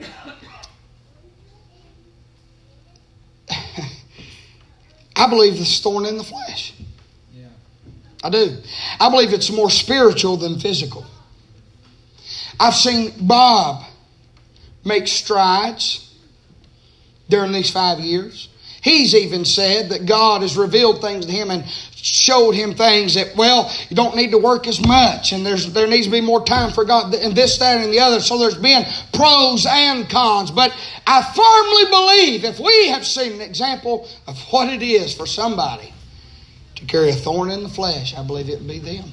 I 5.16 5.28
believe 5.28 5.58
this 5.58 5.80
thorn 5.80 6.06
in 6.06 6.16
the 6.16 6.24
flesh. 6.24 6.74
Yeah. 7.34 7.46
I 8.22 8.30
do. 8.30 8.56
I 9.00 9.10
believe 9.10 9.32
it's 9.32 9.50
more 9.50 9.70
spiritual 9.70 10.36
than 10.36 10.58
physical. 10.60 11.04
I've 12.60 12.74
seen 12.74 13.12
Bob 13.26 13.84
make 14.84 15.06
strides 15.06 16.04
during 17.28 17.52
these 17.52 17.70
five 17.70 18.00
years. 18.00 18.48
He's 18.82 19.14
even 19.14 19.44
said 19.44 19.90
that 19.90 20.06
God 20.06 20.42
has 20.42 20.56
revealed 20.56 21.00
things 21.00 21.26
to 21.26 21.32
him 21.32 21.50
and 21.50 21.64
showed 22.00 22.52
him 22.52 22.74
things 22.74 23.14
that, 23.14 23.34
well, 23.36 23.72
you 23.88 23.96
don't 23.96 24.14
need 24.14 24.30
to 24.30 24.38
work 24.38 24.68
as 24.68 24.84
much 24.84 25.32
and 25.32 25.44
there's, 25.44 25.72
there 25.72 25.88
needs 25.88 26.06
to 26.06 26.12
be 26.12 26.20
more 26.20 26.44
time 26.44 26.72
for 26.72 26.84
God 26.84 27.12
and 27.14 27.34
this, 27.34 27.58
that, 27.58 27.80
and 27.80 27.92
the 27.92 28.00
other. 28.00 28.20
So 28.20 28.38
there's 28.38 28.56
been 28.56 28.84
pros 29.12 29.66
and 29.68 30.08
cons. 30.08 30.50
But 30.50 30.72
I 31.06 31.22
firmly 31.22 31.84
believe 31.90 32.44
if 32.44 32.60
we 32.60 32.88
have 32.88 33.06
seen 33.06 33.32
an 33.32 33.40
example 33.40 34.08
of 34.26 34.38
what 34.50 34.68
it 34.72 34.82
is 34.82 35.14
for 35.14 35.26
somebody 35.26 35.92
to 36.76 36.84
carry 36.84 37.10
a 37.10 37.14
thorn 37.14 37.50
in 37.50 37.62
the 37.62 37.68
flesh, 37.68 38.14
I 38.14 38.22
believe 38.24 38.48
it 38.48 38.58
would 38.58 38.68
be 38.68 38.78
them. 38.78 39.10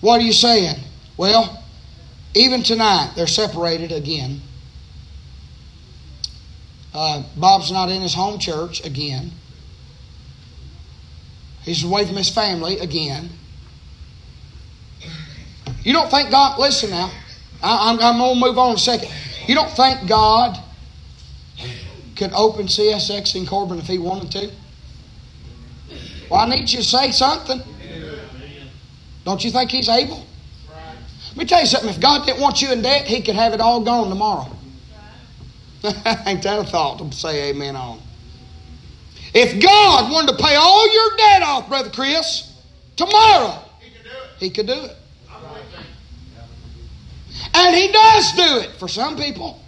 What 0.00 0.20
are 0.20 0.24
you 0.24 0.32
saying? 0.32 0.76
Well, 1.16 1.62
even 2.34 2.64
tonight, 2.64 3.12
they're 3.14 3.28
separated 3.28 3.92
again. 3.92 4.40
Uh, 6.92 7.22
Bob's 7.36 7.70
not 7.70 7.88
in 7.88 8.02
his 8.02 8.14
home 8.14 8.38
church 8.38 8.84
again. 8.84 9.30
He's 11.64 11.82
away 11.84 12.06
from 12.06 12.16
his 12.16 12.28
family 12.28 12.78
again. 12.78 13.30
You 15.82 15.92
don't 15.92 16.10
think 16.10 16.30
God, 16.30 16.58
listen 16.58 16.90
now, 16.90 17.10
I, 17.62 17.90
am 17.90 17.98
I'm 18.00 18.18
going 18.18 18.34
to 18.34 18.46
move 18.46 18.58
on 18.58 18.74
a 18.74 18.78
second. 18.78 19.10
You 19.46 19.54
don't 19.54 19.70
think 19.70 20.08
God 20.08 20.58
could 22.16 22.32
open 22.32 22.66
CSX 22.66 23.34
in 23.36 23.46
Corbin 23.46 23.78
if 23.78 23.86
he 23.86 23.98
wanted 23.98 24.30
to? 24.32 24.52
Well, 26.30 26.40
I 26.40 26.48
need 26.48 26.70
you 26.70 26.78
to 26.78 26.84
say 26.84 27.10
something. 27.10 27.60
Don't 29.24 29.42
you 29.42 29.50
think 29.50 29.70
he's 29.70 29.88
able? 29.88 30.26
Let 31.28 31.36
me 31.36 31.44
tell 31.46 31.60
you 31.60 31.66
something. 31.66 31.90
If 31.90 32.00
God 32.00 32.26
didn't 32.26 32.40
want 32.40 32.62
you 32.62 32.72
in 32.72 32.82
debt, 32.82 33.06
he 33.06 33.22
could 33.22 33.34
have 33.34 33.52
it 33.54 33.60
all 33.60 33.80
gone 33.82 34.08
tomorrow. 34.08 34.50
Ain't 36.26 36.42
that 36.42 36.58
a 36.60 36.64
thought 36.64 36.98
to 36.98 37.16
say 37.16 37.50
amen 37.50 37.76
on? 37.76 38.00
If 39.34 39.60
God 39.60 40.12
wanted 40.12 40.36
to 40.36 40.42
pay 40.42 40.54
all 40.54 40.94
your 40.94 41.16
debt 41.16 41.42
off, 41.42 41.68
Brother 41.68 41.90
Chris, 41.90 42.52
tomorrow, 42.96 43.60
He 43.80 43.90
could 43.90 44.04
do 44.04 44.12
it. 44.46 44.54
Could 44.54 44.66
do 44.66 44.84
it. 44.84 44.96
And 47.54 47.74
He 47.74 47.92
does 47.92 48.32
do 48.32 48.58
it 48.60 48.70
for 48.78 48.88
some 48.88 49.16
people. 49.16 49.60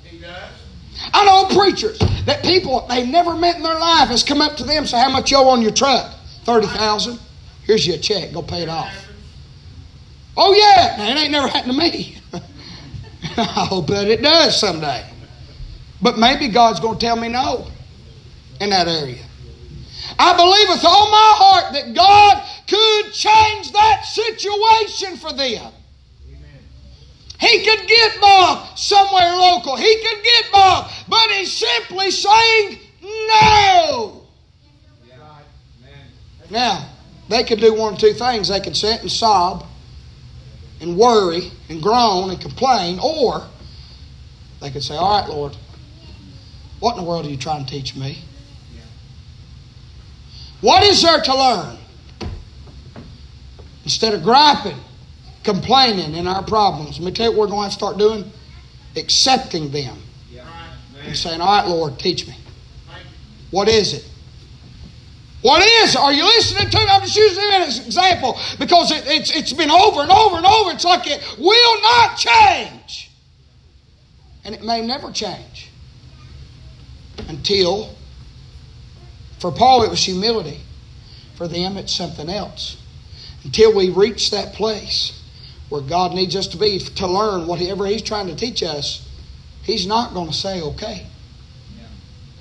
I 1.13 1.25
know 1.25 1.57
preachers 1.57 1.99
that 2.25 2.43
people 2.43 2.87
they've 2.89 3.07
never 3.07 3.35
met 3.35 3.57
in 3.57 3.63
their 3.63 3.79
life 3.79 4.09
has 4.09 4.23
come 4.23 4.41
up 4.41 4.57
to 4.57 4.65
them 4.65 4.79
and 4.79 4.89
say, 4.89 4.99
How 4.99 5.11
much 5.11 5.31
you 5.31 5.39
owe 5.39 5.49
on 5.49 5.63
your 5.63 5.73
truck? 5.73 6.15
Thirty 6.45 6.67
thousand. 6.67 7.19
Here's 7.65 7.87
your 7.87 7.99
check. 7.99 8.33
Go 8.33 8.43
pay 8.43 8.63
it 8.63 8.69
off. 8.69 8.93
Oh 10.37 10.55
yeah, 10.55 10.97
now, 10.97 11.11
it 11.11 11.23
ain't 11.23 11.33
never 11.33 11.49
happened 11.49 11.73
to 11.73 11.79
me. 11.79 12.19
I'll 13.37 13.83
bet 13.83 14.09
it 14.09 14.23
does 14.23 14.59
someday. 14.59 15.05
But 16.01 16.19
maybe 16.19 16.49
God's 16.49 16.81
going 16.81 16.99
to 16.99 17.07
tell 17.07 17.17
me 17.17 17.29
no 17.29 17.67
in 18.61 18.71
that 18.71 18.87
area. 18.87 19.25
I 20.19 20.37
believe 20.37 20.69
with 20.69 20.85
all 20.85 21.11
my 21.11 21.33
heart 21.37 21.73
that 21.75 21.95
God 21.95 22.43
could 22.67 23.13
change 23.13 23.73
that 23.73 24.05
situation 24.05 25.17
for 25.17 25.33
them. 25.33 25.73
He 27.39 27.65
could 27.65 27.87
get 27.87 28.21
Bob 28.21 28.79
somewhere 28.79 29.37
local. 29.37 29.77
He 29.77 29.97
could 30.03 30.25
get 30.25 30.53
Bob, 30.53 30.91
but 31.09 31.31
he's 31.33 31.53
simply 31.53 32.11
saying 32.11 32.79
no. 33.03 34.23
Now, 36.51 36.89
they 37.29 37.45
could 37.45 37.61
do 37.61 37.75
one 37.75 37.95
or 37.95 37.97
two 37.99 38.13
things. 38.13 38.49
They 38.49 38.61
could 38.61 38.77
sit 38.77 39.03
and 39.03 39.11
sob 39.11 39.67
and 40.81 40.97
worry 40.97 41.51
and 41.69 41.83
groan 41.83 42.31
and 42.31 42.41
complain, 42.41 42.99
or 43.03 43.47
they 44.61 44.71
could 44.71 44.83
say, 44.83 44.95
All 44.95 45.21
right, 45.21 45.29
Lord, 45.29 45.57
what 46.81 46.97
in 46.97 47.03
the 47.03 47.09
world 47.09 47.27
are 47.27 47.31
you 47.31 47.37
trying 47.37 47.65
to 47.65 47.71
teach 47.71 47.97
me? 47.97 48.23
What 50.67 50.83
is 50.83 51.01
there 51.01 51.21
to 51.21 51.37
learn? 51.37 51.79
Instead 53.85 54.15
of 54.15 54.25
griping, 54.25 54.77
complaining 55.45 56.17
in 56.17 56.27
our 56.27 56.43
problems, 56.43 56.99
let 56.99 57.07
me 57.07 57.13
tell 57.13 57.31
you 57.31 57.39
what 57.39 57.49
we're 57.49 57.55
going 57.55 57.71
to 57.71 57.77
to 57.77 57.79
start 57.79 57.99
doing 57.99 58.25
accepting 58.97 59.71
them. 59.71 59.97
And 61.05 61.17
saying, 61.17 61.41
All 61.41 61.47
right, 61.47 61.69
Lord, 61.69 62.01
teach 62.01 62.27
me. 62.27 62.35
What 63.53 63.69
is 63.69 63.93
it? 63.93 64.11
What 65.41 65.63
is? 65.85 65.95
Are 65.95 66.13
you 66.13 66.25
listening 66.25 66.69
to 66.69 66.79
me? 66.79 66.85
I'm 66.89 67.03
just 67.03 67.15
using 67.15 67.45
it 67.45 67.69
as 67.69 67.79
an 67.79 67.85
example 67.87 68.37
because 68.59 68.91
it, 68.91 69.05
it's, 69.07 69.37
it's 69.37 69.53
been 69.53 69.71
over 69.71 70.01
and 70.01 70.11
over 70.11 70.37
and 70.37 70.47
over. 70.47 70.73
It's 70.73 70.85
like 70.85 71.07
it 71.07 71.23
will 71.39 71.81
not 71.83 72.17
change. 72.17 73.13
And 74.45 74.53
it 74.53 74.65
may 74.65 74.85
never 74.85 75.13
change 75.13 75.71
until, 77.29 77.95
for 79.39 79.53
Paul, 79.53 79.83
it 79.83 79.91
was 79.91 80.03
humility. 80.05 80.61
For 81.37 81.47
them, 81.47 81.77
it's 81.77 81.95
something 81.95 82.31
else. 82.31 82.77
Until 83.45 83.75
we 83.75 83.91
reach 83.91 84.31
that 84.31 84.55
place 84.55 85.23
where 85.69 85.83
God 85.83 86.15
needs 86.15 86.35
us 86.35 86.47
to 86.49 86.57
be 86.57 86.79
to 86.79 87.07
learn 87.07 87.47
whatever 87.47 87.87
He's 87.87 88.03
trying 88.03 88.29
to 88.29 88.37
teach 88.37 88.63
us, 88.63 89.07
He's 89.63 89.87
not 89.87 90.15
going 90.15 90.29
to 90.29 90.35
say 90.35 90.63
okay. 90.63 91.07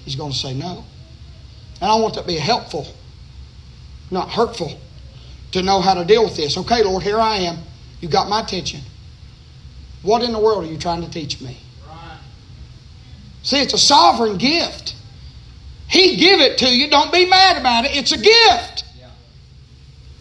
He's 0.05 0.15
going 0.15 0.31
to 0.31 0.37
say 0.37 0.53
no. 0.53 0.85
And 1.81 1.89
I 1.89 1.95
want 1.95 2.13
that 2.15 2.21
to 2.21 2.27
be 2.27 2.37
helpful, 2.37 2.87
not 4.11 4.29
hurtful, 4.29 4.79
to 5.51 5.61
know 5.61 5.81
how 5.81 5.95
to 5.95 6.05
deal 6.05 6.23
with 6.23 6.35
this. 6.35 6.57
Okay, 6.57 6.83
Lord, 6.83 7.03
here 7.03 7.19
I 7.19 7.37
am. 7.37 7.57
You 7.99 8.07
got 8.07 8.29
my 8.29 8.41
attention. 8.41 8.81
What 10.03 10.21
in 10.21 10.31
the 10.31 10.39
world 10.39 10.63
are 10.63 10.67
you 10.67 10.77
trying 10.77 11.01
to 11.01 11.09
teach 11.09 11.41
me? 11.41 11.57
See, 13.41 13.61
it's 13.61 13.73
a 13.73 13.77
sovereign 13.77 14.37
gift. 14.37 14.94
He 15.87 16.15
give 16.17 16.39
it 16.39 16.57
to 16.59 16.67
you. 16.67 16.89
Don't 16.89 17.11
be 17.11 17.27
mad 17.27 17.57
about 17.57 17.85
it. 17.85 17.95
It's 17.95 18.11
a 18.11 18.17
gift. 18.17 18.85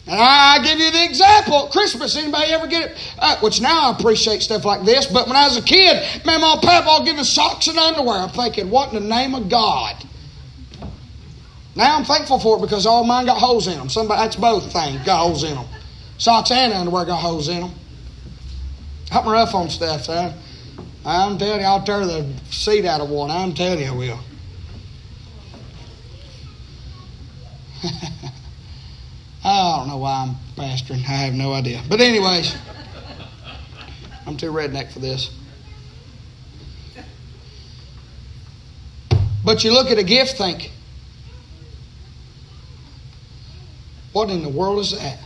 And 0.06 0.20
I 0.20 0.62
give 0.62 0.78
you 0.78 0.90
the 0.90 1.04
example. 1.04 1.68
Christmas, 1.72 2.16
anybody 2.16 2.52
ever 2.52 2.66
get 2.66 2.90
it? 2.90 3.14
Uh, 3.18 3.38
which 3.38 3.62
now 3.62 3.88
I 3.88 3.96
appreciate 3.98 4.42
stuff 4.42 4.64
like 4.66 4.84
this, 4.84 5.06
but 5.06 5.26
when 5.26 5.34
I 5.34 5.46
was 5.46 5.56
a 5.56 5.62
kid, 5.62 6.26
man, 6.26 6.42
mom, 6.42 6.60
papa 6.60 6.86
all 6.86 7.04
give 7.04 7.16
us 7.16 7.30
socks 7.30 7.68
and 7.68 7.78
underwear. 7.78 8.18
I'm 8.18 8.28
thinking, 8.28 8.68
what 8.70 8.92
in 8.92 9.02
the 9.02 9.08
name 9.08 9.34
of 9.34 9.48
God? 9.48 9.96
Now 11.74 11.96
I'm 11.96 12.04
thankful 12.04 12.38
for 12.38 12.58
it 12.58 12.60
because 12.60 12.84
all 12.84 13.02
mine 13.02 13.24
got 13.24 13.38
holes 13.38 13.66
in 13.66 13.78
them. 13.78 13.88
Somebody, 13.88 14.20
that's 14.22 14.36
both 14.36 14.70
things 14.70 15.02
got 15.06 15.20
holes 15.20 15.42
in 15.42 15.54
them. 15.54 15.66
Socks 16.18 16.50
and 16.50 16.74
underwear 16.74 17.06
got 17.06 17.20
holes 17.20 17.48
in 17.48 17.62
them. 17.62 17.70
I'm 19.10 19.26
rough 19.26 19.54
on 19.54 19.70
stuff, 19.70 20.04
son. 20.04 20.34
I'm 21.04 21.38
telling 21.38 21.60
you, 21.60 21.66
I'll 21.66 21.82
tear 21.82 22.04
the 22.04 22.30
seat 22.50 22.84
out 22.84 23.00
of 23.00 23.08
one. 23.08 23.30
I'm 23.30 23.54
telling 23.54 23.80
you, 23.80 23.86
I 23.86 23.96
will. 23.96 24.20
I 29.44 29.76
don't 29.76 29.88
know 29.88 29.98
why 29.98 30.26
I'm 30.26 30.36
pastoring. 30.56 31.00
I 31.08 31.24
have 31.24 31.34
no 31.34 31.52
idea. 31.52 31.82
But, 31.88 32.00
anyways, 32.00 32.56
I'm 34.26 34.36
too 34.36 34.50
redneck 34.50 34.92
for 34.92 35.00
this. 35.00 35.30
But 39.44 39.62
you 39.62 39.72
look 39.72 39.90
at 39.90 39.98
a 39.98 40.02
gift, 40.02 40.38
think, 40.38 40.70
what 44.12 44.30
in 44.30 44.42
the 44.42 44.48
world 44.48 44.78
is 44.78 44.98
that? 44.98 45.18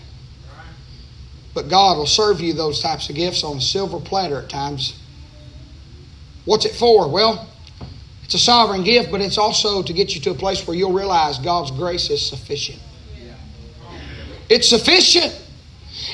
But 1.55 1.69
God 1.69 1.97
will 1.99 2.07
serve 2.07 2.41
you 2.41 2.53
those 2.53 2.81
types 2.81 3.09
of 3.09 3.15
gifts 3.15 3.45
on 3.45 3.59
a 3.59 3.61
silver 3.61 4.01
platter 4.01 4.43
at 4.43 4.49
times. 4.49 4.99
What's 6.45 6.65
it 6.65 6.75
for? 6.75 7.09
Well, 7.09 7.49
it's 8.29 8.35
a 8.35 8.39
sovereign 8.39 8.85
gift, 8.85 9.11
but 9.11 9.23
it's 9.23 9.39
also 9.39 9.83
to 9.83 9.93
get 9.95 10.15
you 10.15 10.21
to 10.21 10.33
a 10.33 10.35
place 10.35 10.67
where 10.67 10.77
you'll 10.77 10.93
realize 10.93 11.39
God's 11.39 11.71
grace 11.71 12.11
is 12.11 12.29
sufficient. 12.29 12.79
It's 14.51 14.69
sufficient. 14.69 15.35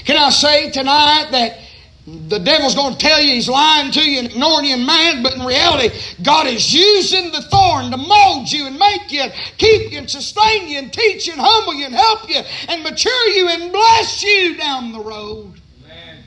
Can 0.04 0.16
I 0.16 0.30
say 0.30 0.70
tonight 0.70 1.30
that 1.32 1.58
the 2.06 2.38
devil's 2.38 2.76
going 2.76 2.92
to 2.92 2.98
tell 3.00 3.20
you 3.20 3.32
he's 3.32 3.48
lying 3.48 3.90
to 3.90 4.08
you 4.08 4.20
and 4.20 4.28
ignoring 4.28 4.68
you 4.68 4.74
and 4.74 4.86
mad, 4.86 5.24
but 5.24 5.34
in 5.34 5.44
reality, 5.44 5.88
God 6.22 6.46
is 6.46 6.72
using 6.72 7.32
the 7.32 7.42
thorn 7.50 7.90
to 7.90 7.96
mold 7.96 8.48
you 8.48 8.68
and 8.68 8.78
make 8.78 9.10
you, 9.10 9.22
and 9.22 9.32
keep 9.58 9.90
you 9.90 9.98
and 9.98 10.08
sustain 10.08 10.68
you 10.68 10.78
and 10.78 10.92
teach 10.92 11.26
you 11.26 11.32
and 11.32 11.42
humble 11.42 11.74
you 11.74 11.86
and 11.86 11.94
help 11.96 12.30
you 12.30 12.40
and 12.68 12.84
mature 12.84 13.28
you 13.30 13.48
and 13.48 13.72
bless 13.72 14.22
you 14.22 14.56
down 14.56 14.92
the 14.92 15.00
road. 15.00 15.60
Amen. 15.82 16.22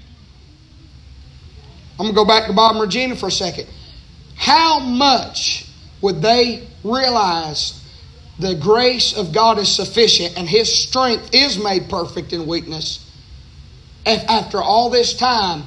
I'm 1.91 2.07
going 2.07 2.09
to 2.09 2.15
go 2.15 2.25
back 2.25 2.47
to 2.47 2.53
Bob 2.53 2.73
and 2.73 2.81
Regina 2.81 3.15
for 3.15 3.27
a 3.27 3.31
second. 3.31 3.69
How 4.35 4.79
much 4.79 5.66
would 6.01 6.21
they 6.21 6.67
realize 6.83 7.83
the 8.39 8.55
grace 8.55 9.17
of 9.17 9.33
God 9.33 9.57
is 9.57 9.73
sufficient 9.73 10.37
and 10.37 10.47
His 10.47 10.71
strength 10.71 11.33
is 11.33 11.57
made 11.57 11.89
perfect 11.89 12.33
in 12.33 12.45
weakness. 12.45 13.03
If 14.05 14.23
after 14.29 14.61
all 14.61 14.89
this 14.89 15.15
time, 15.15 15.63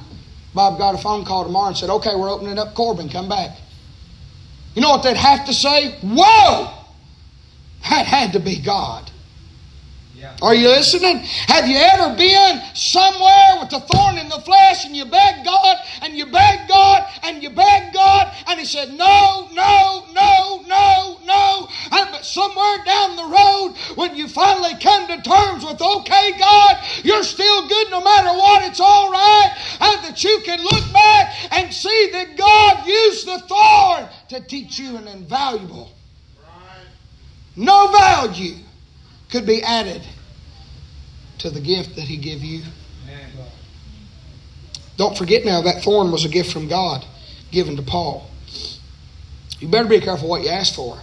Bob 0.53 0.77
got 0.77 0.95
a 0.95 0.97
phone 0.97 1.25
call 1.25 1.43
tomorrow 1.43 1.67
and 1.67 1.77
said, 1.77 1.89
Okay, 1.89 2.15
we're 2.15 2.31
opening 2.31 2.57
up 2.57 2.73
Corbin, 2.73 3.09
come 3.09 3.29
back. 3.29 3.57
You 4.73 4.81
know 4.81 4.89
what 4.89 5.03
they'd 5.03 5.17
have 5.17 5.45
to 5.47 5.53
say? 5.53 5.91
Whoa! 6.01 6.73
That 7.89 8.05
had 8.05 8.33
to 8.33 8.39
be 8.39 8.61
God. 8.61 9.10
Are 10.41 10.55
you 10.55 10.69
listening? 10.69 11.17
Have 11.47 11.67
you 11.67 11.77
ever 11.77 12.15
been 12.15 12.61
somewhere 12.73 13.57
with 13.59 13.73
a 13.73 13.79
thorn 13.79 14.17
in 14.17 14.29
the 14.29 14.41
flesh 14.41 14.85
and 14.85 14.95
you 14.95 15.05
beg 15.05 15.45
God 15.45 15.77
and 16.01 16.15
you 16.15 16.25
beg 16.25 16.67
God 16.67 17.07
and 17.23 17.41
you 17.41 17.49
beg 17.49 17.93
God 17.93 18.31
and 18.47 18.59
He 18.59 18.65
said, 18.65 18.89
No, 18.89 19.49
no, 19.51 20.05
no, 20.13 20.61
no, 20.67 21.19
no. 21.25 21.67
And 21.91 22.09
But 22.11 22.25
somewhere 22.25 22.77
down 22.85 23.15
the 23.15 23.25
road, 23.25 23.75
when 23.95 24.15
you 24.15 24.27
finally 24.27 24.73
come 24.79 25.07
to 25.07 25.21
terms 25.21 25.65
with, 25.65 25.81
okay, 25.81 26.31
God, 26.37 26.77
you're 27.03 27.23
still 27.23 27.67
good 27.67 27.91
no 27.91 28.01
matter 28.01 28.37
what, 28.37 28.63
it's 28.69 28.79
all 28.79 29.11
right, 29.11 29.55
and 29.79 30.03
that 30.05 30.23
you 30.23 30.39
can 30.45 30.61
look 30.61 30.93
back 30.93 31.35
and 31.51 31.73
see 31.73 32.09
that 32.13 32.37
God 32.37 32.87
used 32.87 33.27
the 33.27 33.39
thorn 33.39 34.09
to 34.29 34.39
teach 34.47 34.77
you 34.77 34.97
an 34.97 35.07
invaluable, 35.07 35.91
no 37.55 37.91
value 37.91 38.57
could 39.31 39.45
be 39.45 39.63
added 39.63 40.01
to 41.39 41.49
the 41.49 41.61
gift 41.61 41.95
that 41.95 42.03
He 42.03 42.17
gave 42.17 42.43
you. 42.43 42.63
Don't 44.97 45.17
forget 45.17 45.45
now 45.45 45.61
that 45.61 45.83
thorn 45.83 46.11
was 46.11 46.25
a 46.25 46.29
gift 46.29 46.51
from 46.51 46.67
God 46.67 47.05
given 47.51 47.75
to 47.77 47.81
Paul. 47.81 48.29
You 49.59 49.67
better 49.67 49.87
be 49.87 49.99
careful 49.99 50.27
what 50.27 50.43
you 50.43 50.49
ask 50.49 50.75
for. 50.75 50.99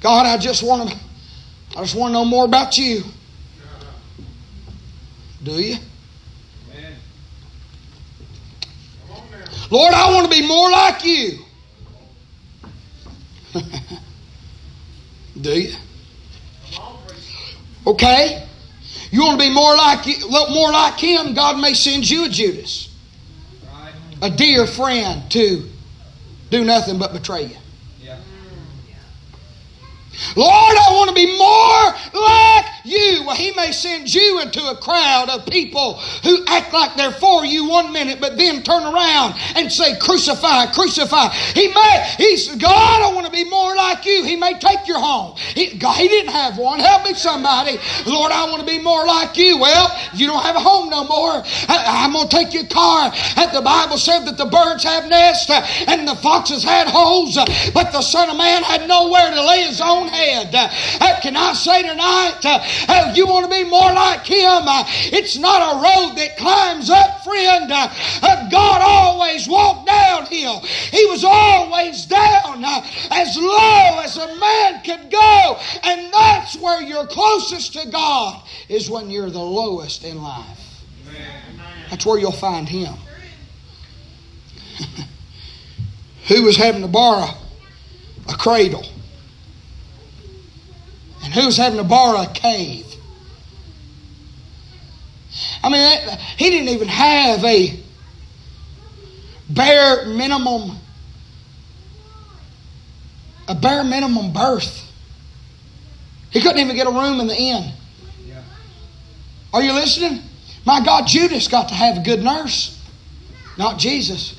God, 0.00 0.26
I 0.26 0.38
just 0.38 0.62
want 0.62 0.90
to 0.90 0.96
I 1.76 1.82
just 1.82 1.96
want 1.96 2.10
to 2.10 2.12
know 2.14 2.24
more 2.24 2.44
about 2.44 2.78
you. 2.78 3.02
Do 5.42 5.52
you? 5.52 5.76
Lord, 9.70 9.94
I 9.94 10.14
want 10.14 10.30
to 10.30 10.40
be 10.40 10.46
more 10.46 10.70
like 10.70 11.04
you. 11.04 11.38
Do 15.40 15.50
you? 15.50 15.74
Okay? 17.86 18.46
You 19.10 19.22
want 19.22 19.40
to 19.40 19.46
be 19.46 19.52
more 19.52 19.76
like 19.76 20.06
more 20.50 20.72
like 20.72 20.98
him, 20.98 21.34
God 21.34 21.60
may 21.60 21.74
send 21.74 22.08
you 22.08 22.26
a 22.26 22.28
Judas. 22.28 22.88
A 24.22 24.30
dear 24.30 24.66
friend 24.66 25.30
to 25.32 25.68
do 26.50 26.64
nothing 26.64 26.98
but 26.98 27.12
betray 27.12 27.44
you. 27.44 27.56
Lord, 30.36 30.76
I 30.76 30.88
want 30.92 31.08
to 31.08 31.14
be 31.14 31.36
more 31.36 32.22
like 32.22 32.66
you. 32.84 33.24
Well, 33.26 33.36
He 33.36 33.52
may 33.52 33.72
send 33.72 34.12
you 34.12 34.40
into 34.40 34.60
a 34.64 34.76
crowd 34.76 35.28
of 35.30 35.46
people 35.46 35.94
who 36.22 36.44
act 36.46 36.72
like 36.72 36.96
they're 36.96 37.12
for 37.12 37.44
you 37.44 37.68
one 37.68 37.92
minute, 37.92 38.20
but 38.20 38.36
then 38.36 38.62
turn 38.62 38.82
around 38.82 39.34
and 39.56 39.70
say, 39.70 39.98
Crucify, 39.98 40.72
crucify. 40.72 41.28
He 41.54 41.68
may, 41.68 42.14
He's 42.18 42.54
God, 42.56 43.02
I 43.02 43.14
want 43.14 43.26
to 43.26 43.32
be 43.32 43.44
more 43.48 43.74
like 43.74 44.04
you. 44.06 44.24
He 44.24 44.36
may 44.36 44.58
take 44.58 44.86
your 44.86 45.00
home. 45.00 45.36
He, 45.36 45.76
God, 45.78 45.96
he 45.96 46.08
didn't 46.08 46.32
have 46.32 46.58
one. 46.58 46.80
Help 46.80 47.04
me, 47.04 47.14
somebody. 47.14 47.78
Lord, 48.06 48.32
I 48.32 48.48
want 48.50 48.60
to 48.60 48.66
be 48.66 48.80
more 48.82 49.06
like 49.06 49.36
you. 49.36 49.58
Well, 49.58 49.90
you 50.14 50.26
don't 50.26 50.42
have 50.42 50.56
a 50.56 50.60
home 50.60 50.90
no 50.90 51.04
more. 51.04 51.42
I, 51.68 52.04
am 52.04 52.12
going 52.12 52.28
to 52.28 52.36
take 52.36 52.54
your 52.54 52.66
car. 52.66 53.12
And 53.36 53.50
the 53.52 53.62
Bible 53.62 53.98
said 53.98 54.24
that 54.26 54.36
the 54.36 54.46
birds 54.46 54.84
have 54.84 55.08
nests 55.08 55.50
and 55.50 56.06
the 56.06 56.16
foxes 56.16 56.62
had 56.62 56.88
holes, 56.88 57.36
but 57.72 57.92
the 57.92 58.02
Son 58.02 58.30
of 58.30 58.36
Man 58.36 58.62
had 58.62 58.86
nowhere 58.88 59.30
to 59.30 59.46
lay 59.46 59.62
his 59.64 59.80
own 59.80 60.03
head. 60.08 60.54
Uh, 60.54 61.20
can 61.20 61.36
I 61.36 61.52
say 61.54 61.82
tonight, 61.82 62.40
uh, 62.44 63.12
you 63.14 63.26
want 63.26 63.44
to 63.44 63.50
be 63.50 63.64
more 63.64 63.92
like 63.92 64.26
Him. 64.26 64.62
Uh, 64.66 64.84
it's 65.12 65.36
not 65.36 65.74
a 65.74 65.76
road 65.76 66.16
that 66.16 66.36
climbs 66.36 66.90
up, 66.90 67.24
friend. 67.24 67.70
Uh, 67.70 67.88
uh 68.22 68.48
God 68.50 68.82
always 68.82 69.48
walked 69.48 69.86
downhill. 69.86 70.60
He 70.60 71.04
was 71.06 71.24
always 71.24 72.06
down 72.06 72.64
uh, 72.64 72.86
as 73.10 73.36
low 73.36 74.00
as 74.04 74.16
a 74.16 74.36
man 74.38 74.82
could 74.82 75.10
go. 75.10 75.58
And 75.82 76.12
that's 76.12 76.56
where 76.56 76.82
you're 76.82 77.06
closest 77.06 77.72
to 77.74 77.88
God 77.90 78.42
is 78.68 78.90
when 78.90 79.10
you're 79.10 79.30
the 79.30 79.38
lowest 79.38 80.04
in 80.04 80.22
life. 80.22 80.64
That's 81.90 82.06
where 82.06 82.18
you'll 82.18 82.32
find 82.32 82.68
Him. 82.68 82.94
Who 86.28 86.42
was 86.42 86.56
having 86.56 86.82
to 86.82 86.88
borrow 86.88 87.30
a 88.28 88.34
cradle? 88.34 88.84
And 91.24 91.32
who's 91.32 91.56
having 91.56 91.78
to 91.78 91.84
borrow 91.84 92.22
a 92.22 92.32
cave? 92.32 92.86
I 95.62 95.70
mean, 95.70 96.18
he 96.36 96.50
didn't 96.50 96.68
even 96.68 96.88
have 96.88 97.42
a 97.44 97.80
bare 99.48 100.06
minimum, 100.06 100.78
a 103.48 103.54
bare 103.54 103.84
minimum 103.84 104.32
berth. 104.32 104.82
He 106.30 106.40
couldn't 106.40 106.58
even 106.58 106.76
get 106.76 106.86
a 106.86 106.90
room 106.90 107.20
in 107.20 107.26
the 107.26 107.36
inn. 107.36 107.72
Are 109.52 109.62
you 109.62 109.72
listening? 109.72 110.20
My 110.66 110.84
God, 110.84 111.06
Judas 111.06 111.48
got 111.48 111.68
to 111.68 111.74
have 111.74 111.98
a 111.98 112.00
good 112.00 112.22
nurse, 112.22 112.80
not 113.56 113.78
Jesus. 113.78 114.34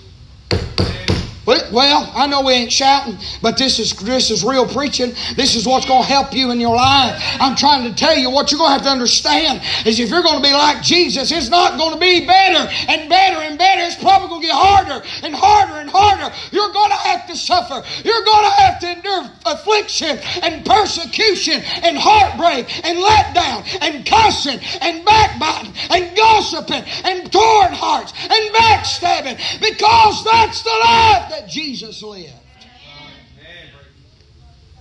Well, 1.45 2.11
I 2.15 2.25
know 2.25 2.41
we 2.41 2.53
ain't 2.53 2.71
shouting, 2.71 3.19
but 3.41 3.57
this 3.57 3.77
is 3.77 3.93
this 3.93 4.31
is 4.31 4.43
real 4.43 4.67
preaching. 4.67 5.13
This 5.35 5.55
is 5.55 5.67
what's 5.67 5.85
going 5.85 6.01
to 6.01 6.07
help 6.07 6.33
you 6.33 6.49
in 6.49 6.59
your 6.59 6.75
life. 6.75 7.21
I'm 7.39 7.55
trying 7.55 7.87
to 7.87 7.95
tell 7.95 8.17
you 8.17 8.31
what 8.31 8.51
you're 8.51 8.57
going 8.57 8.69
to 8.69 8.73
have 8.73 8.83
to 8.83 8.89
understand 8.89 9.61
is 9.85 9.99
if 9.99 10.09
you're 10.09 10.23
going 10.23 10.41
to 10.41 10.41
be 10.41 10.53
like 10.53 10.81
Jesus, 10.81 11.31
it's 11.31 11.49
not 11.49 11.77
going 11.77 11.93
to 11.93 11.99
be 11.99 12.25
better 12.25 12.67
and 12.89 13.07
better 13.09 13.37
and 13.41 13.59
better. 13.59 13.81
It's 13.83 14.01
probably 14.01 14.29
going 14.29 14.41
to 14.41 14.47
get 14.47 14.55
harder 14.55 15.05
and 15.21 15.35
harder 15.35 15.73
and 15.73 15.89
harder. 15.89 16.33
You're 16.51 16.73
going 16.73 16.89
to 16.89 16.97
have 16.97 17.27
to 17.27 17.35
suffer. 17.35 17.83
You're 18.03 18.25
going 18.25 18.45
to 18.45 18.55
have 18.65 18.79
to 18.79 18.91
endure 18.91 19.29
affliction 19.45 20.17
and 20.41 20.65
persecution 20.65 21.61
and 21.83 21.95
heartbreak 21.97 22.65
and 22.85 22.97
letdown 22.97 23.61
and 23.81 24.05
cussing 24.05 24.59
and 24.81 25.05
backbiting 25.05 25.73
and 25.91 26.17
gossiping 26.17 26.83
and 27.05 27.31
torn 27.31 27.69
hearts 27.69 28.13
and 28.17 28.43
backstabbing 28.55 29.37
because 29.61 30.23
that's 30.23 30.63
the 30.63 30.73
life 30.81 31.34
that 31.39 31.49
Jesus 31.49 32.01
lived. 32.01 32.31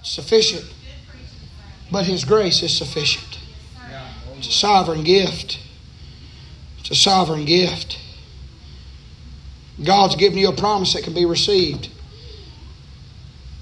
Sufficient. 0.02 0.64
But 1.90 2.07
His 2.07 2.24
grace 2.24 2.62
is 2.62 2.76
sufficient. 2.76 3.38
It's 4.36 4.48
a 4.48 4.52
sovereign 4.52 5.05
gift. 5.05 5.59
It's 6.80 6.90
a 6.90 6.94
sovereign 6.94 7.44
gift. 7.44 7.98
God's 9.82 10.16
given 10.16 10.38
you 10.38 10.48
a 10.50 10.52
promise 10.52 10.92
that 10.94 11.02
can 11.02 11.14
be 11.14 11.24
received. 11.24 11.88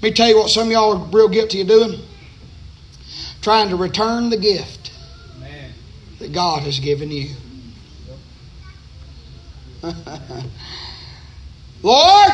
Let 0.01 0.09
me 0.09 0.11
tell 0.11 0.27
you 0.27 0.37
what 0.37 0.49
some 0.49 0.67
of 0.67 0.71
y'all 0.71 0.97
are 0.97 1.05
real 1.05 1.29
guilty 1.29 1.61
of 1.61 1.67
doing. 1.67 1.99
Trying 3.41 3.69
to 3.69 3.75
return 3.75 4.29
the 4.29 4.37
gift 4.37 4.91
that 6.19 6.33
God 6.33 6.63
has 6.63 6.79
given 6.79 7.09
you. 7.11 7.29
Lord, 11.81 12.31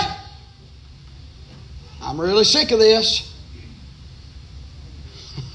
I'm 2.01 2.19
really 2.19 2.43
sick 2.43 2.71
of 2.71 2.79
this. 2.79 3.33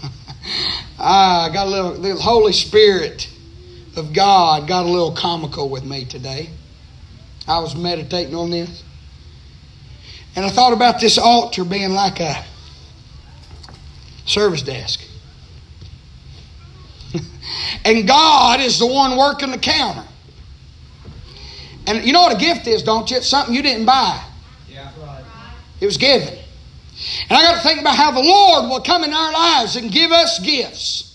I 0.98 1.50
got 1.52 1.66
a 1.66 1.70
little, 1.70 2.00
the 2.00 2.14
Holy 2.16 2.52
Spirit 2.52 3.28
of 3.96 4.12
God 4.12 4.68
got 4.68 4.84
a 4.84 4.88
little 4.88 5.12
comical 5.12 5.68
with 5.68 5.84
me 5.84 6.04
today. 6.04 6.50
I 7.46 7.60
was 7.60 7.74
meditating 7.74 8.34
on 8.34 8.50
this. 8.50 8.82
And 10.36 10.44
I 10.44 10.50
thought 10.50 10.72
about 10.72 11.00
this 11.00 11.16
altar 11.16 11.64
being 11.64 11.92
like 11.92 12.20
a 12.20 12.44
service 14.26 14.62
desk. 14.62 15.00
and 17.84 18.06
God 18.06 18.60
is 18.60 18.78
the 18.78 18.86
one 18.86 19.16
working 19.16 19.50
the 19.50 19.58
counter. 19.58 20.04
And 21.86 22.04
you 22.04 22.12
know 22.12 22.22
what 22.22 22.34
a 22.34 22.38
gift 22.38 22.66
is, 22.66 22.82
don't 22.82 23.10
you? 23.10 23.18
It's 23.18 23.28
something 23.28 23.54
you 23.54 23.62
didn't 23.62 23.84
buy. 23.84 24.23
It 25.84 25.86
was 25.86 25.98
given. 25.98 26.32
And 27.28 27.36
I 27.36 27.42
got 27.42 27.56
to 27.56 27.68
think 27.68 27.78
about 27.78 27.94
how 27.94 28.10
the 28.10 28.22
Lord 28.22 28.70
will 28.70 28.80
come 28.80 29.04
in 29.04 29.12
our 29.12 29.32
lives 29.34 29.76
and 29.76 29.92
give 29.92 30.12
us 30.12 30.38
gifts. 30.38 31.14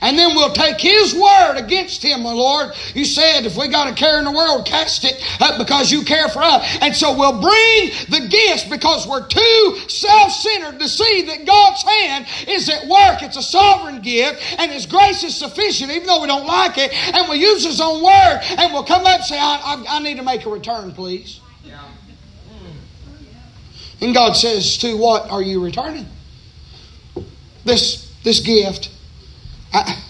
And 0.00 0.18
then 0.18 0.34
we'll 0.34 0.52
take 0.52 0.80
His 0.80 1.14
word 1.14 1.54
against 1.54 2.02
Him, 2.02 2.24
my 2.24 2.32
Lord. 2.32 2.72
You 2.96 3.04
said 3.04 3.46
if 3.46 3.56
we 3.56 3.68
got 3.68 3.88
a 3.88 3.94
care 3.94 4.18
in 4.18 4.24
the 4.24 4.32
world, 4.32 4.66
cast 4.66 5.04
it 5.04 5.22
up 5.40 5.56
because 5.56 5.92
you 5.92 6.02
care 6.02 6.28
for 6.30 6.42
us. 6.42 6.78
And 6.80 6.96
so 6.96 7.16
we'll 7.16 7.40
bring 7.40 7.90
the 8.10 8.26
gifts 8.28 8.64
because 8.64 9.06
we're 9.06 9.28
too 9.28 9.78
self-centered 9.86 10.80
to 10.80 10.88
see 10.88 11.22
that 11.22 11.46
God's 11.46 11.84
hand 11.84 12.26
is 12.48 12.68
at 12.68 12.88
work. 12.88 13.22
It's 13.22 13.36
a 13.36 13.42
sovereign 13.42 14.02
gift 14.02 14.42
and 14.58 14.72
His 14.72 14.86
grace 14.86 15.22
is 15.22 15.36
sufficient 15.36 15.92
even 15.92 16.08
though 16.08 16.22
we 16.22 16.26
don't 16.26 16.46
like 16.46 16.76
it. 16.76 16.92
And 17.14 17.28
we'll 17.28 17.38
use 17.38 17.64
His 17.64 17.80
own 17.80 18.02
word 18.02 18.40
and 18.58 18.72
we'll 18.72 18.82
come 18.82 19.02
up 19.02 19.20
and 19.20 19.24
say, 19.24 19.38
I, 19.38 19.60
I, 19.62 19.98
I 19.98 19.98
need 20.00 20.16
to 20.16 20.24
make 20.24 20.44
a 20.44 20.50
return, 20.50 20.90
please. 20.90 21.41
And 24.02 24.12
God 24.12 24.32
says, 24.34 24.76
to 24.78 24.96
what 24.96 25.30
are 25.30 25.40
you 25.40 25.62
returning? 25.62 26.06
This, 27.64 28.12
this 28.24 28.40
gift 28.40 28.90
I, 29.72 30.02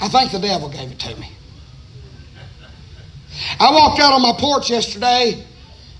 I 0.00 0.08
think 0.08 0.32
the 0.32 0.38
devil 0.38 0.68
gave 0.68 0.90
it 0.90 0.98
to 1.00 1.16
me. 1.16 1.30
I 3.60 3.70
walked 3.70 4.00
out 4.00 4.12
on 4.12 4.22
my 4.22 4.32
porch 4.38 4.70
yesterday, 4.70 5.44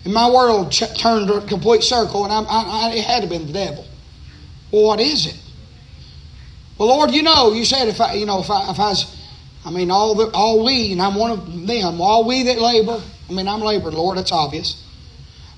and 0.04 0.12
my 0.12 0.28
world 0.30 0.72
ch- 0.72 0.98
turned 0.98 1.30
a 1.30 1.40
complete 1.42 1.82
circle, 1.82 2.24
and 2.24 2.32
I, 2.32 2.42
I, 2.42 2.92
it 2.94 3.04
had 3.04 3.16
to 3.16 3.20
have 3.22 3.30
been 3.30 3.46
the 3.46 3.52
devil. 3.52 3.86
Well, 4.72 4.84
what 4.84 5.00
is 5.00 5.26
it? 5.26 5.36
Well, 6.78 6.88
Lord, 6.88 7.12
you 7.12 7.22
know, 7.22 7.52
you 7.52 7.64
said 7.64 7.88
if 7.88 8.00
I, 8.00 8.14
you 8.14 8.26
know, 8.26 8.40
if 8.40 8.50
I, 8.50 8.70
if 8.70 8.78
I 8.80 8.88
was, 8.88 9.16
I 9.64 9.70
mean, 9.70 9.90
all 9.90 10.14
the, 10.14 10.30
all 10.32 10.64
we, 10.64 10.92
and 10.92 11.00
I'm 11.00 11.14
one 11.14 11.30
of 11.30 11.66
them, 11.66 12.00
all 12.00 12.26
we 12.26 12.42
that 12.44 12.58
labor. 12.58 13.02
I 13.28 13.32
mean, 13.32 13.48
I'm 13.48 13.60
laboring, 13.60 13.96
Lord. 13.96 14.18
That's 14.18 14.32
obvious. 14.32 14.82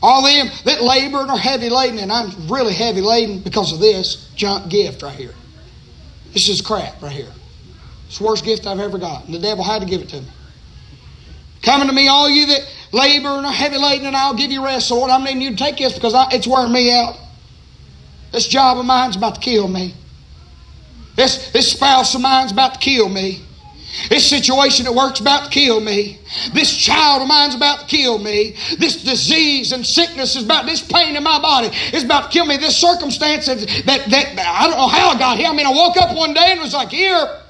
All 0.02 0.22
them 0.22 0.48
that 0.64 0.80
labor 0.82 1.18
and 1.18 1.30
are 1.30 1.38
heavy 1.38 1.70
laden, 1.70 1.98
and 1.98 2.12
I'm 2.12 2.48
really 2.48 2.74
heavy 2.74 3.00
laden 3.00 3.40
because 3.40 3.72
of 3.72 3.80
this 3.80 4.30
junk 4.36 4.70
gift 4.70 5.02
right 5.02 5.16
here. 5.16 5.34
This 6.32 6.48
is 6.48 6.60
crap 6.60 7.02
right 7.02 7.12
here. 7.12 7.32
It's 8.06 8.18
the 8.18 8.24
worst 8.24 8.44
gift 8.44 8.66
I've 8.66 8.78
ever 8.78 8.98
gotten. 8.98 9.32
The 9.32 9.40
devil 9.40 9.64
had 9.64 9.80
to 9.80 9.86
give 9.86 10.00
it 10.00 10.08
to 10.10 10.20
me. 10.20 10.28
Coming 11.62 11.88
to 11.88 11.94
me, 11.94 12.06
all 12.06 12.28
you 12.28 12.46
that 12.46 12.72
labor 12.92 13.28
and 13.28 13.44
are 13.44 13.52
heavy 13.52 13.76
laden, 13.76 14.06
and 14.06 14.16
I'll 14.16 14.34
give 14.36 14.52
you 14.52 14.64
rest. 14.64 14.90
Lord, 14.90 15.10
I'm 15.10 15.24
needing 15.24 15.42
you 15.42 15.50
to 15.50 15.56
take 15.56 15.78
this 15.78 15.94
because 15.94 16.14
I, 16.14 16.28
it's 16.30 16.46
wearing 16.46 16.72
me 16.72 16.94
out. 16.94 17.16
This 18.30 18.46
job 18.46 18.78
of 18.78 18.84
mine's 18.84 19.16
about 19.16 19.36
to 19.36 19.40
kill 19.40 19.66
me. 19.66 19.94
This, 21.16 21.50
this 21.50 21.72
spouse 21.72 22.14
of 22.14 22.20
mine's 22.20 22.52
about 22.52 22.74
to 22.74 22.80
kill 22.80 23.08
me. 23.08 23.44
This 24.10 24.28
situation 24.28 24.86
at 24.86 24.94
work's 24.94 25.20
about 25.20 25.44
to 25.44 25.50
kill 25.50 25.80
me. 25.80 26.18
This 26.52 26.76
child 26.76 27.22
of 27.22 27.28
mine's 27.28 27.54
about 27.54 27.80
to 27.80 27.86
kill 27.86 28.18
me. 28.18 28.54
This 28.78 29.02
disease 29.02 29.72
and 29.72 29.84
sickness 29.84 30.36
is 30.36 30.44
about, 30.44 30.66
this 30.66 30.82
pain 30.82 31.16
in 31.16 31.22
my 31.22 31.40
body 31.40 31.68
is 31.92 32.04
about 32.04 32.24
to 32.24 32.28
kill 32.30 32.44
me. 32.44 32.58
This 32.58 32.76
circumstance 32.76 33.46
that, 33.46 33.58
that, 33.86 34.10
that 34.10 34.38
I 34.38 34.68
don't 34.68 34.76
know 34.76 34.88
how 34.88 35.10
I 35.10 35.18
got 35.18 35.38
here. 35.38 35.48
I 35.48 35.54
mean, 35.54 35.66
I 35.66 35.72
woke 35.72 35.96
up 35.96 36.14
one 36.14 36.34
day 36.34 36.52
and 36.52 36.60
was 36.60 36.74
like, 36.74 36.90
here. 36.90 37.40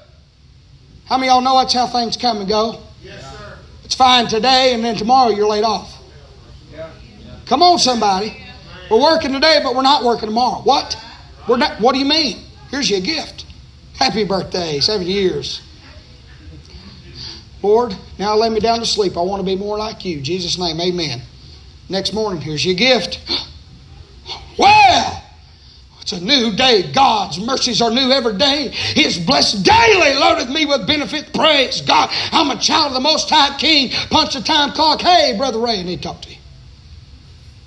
How 1.05 1.17
many 1.17 1.29
of 1.29 1.33
y'all 1.33 1.41
know 1.41 1.59
that's 1.59 1.73
how 1.73 1.87
things 1.87 2.15
come 2.15 2.37
and 2.39 2.47
go? 2.47 2.81
Yes, 3.03 3.21
sir. 3.37 3.57
It's 3.83 3.95
fine 3.95 4.27
today 4.27 4.73
and 4.73 4.83
then 4.83 4.95
tomorrow 4.95 5.31
you're 5.31 5.47
laid 5.47 5.63
off. 5.63 6.01
Yeah. 6.71 6.89
Come 7.47 7.61
on, 7.61 7.79
somebody. 7.79 8.45
We're 8.89 9.01
working 9.01 9.33
today, 9.33 9.59
but 9.61 9.75
we're 9.75 9.81
not 9.81 10.03
working 10.03 10.29
tomorrow. 10.29 10.61
What? 10.61 10.95
We're 11.47 11.57
not, 11.57 11.81
what 11.81 11.93
do 11.93 11.99
you 11.99 12.05
mean? 12.05 12.43
Here's 12.71 12.89
your 12.89 13.01
gift. 13.01 13.45
Happy 13.97 14.23
birthday, 14.23 14.79
70 14.79 15.11
years. 15.11 15.61
Lord, 17.61 17.95
now 18.17 18.35
lay 18.37 18.49
me 18.49 18.59
down 18.59 18.79
to 18.79 18.85
sleep. 18.85 19.17
I 19.17 19.21
want 19.21 19.41
to 19.41 19.45
be 19.45 19.55
more 19.55 19.77
like 19.77 20.05
you. 20.05 20.17
In 20.17 20.23
Jesus' 20.23 20.57
name, 20.57 20.79
amen. 20.79 21.21
Next 21.89 22.13
morning, 22.13 22.41
here's 22.41 22.65
your 22.65 22.75
gift. 22.75 23.19
Well, 24.57 25.23
it's 26.01 26.11
a 26.11 26.19
new 26.19 26.51
day. 26.55 26.91
God's 26.91 27.39
mercies 27.39 27.81
are 27.81 27.91
new 27.91 28.11
every 28.11 28.37
day. 28.37 28.69
His 28.69 29.17
blessed 29.17 29.63
daily 29.63 30.15
loadeth 30.15 30.49
me 30.49 30.65
with 30.65 30.85
benefit. 30.85 31.33
Praise 31.33 31.79
God. 31.81 32.09
I'm 32.33 32.49
a 32.51 32.59
child 32.59 32.87
of 32.87 32.93
the 32.95 32.99
Most 32.99 33.29
High 33.29 33.57
King. 33.57 33.89
Punch 34.09 34.33
the 34.33 34.41
time 34.41 34.73
clock. 34.73 35.01
Hey, 35.01 35.35
Brother 35.37 35.59
Ray, 35.59 35.79
I 35.79 35.83
need 35.83 36.01
to 36.01 36.07
talk 36.09 36.21
to 36.23 36.29
you. 36.29 36.35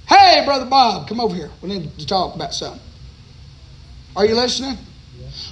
Hey, 0.06 0.42
Brother 0.44 0.66
Bob, 0.66 1.08
come 1.08 1.18
over 1.18 1.34
here. 1.34 1.50
We 1.62 1.70
need 1.70 1.98
to 1.98 2.06
talk 2.06 2.34
about 2.34 2.52
something. 2.52 2.82
Are 4.14 4.26
you 4.26 4.34
listening? 4.34 4.76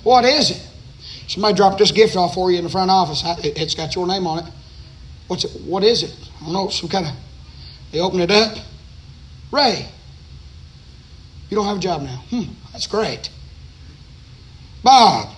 What 0.02 0.24
is 0.24 0.50
it? 0.50 0.69
Somebody 1.30 1.54
dropped 1.54 1.78
this 1.78 1.92
gift 1.92 2.16
off 2.16 2.34
for 2.34 2.50
you 2.50 2.58
in 2.58 2.64
the 2.64 2.70
front 2.70 2.90
office. 2.90 3.22
It's 3.44 3.76
got 3.76 3.94
your 3.94 4.04
name 4.04 4.26
on 4.26 4.40
it. 4.40 4.52
What's 5.28 5.44
it? 5.44 5.52
What 5.64 5.84
is 5.84 6.02
it? 6.02 6.12
I 6.40 6.44
don't 6.44 6.52
know. 6.52 6.68
Some 6.70 6.88
kind 6.88 7.06
of. 7.06 7.12
They 7.92 8.00
open 8.00 8.18
it 8.18 8.32
up. 8.32 8.58
Ray, 9.52 9.86
you 11.48 11.54
don't 11.54 11.66
have 11.66 11.76
a 11.76 11.80
job 11.80 12.02
now. 12.02 12.16
Hmm, 12.30 12.52
that's 12.72 12.88
great. 12.88 13.30
Bob, 14.82 15.32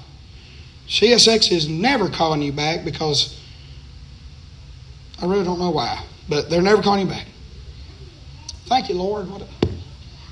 CSX 0.88 1.52
is 1.52 1.68
never 1.68 2.08
calling 2.08 2.40
you 2.40 2.52
back 2.52 2.86
because 2.86 3.38
I 5.20 5.26
really 5.26 5.44
don't 5.44 5.58
know 5.58 5.72
why, 5.72 6.02
but 6.26 6.48
they're 6.48 6.62
never 6.62 6.80
calling 6.80 7.06
you 7.06 7.12
back. 7.12 7.26
Thank 8.64 8.88
you, 8.88 8.94
Lord. 8.94 9.30
What 9.30 9.42
a, 9.42 9.46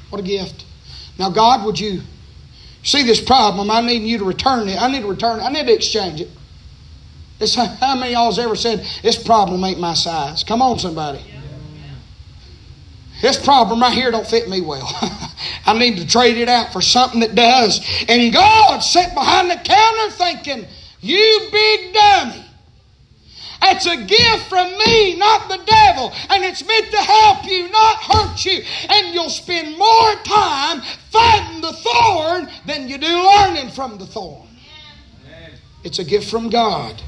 what 0.08 0.20
a 0.20 0.24
gift. 0.24 0.64
Now, 1.18 1.28
God, 1.28 1.66
would 1.66 1.78
you 1.78 2.00
see 2.82 3.02
this 3.02 3.20
problem, 3.20 3.70
I 3.70 3.80
need 3.80 4.02
you 4.02 4.18
to 4.18 4.24
return 4.24 4.68
it. 4.68 4.80
I 4.80 4.90
need 4.90 5.02
to 5.02 5.08
return 5.08 5.40
it. 5.40 5.42
I 5.42 5.50
need 5.50 5.66
to 5.66 5.74
exchange 5.74 6.20
it. 6.20 6.30
It's, 7.38 7.54
how 7.54 7.96
many 7.96 8.12
y'all's 8.12 8.38
ever 8.38 8.54
said, 8.54 8.86
this 9.02 9.22
problem 9.22 9.64
ain't 9.64 9.80
my 9.80 9.94
size? 9.94 10.44
Come 10.44 10.60
on, 10.60 10.78
somebody. 10.78 11.20
This 13.22 13.42
problem 13.42 13.80
right 13.80 13.92
here 13.92 14.10
don't 14.10 14.26
fit 14.26 14.48
me 14.48 14.60
well. 14.60 14.88
I 15.66 15.78
need 15.78 15.98
to 15.98 16.06
trade 16.06 16.38
it 16.38 16.48
out 16.48 16.72
for 16.72 16.80
something 16.80 17.20
that 17.20 17.34
does. 17.34 17.80
And 18.08 18.32
God 18.32 18.80
sat 18.80 19.14
behind 19.14 19.50
the 19.50 19.56
counter 19.56 20.10
thinking, 20.12 20.66
you 21.00 21.48
big 21.52 21.94
dummy. 21.94 22.44
It's 23.62 23.86
a 23.86 23.96
gift 23.96 24.48
from 24.48 24.70
me, 24.86 25.16
not 25.16 25.48
the 25.48 25.58
devil. 25.64 26.12
And 26.30 26.44
it's 26.44 26.66
meant 26.66 26.90
to 26.90 26.96
help 26.96 27.44
you, 27.44 27.70
not 27.70 27.96
hurt 28.02 28.44
you. 28.44 28.62
And 28.88 29.14
you'll 29.14 29.30
spend 29.30 29.76
more 29.76 30.14
time 30.24 30.80
fighting 31.10 31.60
the 31.60 31.72
thorn 31.72 32.48
than 32.66 32.88
you 32.88 32.98
do 32.98 33.06
learning 33.06 33.70
from 33.70 33.98
the 33.98 34.06
thorn. 34.06 34.48
It's 35.84 35.98
a 35.98 36.04
gift 36.04 36.30
from 36.30 36.50
God. 36.50 37.00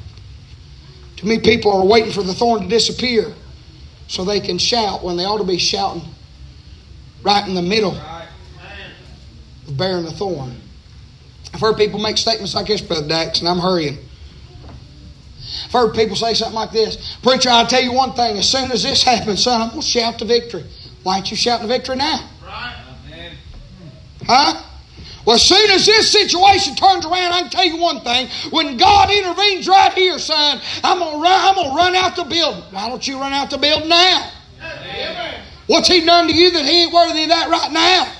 To 1.18 1.26
me, 1.26 1.38
people 1.38 1.72
are 1.72 1.86
waiting 1.86 2.12
for 2.12 2.22
the 2.22 2.34
thorn 2.34 2.62
to 2.62 2.68
disappear 2.68 3.32
so 4.08 4.24
they 4.24 4.40
can 4.40 4.58
shout 4.58 5.02
when 5.02 5.16
they 5.16 5.24
ought 5.24 5.38
to 5.38 5.44
be 5.44 5.58
shouting 5.58 6.02
right 7.22 7.46
in 7.46 7.54
the 7.54 7.62
middle 7.62 7.94
of 9.68 9.76
bearing 9.76 10.04
the 10.04 10.12
thorn. 10.12 10.60
I've 11.54 11.60
heard 11.60 11.76
people 11.76 12.00
make 12.00 12.18
statements 12.18 12.54
like 12.54 12.66
this, 12.66 12.80
Brother 12.80 13.06
Dax, 13.06 13.40
and 13.40 13.48
I'm 13.48 13.58
hurrying. 13.58 13.98
I've 15.72 15.80
heard 15.80 15.94
people 15.94 16.16
say 16.16 16.34
something 16.34 16.54
like 16.54 16.70
this 16.70 17.16
Preacher, 17.22 17.48
I'll 17.48 17.66
tell 17.66 17.82
you 17.82 17.92
one 17.92 18.12
thing. 18.12 18.36
As 18.36 18.48
soon 18.48 18.70
as 18.72 18.82
this 18.82 19.02
happens, 19.02 19.42
son, 19.42 19.60
I'm 19.60 19.70
going 19.70 19.80
to 19.80 19.86
shout 19.86 20.18
the 20.18 20.26
victory. 20.26 20.64
Why 21.02 21.16
ain't 21.16 21.30
you 21.30 21.36
shouting 21.36 21.66
the 21.66 21.72
victory 21.72 21.96
now? 21.96 22.28
Right. 22.44 22.76
Amen. 23.06 23.36
Huh? 24.26 24.62
Well, 25.24 25.36
as 25.36 25.42
soon 25.42 25.70
as 25.70 25.86
this 25.86 26.10
situation 26.12 26.74
turns 26.74 27.06
around, 27.06 27.32
I 27.32 27.40
can 27.42 27.50
tell 27.50 27.64
you 27.64 27.78
one 27.78 28.00
thing. 28.00 28.28
When 28.50 28.76
God 28.76 29.10
intervenes 29.10 29.66
right 29.66 29.92
here, 29.94 30.18
son, 30.18 30.60
I'm 30.84 30.98
gonna 30.98 31.22
run, 31.22 31.32
I'm 31.32 31.54
gonna 31.54 31.74
run 31.74 31.94
out 31.94 32.16
the 32.16 32.24
building. 32.24 32.64
Why 32.70 32.88
don't 32.88 33.06
you 33.06 33.18
run 33.18 33.32
out 33.32 33.48
the 33.48 33.58
building 33.58 33.88
now? 33.88 34.30
Amen. 34.60 35.40
What's 35.68 35.88
he 35.88 36.04
done 36.04 36.26
to 36.26 36.34
you 36.34 36.50
that 36.50 36.64
he 36.64 36.82
ain't 36.82 36.92
worthy 36.92 37.22
of 37.22 37.28
that 37.30 37.48
right 37.48 37.72
now? 37.72 38.12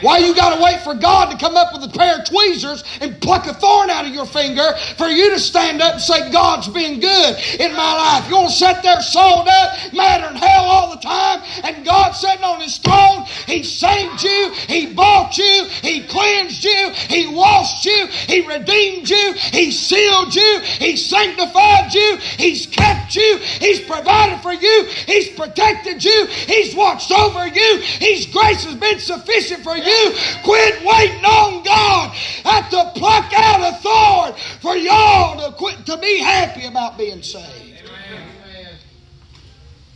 Why 0.00 0.18
you 0.18 0.34
got 0.34 0.56
to 0.56 0.62
wait 0.62 0.80
for 0.82 0.94
God 0.94 1.30
to 1.30 1.36
come 1.36 1.56
up 1.56 1.72
with 1.72 1.82
a 1.82 1.98
pair 1.98 2.18
of 2.18 2.24
tweezers 2.24 2.84
and 3.00 3.20
pluck 3.20 3.46
a 3.46 3.54
thorn 3.54 3.90
out 3.90 4.06
of 4.06 4.14
your 4.14 4.26
finger 4.26 4.72
for 4.96 5.08
you 5.08 5.30
to 5.30 5.40
stand 5.40 5.82
up 5.82 5.94
and 5.94 6.02
say, 6.02 6.30
God's 6.30 6.68
been 6.68 7.00
good 7.00 7.36
in 7.58 7.72
my 7.74 7.92
life? 7.94 8.28
You 8.28 8.36
want 8.36 8.50
to 8.50 8.56
sit 8.56 8.82
there 8.82 9.00
sold 9.00 9.48
up, 9.48 9.92
mad 9.92 10.30
in 10.30 10.36
hell 10.36 10.64
all 10.64 10.90
the 10.94 11.02
time, 11.02 11.42
and 11.64 11.84
God 11.84 12.12
sitting 12.12 12.44
on 12.44 12.60
his 12.60 12.78
throne, 12.78 13.24
He 13.46 13.62
saved 13.62 14.22
you, 14.22 14.52
He 14.68 14.94
bought 14.94 15.36
you, 15.36 15.66
He 15.82 16.06
cleansed 16.06 16.64
you, 16.64 16.92
He 17.08 17.26
washed 17.26 17.84
you, 17.84 18.06
He 18.06 18.46
redeemed 18.46 19.08
you, 19.08 19.34
He 19.52 19.70
sealed 19.72 20.34
you, 20.34 20.60
He 20.78 20.96
sanctified 20.96 21.92
you, 21.92 22.18
He's 22.36 22.66
kept 22.66 23.16
you, 23.16 23.38
He's 23.38 23.80
provided 23.80 24.40
for 24.42 24.52
you, 24.52 24.84
He's 25.06 25.28
protected 25.30 26.04
you, 26.04 26.26
He's 26.26 26.74
watched 26.74 27.10
over 27.10 27.46
you, 27.46 27.78
His 27.98 28.26
grace 28.26 28.64
has 28.64 28.76
been 28.76 29.00
sufficient 29.00 29.64
for 29.64 29.76
you 29.76 29.87
you 29.88 30.12
quit 30.44 30.84
waiting 30.84 31.24
on 31.24 31.62
God 31.64 32.16
at 32.44 32.70
to 32.70 32.92
pluck 32.94 33.32
out 33.34 33.72
a 33.72 33.76
thorn 33.76 34.32
for 34.60 34.76
y'all 34.76 35.50
to 35.50 35.56
quit 35.56 35.86
to 35.86 35.96
be 35.96 36.18
happy 36.18 36.66
about 36.66 36.98
being 36.98 37.22
saved. 37.22 37.82
Amen. 38.10 38.76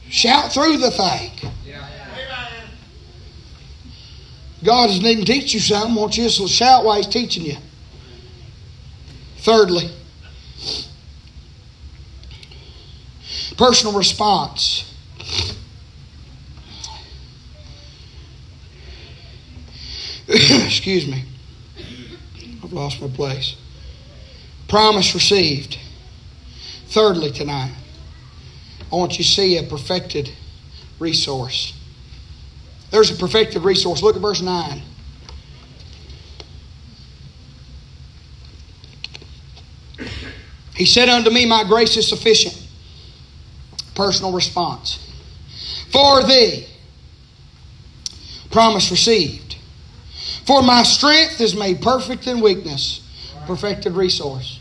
Shout 0.09 0.53
through 0.53 0.79
the 0.79 0.91
thing. 0.91 1.31
God 4.65 4.91
needing 4.91 5.25
to 5.25 5.33
teach 5.33 5.55
you 5.55 5.61
something. 5.61 5.95
Won't 5.95 6.17
you 6.17 6.29
just 6.29 6.49
shout 6.49 6.85
while 6.85 6.97
He's 6.97 7.09
teaching 7.09 7.45
you? 7.45 7.57
Thirdly, 9.39 9.91
personal 13.57 13.97
response. 13.97 14.89
Excuse 20.29 21.07
me. 21.07 21.25
I've 22.63 22.73
lost 22.73 23.01
my 23.01 23.09
place. 23.09 23.57
Promise 24.69 25.15
received. 25.15 25.79
Thirdly, 26.87 27.33
tonight, 27.33 27.73
I 28.91 28.95
want 28.95 29.13
you 29.13 29.25
to 29.25 29.31
see 29.31 29.57
a 29.57 29.63
perfected 29.63 30.31
resource. 30.99 31.73
There's 32.91 33.11
a 33.11 33.15
perfected 33.15 33.63
resource. 33.63 34.03
Look 34.03 34.17
at 34.17 34.23
verse 34.23 34.43
9. 34.43 34.83
He 40.75 40.87
said 40.87 41.09
unto 41.09 41.31
me, 41.31 41.47
My 41.47 41.65
grace 41.65 41.97
is 41.97 42.09
sufficient. 42.09 42.59
Personal 43.95 44.33
response. 44.33 44.99
For 45.91 46.23
thee, 46.23 46.67
promise 48.51 48.91
received. 48.91 49.42
For 50.47 50.63
my 50.63 50.83
strength 50.83 51.41
is 51.41 51.55
made 51.55 51.81
perfect 51.81 52.27
in 52.27 52.41
weakness. 52.41 53.01
Perfected 53.47 53.93
resource. 53.93 54.61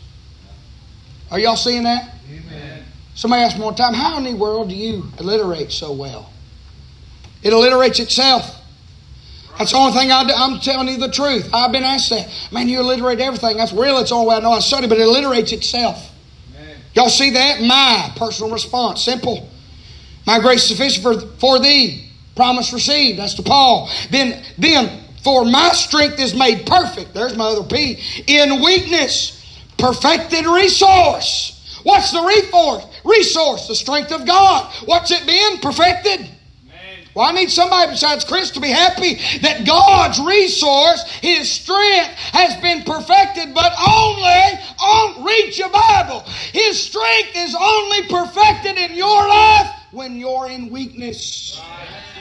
Are 1.30 1.38
y'all 1.38 1.56
seeing 1.56 1.84
that? 1.84 2.14
Amen. 2.30 2.84
Somebody 3.14 3.42
asked 3.42 3.58
me 3.58 3.64
one 3.64 3.74
time, 3.74 3.94
how 3.94 4.18
in 4.18 4.24
the 4.24 4.34
world 4.34 4.68
do 4.68 4.74
you 4.74 5.04
alliterate 5.18 5.72
so 5.72 5.92
well? 5.92 6.30
It 7.42 7.52
alliterates 7.52 8.00
itself. 8.00 8.58
That's 9.58 9.72
the 9.72 9.78
only 9.78 9.92
thing 9.92 10.10
I 10.10 10.24
do. 10.24 10.32
I'm 10.34 10.60
telling 10.60 10.88
you 10.88 10.98
the 10.98 11.10
truth. 11.10 11.48
I've 11.52 11.72
been 11.72 11.82
asked 11.82 12.10
that. 12.10 12.28
Man, 12.52 12.68
you 12.68 12.80
alliterate 12.80 13.20
everything. 13.20 13.56
That's 13.56 13.72
real. 13.72 13.98
It's 13.98 14.10
the 14.10 14.16
only 14.16 14.28
way 14.28 14.36
I 14.36 14.40
know 14.40 14.52
I 14.52 14.60
study, 14.60 14.86
but 14.88 14.98
it 14.98 15.06
alliterates 15.06 15.52
itself. 15.52 16.10
Amen. 16.56 16.76
Y'all 16.94 17.08
see 17.08 17.30
that? 17.30 17.60
My 17.60 18.12
personal 18.16 18.52
response. 18.52 19.04
Simple. 19.04 19.48
My 20.26 20.38
grace 20.38 20.62
is 20.62 20.68
sufficient 20.68 21.02
for, 21.02 21.20
for 21.38 21.58
thee. 21.58 22.10
Promise 22.34 22.72
received. 22.72 23.18
That's 23.18 23.34
to 23.34 23.42
Paul. 23.42 23.90
Then, 24.10 24.42
then 24.56 25.01
for 25.22 25.44
my 25.44 25.70
strength 25.70 26.18
is 26.18 26.34
made 26.34 26.66
perfect. 26.66 27.14
There's 27.14 27.36
my 27.36 27.46
other 27.46 27.62
P. 27.62 28.00
In 28.26 28.62
weakness. 28.62 29.38
Perfected 29.78 30.46
resource. 30.46 31.80
What's 31.82 32.12
the 32.12 32.22
resource? 32.22 32.84
Resource, 33.04 33.66
the 33.66 33.74
strength 33.74 34.12
of 34.12 34.26
God. 34.26 34.72
What's 34.84 35.10
it 35.10 35.26
been? 35.26 35.58
Perfected. 35.58 36.28
Well, 37.14 37.28
I 37.28 37.32
need 37.32 37.50
somebody 37.50 37.90
besides 37.90 38.24
Chris 38.24 38.52
to 38.52 38.60
be 38.60 38.70
happy 38.70 39.16
that 39.40 39.66
God's 39.66 40.18
resource, 40.18 41.02
His 41.20 41.50
strength, 41.50 42.14
has 42.32 42.56
been 42.62 42.84
perfected, 42.84 43.54
but 43.54 43.72
only 43.86 44.58
on 44.78 45.24
read 45.24 45.56
your 45.56 45.68
Bible. 45.68 46.20
His 46.52 46.82
strength 46.82 47.36
is 47.36 47.54
only 47.60 48.08
perfected 48.08 48.78
in 48.78 48.96
your 48.96 49.28
life 49.28 49.70
when 49.90 50.16
you're 50.16 50.48
in 50.48 50.70
weakness. 50.70 51.60
Right. 51.60 52.11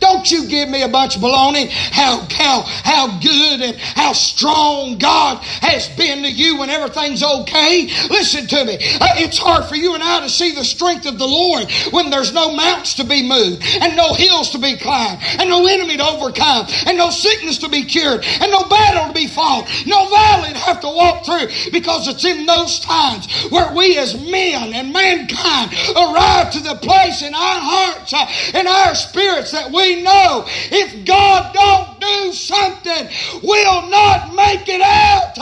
Don't 0.00 0.30
you 0.30 0.46
give 0.48 0.68
me 0.68 0.82
a 0.82 0.88
bunch 0.88 1.16
of 1.16 1.22
baloney 1.22 1.68
how, 1.68 2.26
how, 2.30 2.62
how 2.62 3.20
good 3.20 3.60
and 3.62 3.76
how 3.76 4.12
strong 4.12 4.98
God 4.98 5.38
has 5.42 5.88
been 5.96 6.22
to 6.22 6.30
you 6.30 6.58
when 6.58 6.70
everything's 6.70 7.22
okay. 7.22 7.86
Listen 8.10 8.46
to 8.46 8.64
me. 8.64 8.74
Uh, 8.74 9.16
it's 9.16 9.38
hard 9.38 9.64
for 9.64 9.76
you 9.76 9.94
and 9.94 10.02
I 10.02 10.20
to 10.20 10.28
see 10.28 10.54
the 10.54 10.64
strength 10.64 11.06
of 11.06 11.18
the 11.18 11.26
Lord 11.26 11.70
when 11.92 12.10
there's 12.10 12.32
no 12.32 12.54
mountains 12.54 12.94
to 12.94 13.04
be 13.04 13.22
moved 13.26 13.64
and 13.80 13.96
no 13.96 14.14
hills 14.14 14.50
to 14.50 14.58
be 14.58 14.76
climbed 14.76 15.20
and 15.38 15.48
no 15.48 15.66
enemy 15.66 15.96
to 15.96 16.06
overcome 16.06 16.66
and 16.86 16.98
no 16.98 17.10
sickness 17.10 17.58
to 17.58 17.68
be 17.68 17.84
cured 17.84 18.24
and 18.24 18.50
no 18.50 18.68
battle 18.68 19.08
to 19.08 19.14
be 19.14 19.26
fought, 19.26 19.68
no 19.86 20.08
valley 20.10 20.52
to 20.52 20.58
have 20.58 20.80
to 20.80 20.88
walk 20.88 21.24
through 21.24 21.48
because 21.72 22.08
it's 22.08 22.24
in 22.24 22.46
those 22.46 22.80
times 22.80 23.26
where 23.50 23.72
we 23.74 23.98
as 23.98 24.14
men 24.14 24.74
and 24.74 24.92
mankind 24.92 25.72
arrive 25.96 26.52
to 26.52 26.60
the 26.60 26.78
place 26.82 27.22
in 27.22 27.34
our 27.34 27.60
hearts 27.60 28.12
uh, 28.12 28.26
and 28.54 28.68
our 28.68 28.94
spirits 28.94 29.52
that 29.52 29.70
we 29.70 29.85
know 30.02 30.44
if 30.46 31.06
God 31.06 31.54
don't 31.54 32.00
do 32.00 32.32
something, 32.32 33.08
we'll 33.42 33.88
not 33.88 34.34
make 34.34 34.68
it 34.68 34.80
out. 34.80 35.34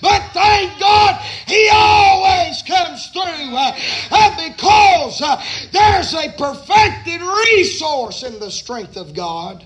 But 0.00 0.22
thank 0.32 0.78
God, 0.80 1.20
He 1.46 1.68
always 1.72 2.62
comes 2.62 3.06
through. 3.08 3.56
And 3.56 4.52
because 4.52 5.20
uh, 5.20 5.42
there's 5.72 6.14
a 6.14 6.32
perfected 6.36 7.20
resource 7.20 8.22
in 8.22 8.38
the 8.40 8.50
strength 8.50 8.96
of 8.96 9.14
God. 9.14 9.64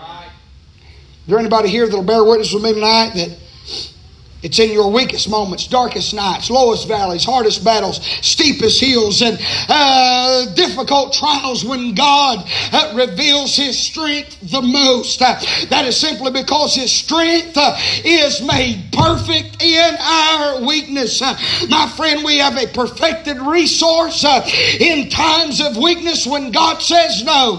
Right. 0.00 0.30
Is 1.22 1.26
there 1.26 1.38
anybody 1.38 1.68
here 1.68 1.86
that'll 1.86 2.02
bear 2.02 2.24
witness 2.24 2.52
with 2.52 2.62
me 2.62 2.74
tonight 2.74 3.12
that 3.14 3.38
it's 4.40 4.58
in 4.60 4.70
your 4.70 4.92
weakest 4.92 5.28
moments, 5.28 5.66
darkest 5.66 6.14
nights, 6.14 6.48
lowest 6.48 6.86
valleys, 6.86 7.24
hardest 7.24 7.64
battles, 7.64 8.04
steepest 8.24 8.80
hills, 8.80 9.20
and 9.20 9.36
uh, 9.68 10.54
difficult 10.54 11.12
trials 11.12 11.64
when 11.64 11.94
God 11.94 12.44
uh, 12.72 12.92
reveals 12.94 13.56
His 13.56 13.76
strength 13.76 14.38
the 14.40 14.62
most. 14.62 15.20
Uh, 15.20 15.40
that 15.70 15.86
is 15.86 15.96
simply 15.96 16.30
because 16.30 16.76
His 16.76 16.92
strength 16.92 17.56
uh, 17.56 17.76
is 18.04 18.40
made 18.40 18.84
perfect 18.92 19.60
in 19.60 19.96
our 20.00 20.64
weakness. 20.64 21.20
Uh, 21.20 21.36
my 21.68 21.88
friend, 21.96 22.24
we 22.24 22.38
have 22.38 22.56
a 22.56 22.68
perfected 22.68 23.38
resource 23.38 24.24
uh, 24.24 24.48
in 24.78 25.10
times 25.10 25.60
of 25.60 25.76
weakness 25.76 26.28
when 26.28 26.52
God 26.52 26.80
says 26.80 27.24
no. 27.24 27.56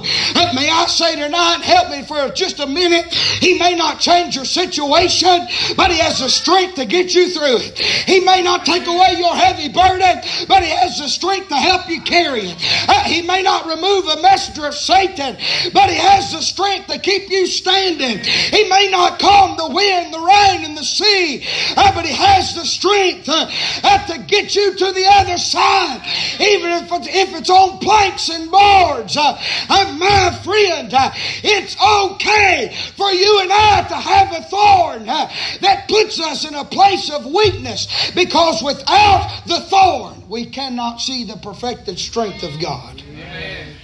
may 0.56 0.70
I 0.70 0.86
say 0.88 1.18
tonight, 1.18 1.60
help 1.62 1.92
me 1.92 2.04
for 2.04 2.30
just 2.34 2.62
a 2.62 2.68
minute. 2.68 3.14
He 3.14 3.60
may 3.60 3.76
not 3.76 4.00
change 4.00 4.38
your 4.38 4.46
situation, 4.46 5.46
but 5.76 5.92
He 5.92 5.98
has 5.98 6.20
the 6.20 6.30
strength 6.30 6.69
strength 6.70 6.76
to 6.76 6.86
get 6.86 7.14
you 7.14 7.30
through 7.30 7.58
it. 7.58 7.80
He 7.80 8.20
may 8.20 8.42
not 8.42 8.66
take 8.66 8.88
away 8.88 9.16
your 9.18 9.36
heavy 9.36 9.70
burden, 9.70 10.22
but 10.48 10.64
He 10.64 10.70
has 10.70 10.98
the 11.00 11.08
strength 11.08 11.50
to 11.50 11.56
help 11.56 11.90
you 11.90 12.02
carry 12.02 12.42
it. 12.42 12.58
Uh, 12.88 13.04
he 13.04 13.22
may 13.22 13.42
not 13.42 13.68
remove 13.68 14.06
a 14.06 14.22
messenger 14.22 14.68
of 14.68 14.76
Satan, 14.76 15.38
but 15.74 15.90
He 15.90 15.96
has 15.96 16.32
the 16.32 16.42
strength 16.42 16.88
to 16.88 17.00
keep 17.00 17.30
you 17.30 17.48
standing. 17.48 18.20
He 18.20 18.70
may 18.70 18.90
not 18.92 19.20
calm 19.20 19.58
the 19.58 19.74
wind, 19.74 20.14
the 20.14 20.20
rain, 20.20 20.66
and 20.66 20.78
the 20.78 20.84
sea, 20.84 21.46
uh, 21.76 21.94
but 21.94 22.06
He 22.06 22.14
has 22.14 22.56
the 22.56 22.66
strength 22.66 23.28
uh, 23.30 23.50
uh 23.84 24.08
to 24.08 24.20
get 24.24 24.56
you 24.56 24.74
to 24.74 24.92
the 24.92 25.06
other 25.12 25.38
side, 25.38 26.02
even 26.40 26.72
if 26.72 26.92
it's, 26.92 27.08
if 27.08 27.36
it's 27.36 27.50
on 27.50 27.80
planks 27.80 28.30
and 28.30 28.50
boards. 28.50 29.18
Uh, 29.18 29.38
uh, 29.70 29.96
my 29.98 30.38
friend, 30.44 30.90
it's 31.44 31.76
okay 31.80 32.76
for 32.96 33.12
you 33.12 33.42
and 33.42 33.52
I 33.52 33.86
to 33.90 33.96
have 33.96 34.32
a 34.34 34.42
thorn 34.44 35.06
that 35.06 35.88
puts 35.88 36.20
us 36.20 36.46
in 36.48 36.56
a 36.56 36.59
a 36.60 36.66
place 36.66 37.10
of 37.10 37.26
weakness 37.26 38.12
because 38.14 38.62
without 38.62 39.42
the 39.48 39.60
thorn, 39.62 40.30
we 40.30 40.46
cannot 40.46 41.00
see 41.00 41.24
the 41.24 41.38
perfected 41.38 41.98
strength 41.98 42.44
of 42.44 42.60
God. 42.62 43.02
Amen. 43.10 43.76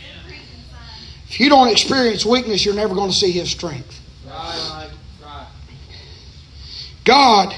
If 1.28 1.40
you 1.40 1.50
don't 1.50 1.70
experience 1.70 2.26
weakness, 2.26 2.64
you're 2.64 2.76
never 2.76 2.94
going 2.94 3.10
to 3.10 3.16
see 3.16 3.32
His 3.32 3.50
strength. 3.50 4.00
God 7.04 7.56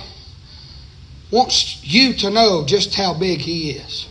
wants 1.31 1.83
you 1.83 2.13
to 2.13 2.29
know 2.29 2.65
just 2.65 2.95
how 2.95 3.13
big 3.17 3.39
He 3.39 3.71
is. 3.71 4.07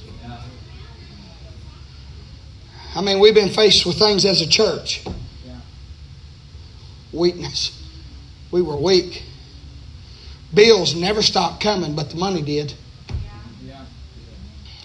I 2.95 3.03
mean, 3.03 3.21
we've 3.21 3.35
been 3.35 3.51
faced 3.51 3.85
with 3.85 3.99
things 3.99 4.25
as 4.25 4.41
a 4.41 4.49
church 4.49 5.05
weakness. 7.13 7.83
We 8.51 8.63
were 8.63 8.77
weak. 8.77 9.23
Bills 10.55 10.94
never 10.94 11.22
stopped 11.22 11.62
coming, 11.62 11.94
but 11.94 12.11
the 12.11 12.16
money 12.16 12.42
did. 12.42 12.74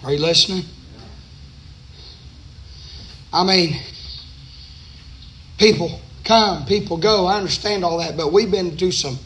Are 0.04 0.12
you 0.12 0.18
listening? 0.18 0.64
I 3.32 3.44
mean, 3.44 3.80
people 5.58 6.00
come, 6.24 6.66
people 6.66 6.96
go. 6.96 7.26
I 7.26 7.36
understand 7.36 7.84
all 7.84 7.98
that, 7.98 8.16
but 8.16 8.32
we've 8.32 8.50
been 8.50 8.76
to 8.76 8.92
some 8.92 9.18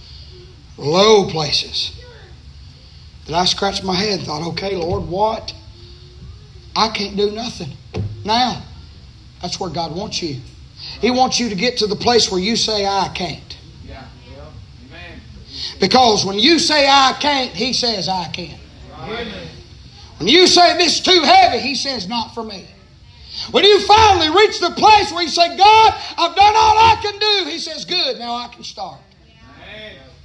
low 0.77 1.29
places 1.29 1.93
that 3.27 3.35
I 3.35 3.45
scratched 3.47 3.83
my 3.83 3.95
head 3.95 4.19
and 4.19 4.27
thought, 4.27 4.47
okay, 4.49 4.77
Lord, 4.77 5.09
what? 5.09 5.53
I 6.77 6.91
can't 6.91 7.17
do 7.17 7.31
nothing. 7.31 7.71
Now, 8.25 8.63
that's 9.41 9.59
where 9.59 9.71
God 9.71 9.97
wants 9.97 10.23
you. 10.23 10.41
He 11.01 11.11
wants 11.11 11.41
you 11.41 11.49
to 11.49 11.55
get 11.55 11.79
to 11.79 11.87
the 11.87 11.97
place 11.97 12.31
where 12.31 12.41
you 12.41 12.55
say, 12.55 12.87
I 12.87 13.09
can't. 13.15 13.56
Because 15.81 16.25
when 16.25 16.39
you 16.39 16.59
say, 16.59 16.87
I 16.89 17.17
can't, 17.21 17.51
He 17.51 17.73
says, 17.73 18.09
I 18.09 18.29
can. 18.29 18.59
When 20.19 20.29
you 20.29 20.47
say 20.47 20.77
this 20.79 20.99
is 20.99 21.01
too 21.01 21.23
heavy, 21.23 21.59
He 21.59 21.75
says, 21.75 22.09
not 22.09 22.35
for 22.35 22.43
me. 22.43 22.67
When 23.51 23.65
you 23.65 23.81
finally 23.81 24.31
reach 24.31 24.61
the 24.61 24.71
place 24.71 25.13
where 25.13 25.23
you 25.23 25.29
say, 25.29 25.57
God, 25.57 25.95
I've 26.17 26.35
done 26.35 26.55
all 26.57 26.79
I 26.79 26.99
can 27.03 27.19
do, 27.19 27.51
He 27.51 27.59
says, 27.59 27.85
good, 27.85 28.19
now 28.19 28.35
I 28.35 28.49
can 28.49 28.65
start. 28.65 29.01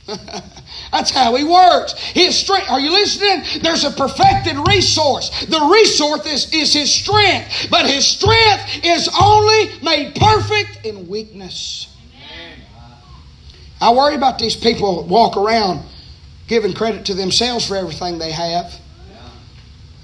That's 0.92 1.12
how 1.12 1.36
he 1.36 1.44
works. 1.44 1.94
His 1.94 2.38
strength. 2.38 2.70
Are 2.70 2.80
you 2.80 2.92
listening? 2.92 3.44
There's 3.62 3.84
a 3.84 3.92
perfected 3.92 4.58
resource. 4.68 5.46
The 5.46 5.70
resource 5.72 6.26
is, 6.26 6.54
is 6.54 6.74
his 6.74 6.94
strength, 6.94 7.68
but 7.70 7.86
his 7.86 8.06
strength 8.06 8.84
is 8.84 9.10
only 9.20 9.72
made 9.84 10.16
perfect 10.16 10.86
in 10.86 11.08
weakness. 11.08 11.88
I 13.82 13.92
worry 13.94 14.14
about 14.14 14.38
these 14.38 14.56
people 14.56 15.06
walk 15.08 15.36
around 15.36 15.84
giving 16.48 16.74
credit 16.74 17.06
to 17.08 17.16
themselves 17.16 17.68
for 17.68 17.76
everything 17.76 18.20
they 18.20 18.32
have. 18.32 18.72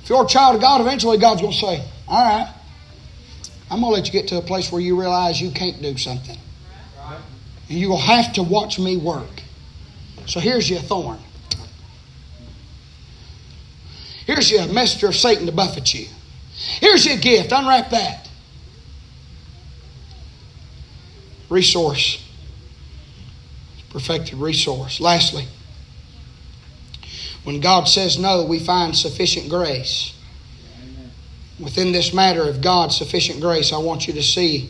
If 0.03 0.09
you're 0.09 0.23
a 0.23 0.28
child 0.28 0.55
of 0.55 0.61
God, 0.61 0.82
eventually 0.82 1.17
God's 1.19 1.41
going 1.41 1.53
to 1.53 1.59
say, 1.59 1.84
All 2.07 2.23
right, 2.23 2.51
I'm 3.69 3.82
going 3.82 3.91
to 3.91 3.95
let 3.99 4.07
you 4.07 4.13
get 4.13 4.30
to 4.30 4.38
a 4.38 4.41
place 4.41 4.71
where 4.71 4.82
you 4.82 4.99
realize 4.99 5.39
you 5.39 5.51
can't 5.51 5.80
do 5.82 5.95
something. 5.97 6.38
And 7.69 7.78
you 7.78 7.89
will 7.89 7.99
have 7.99 8.34
to 8.34 8.43
watch 8.43 8.80
me 8.80 8.97
work. 8.97 9.43
So 10.25 10.39
here's 10.39 10.69
your 10.69 10.80
thorn. 10.80 11.19
Here's 14.25 14.49
your 14.49 14.67
messenger 14.67 15.07
of 15.07 15.15
Satan 15.15 15.45
to 15.45 15.51
buffet 15.51 15.93
you. 15.93 16.07
Here's 16.80 17.05
your 17.05 17.17
gift. 17.17 17.51
Unwrap 17.51 17.91
that. 17.91 18.28
Resource. 21.49 22.23
Perfected 23.97 24.35
resource. 24.35 24.99
Lastly, 24.99 25.47
when 27.43 27.59
God 27.59 27.85
says 27.85 28.19
no, 28.19 28.45
we 28.45 28.59
find 28.59 28.95
sufficient 28.95 29.49
grace. 29.49 30.13
Within 31.59 31.93
this 31.93 32.13
matter 32.13 32.43
of 32.43 32.61
God's 32.61 32.95
sufficient 32.95 33.41
grace, 33.41 33.73
I 33.73 33.79
want 33.79 34.05
you 34.05 34.13
to 34.13 34.21
see, 34.21 34.69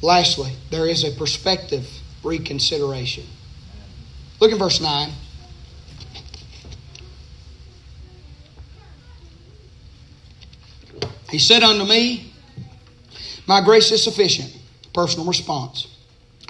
lastly, 0.00 0.52
there 0.70 0.86
is 0.86 1.02
a 1.02 1.10
perspective 1.10 1.88
reconsideration. 2.22 3.24
Look 4.38 4.52
at 4.52 4.58
verse 4.60 4.80
9. 4.80 5.10
He 11.30 11.40
said 11.40 11.64
unto 11.64 11.84
me, 11.84 12.32
My 13.48 13.60
grace 13.60 13.90
is 13.90 14.04
sufficient. 14.04 14.56
Personal 14.94 15.26
response. 15.26 15.88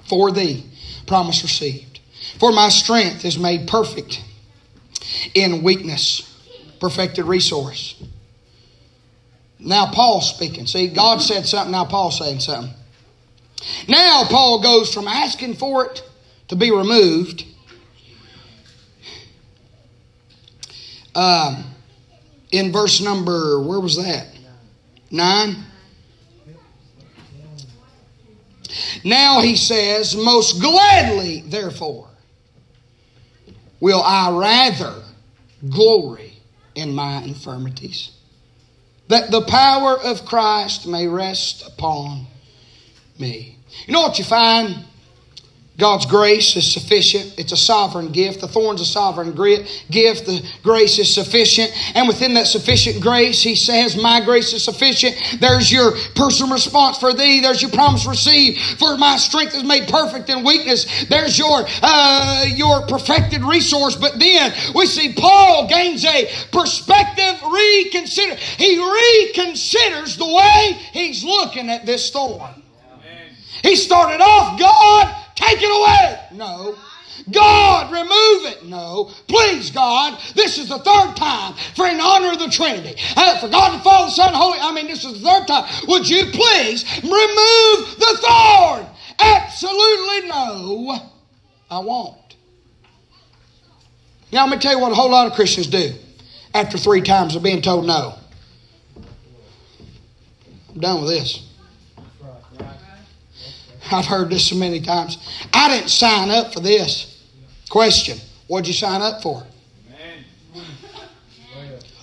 For 0.04 0.30
thee, 0.30 0.69
promise 1.10 1.42
received. 1.42 2.00
For 2.38 2.52
my 2.52 2.68
strength 2.68 3.24
is 3.24 3.38
made 3.38 3.68
perfect 3.68 4.22
in 5.34 5.62
weakness. 5.62 6.26
Perfected 6.80 7.26
resource. 7.26 8.02
Now 9.58 9.90
Paul's 9.92 10.34
speaking. 10.34 10.66
See, 10.66 10.88
God 10.88 11.20
said 11.20 11.44
something, 11.44 11.72
now 11.72 11.84
Paul's 11.84 12.18
saying 12.18 12.40
something. 12.40 12.72
Now 13.88 14.24
Paul 14.30 14.62
goes 14.62 14.94
from 14.94 15.06
asking 15.06 15.54
for 15.54 15.84
it 15.84 16.02
to 16.48 16.56
be 16.56 16.70
removed 16.70 17.44
Um, 21.14 21.64
in 22.52 22.72
verse 22.72 23.00
number, 23.00 23.60
where 23.60 23.80
was 23.80 23.96
that? 23.96 24.28
Nine. 25.10 25.56
Now 29.04 29.40
he 29.40 29.56
says, 29.56 30.16
Most 30.16 30.60
gladly, 30.60 31.42
therefore, 31.42 32.08
will 33.80 34.02
I 34.02 34.30
rather 34.30 35.02
glory 35.68 36.34
in 36.74 36.94
my 36.94 37.22
infirmities, 37.22 38.10
that 39.08 39.30
the 39.30 39.42
power 39.42 39.98
of 39.98 40.24
Christ 40.24 40.86
may 40.86 41.06
rest 41.06 41.66
upon 41.66 42.26
me. 43.18 43.58
You 43.86 43.92
know 43.92 44.02
what 44.02 44.18
you 44.18 44.24
find? 44.24 44.84
God's 45.80 46.04
grace 46.04 46.54
is 46.56 46.70
sufficient. 46.70 47.38
It's 47.38 47.52
a 47.52 47.56
sovereign 47.56 48.12
gift. 48.12 48.42
The 48.42 48.48
thorn's 48.48 48.82
a 48.82 48.84
sovereign 48.84 49.32
gift. 49.32 50.26
The 50.26 50.46
grace 50.62 50.98
is 50.98 51.12
sufficient. 51.12 51.72
And 51.96 52.06
within 52.06 52.34
that 52.34 52.46
sufficient 52.46 53.00
grace, 53.02 53.42
He 53.42 53.56
says, 53.56 54.00
My 54.00 54.20
grace 54.22 54.52
is 54.52 54.62
sufficient. 54.62 55.16
There's 55.40 55.72
your 55.72 55.92
personal 56.14 56.52
response 56.52 56.98
for 56.98 57.14
thee. 57.14 57.40
There's 57.40 57.62
your 57.62 57.70
promise 57.70 58.06
received. 58.06 58.60
For 58.78 58.98
my 58.98 59.16
strength 59.16 59.54
is 59.54 59.64
made 59.64 59.88
perfect 59.88 60.28
in 60.28 60.44
weakness. 60.44 61.06
There's 61.08 61.38
your, 61.38 61.64
uh, 61.82 62.44
your 62.54 62.86
perfected 62.86 63.42
resource. 63.42 63.96
But 63.96 64.18
then 64.18 64.52
we 64.74 64.84
see 64.84 65.14
Paul 65.14 65.66
gains 65.66 66.04
a 66.04 66.28
perspective 66.52 67.40
reconsider. 67.50 68.34
He 68.34 68.76
reconsiders 68.76 70.18
the 70.18 70.26
way 70.26 70.78
he's 70.92 71.24
looking 71.24 71.70
at 71.70 71.86
this 71.86 72.10
thorn. 72.10 72.62
He 73.62 73.76
started 73.76 74.22
off, 74.22 74.58
God, 74.58 75.19
Take 75.40 75.62
it 75.62 75.70
away. 75.70 76.20
No. 76.32 76.76
God, 77.30 77.92
remove 77.92 78.52
it. 78.52 78.64
No. 78.66 79.10
Please, 79.26 79.70
God, 79.70 80.18
this 80.34 80.58
is 80.58 80.68
the 80.68 80.78
third 80.78 81.16
time 81.16 81.54
for 81.74 81.86
in 81.86 82.00
honor 82.00 82.32
of 82.32 82.38
the 82.38 82.48
Trinity. 82.48 82.94
Uh, 83.16 83.38
for 83.40 83.48
God 83.48 83.78
the 83.78 83.82
Father, 83.82 84.10
Son, 84.10 84.32
Holy. 84.32 84.58
I 84.60 84.72
mean, 84.72 84.86
this 84.86 85.04
is 85.04 85.20
the 85.20 85.28
third 85.28 85.46
time. 85.46 85.68
Would 85.88 86.08
you 86.08 86.24
please 86.26 86.84
remove 87.02 87.98
the 87.98 88.18
thorn? 88.20 88.86
Absolutely 89.18 90.28
no. 90.28 90.98
I 91.70 91.78
won't. 91.78 92.16
Now, 94.32 94.46
let 94.46 94.56
me 94.56 94.58
tell 94.58 94.72
you 94.72 94.80
what 94.80 94.92
a 94.92 94.94
whole 94.94 95.10
lot 95.10 95.26
of 95.26 95.34
Christians 95.34 95.66
do 95.66 95.92
after 96.54 96.78
three 96.78 97.02
times 97.02 97.34
of 97.34 97.42
being 97.42 97.62
told 97.62 97.86
no. 97.86 98.14
I'm 100.72 100.80
done 100.80 101.02
with 101.02 101.10
this. 101.10 101.49
I've 103.92 104.06
heard 104.06 104.30
this 104.30 104.48
so 104.48 104.56
many 104.56 104.80
times. 104.80 105.18
I 105.52 105.68
didn't 105.68 105.90
sign 105.90 106.30
up 106.30 106.52
for 106.52 106.60
this. 106.60 107.24
Question 107.68 108.18
What'd 108.46 108.66
you 108.66 108.74
sign 108.74 109.00
up 109.00 109.22
for? 109.22 109.46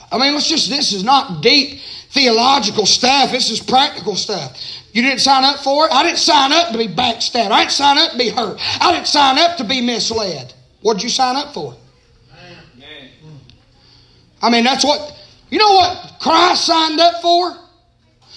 I 0.09 0.17
mean, 0.17 0.33
let's 0.33 0.47
just, 0.47 0.69
this 0.69 0.93
is 0.93 1.03
not 1.03 1.43
deep 1.43 1.79
theological 2.11 2.85
stuff. 2.85 3.31
This 3.31 3.49
is 3.49 3.59
practical 3.59 4.15
stuff. 4.15 4.57
You 4.93 5.01
didn't 5.01 5.19
sign 5.19 5.43
up 5.43 5.59
for 5.59 5.85
it? 5.85 5.91
I 5.91 6.03
didn't 6.03 6.19
sign 6.19 6.53
up 6.53 6.71
to 6.71 6.77
be 6.77 6.87
backstabbed. 6.87 7.51
I 7.51 7.63
didn't 7.63 7.71
sign 7.71 7.97
up 7.97 8.11
to 8.11 8.17
be 8.17 8.29
hurt. 8.29 8.57
I 8.81 8.93
didn't 8.93 9.07
sign 9.07 9.37
up 9.37 9.57
to 9.57 9.65
be 9.65 9.81
misled. 9.81 10.53
What'd 10.81 11.03
you 11.03 11.09
sign 11.09 11.35
up 11.35 11.53
for? 11.53 11.75
I 14.41 14.49
mean, 14.49 14.63
that's 14.63 14.85
what, 14.85 15.13
you 15.49 15.57
know 15.57 15.73
what 15.73 16.15
Christ 16.21 16.65
signed 16.65 16.99
up 16.99 17.21
for? 17.21 17.57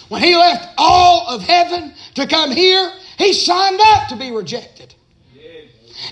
When 0.08 0.22
he 0.22 0.34
left 0.34 0.74
all 0.76 1.28
of 1.28 1.42
heaven 1.42 1.94
to 2.16 2.26
come 2.26 2.50
here 2.50 2.92
he 3.20 3.32
signed 3.32 3.80
up 3.80 4.08
to 4.08 4.16
be 4.16 4.30
rejected. 4.30 4.94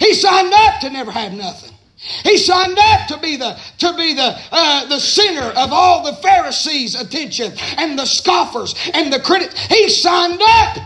He 0.00 0.12
signed 0.12 0.52
up 0.52 0.80
to 0.80 0.90
never 0.90 1.10
have 1.10 1.32
nothing. 1.32 1.74
He 2.22 2.36
signed 2.36 2.78
up 2.78 3.08
to 3.08 3.18
be 3.18 3.36
the 3.36 3.58
to 3.78 3.92
be 3.96 4.14
the 4.14 4.38
uh, 4.52 4.86
the 4.86 5.00
center 5.00 5.46
of 5.58 5.72
all 5.72 6.04
the 6.04 6.12
Pharisees' 6.16 6.94
attention 6.94 7.52
and 7.76 7.98
the 7.98 8.04
scoffers 8.04 8.74
and 8.94 9.12
the 9.12 9.20
critics. 9.20 9.58
He 9.66 9.88
signed 9.88 10.40
up 10.40 10.78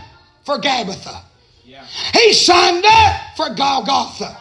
for 0.45 0.57
Gabbatha. 0.57 1.21
Yeah. 1.65 1.85
He 2.13 2.33
signed 2.33 2.85
up 2.87 3.21
for 3.37 3.49
Golgotha. 3.53 4.37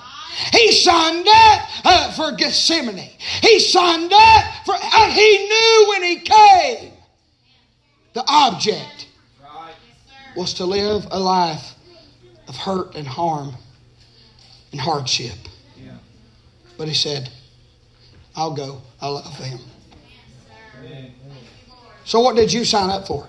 He 0.53 0.73
signed 0.73 1.27
up 1.29 1.69
uh, 1.85 2.13
for 2.13 2.33
Gethsemane. 2.37 3.11
He 3.43 3.59
signed 3.59 4.13
up 4.15 4.45
for. 4.65 4.75
Uh, 4.75 5.11
he 5.11 5.49
knew 5.49 5.87
when 5.91 6.03
he 6.05 6.17
came 6.21 6.93
the 8.15 8.25
object 8.27 9.09
was 10.37 10.55
to 10.55 10.65
live 10.65 11.07
a 11.11 11.19
life 11.19 11.72
of 12.49 12.57
hurt 12.57 12.95
and 12.95 13.07
harm 13.07 13.55
and 14.73 14.81
hardship. 14.81 15.37
But 16.79 16.89
he 16.89 16.95
said, 16.95 17.31
I'll 18.35 18.55
go. 18.55 18.83
I 19.01 19.09
love 19.09 19.39
them. 19.39 19.59
So, 22.05 22.21
what 22.21 22.35
did 22.35 22.53
you 22.53 22.65
sign 22.65 22.91
up 22.91 23.07
for? 23.07 23.29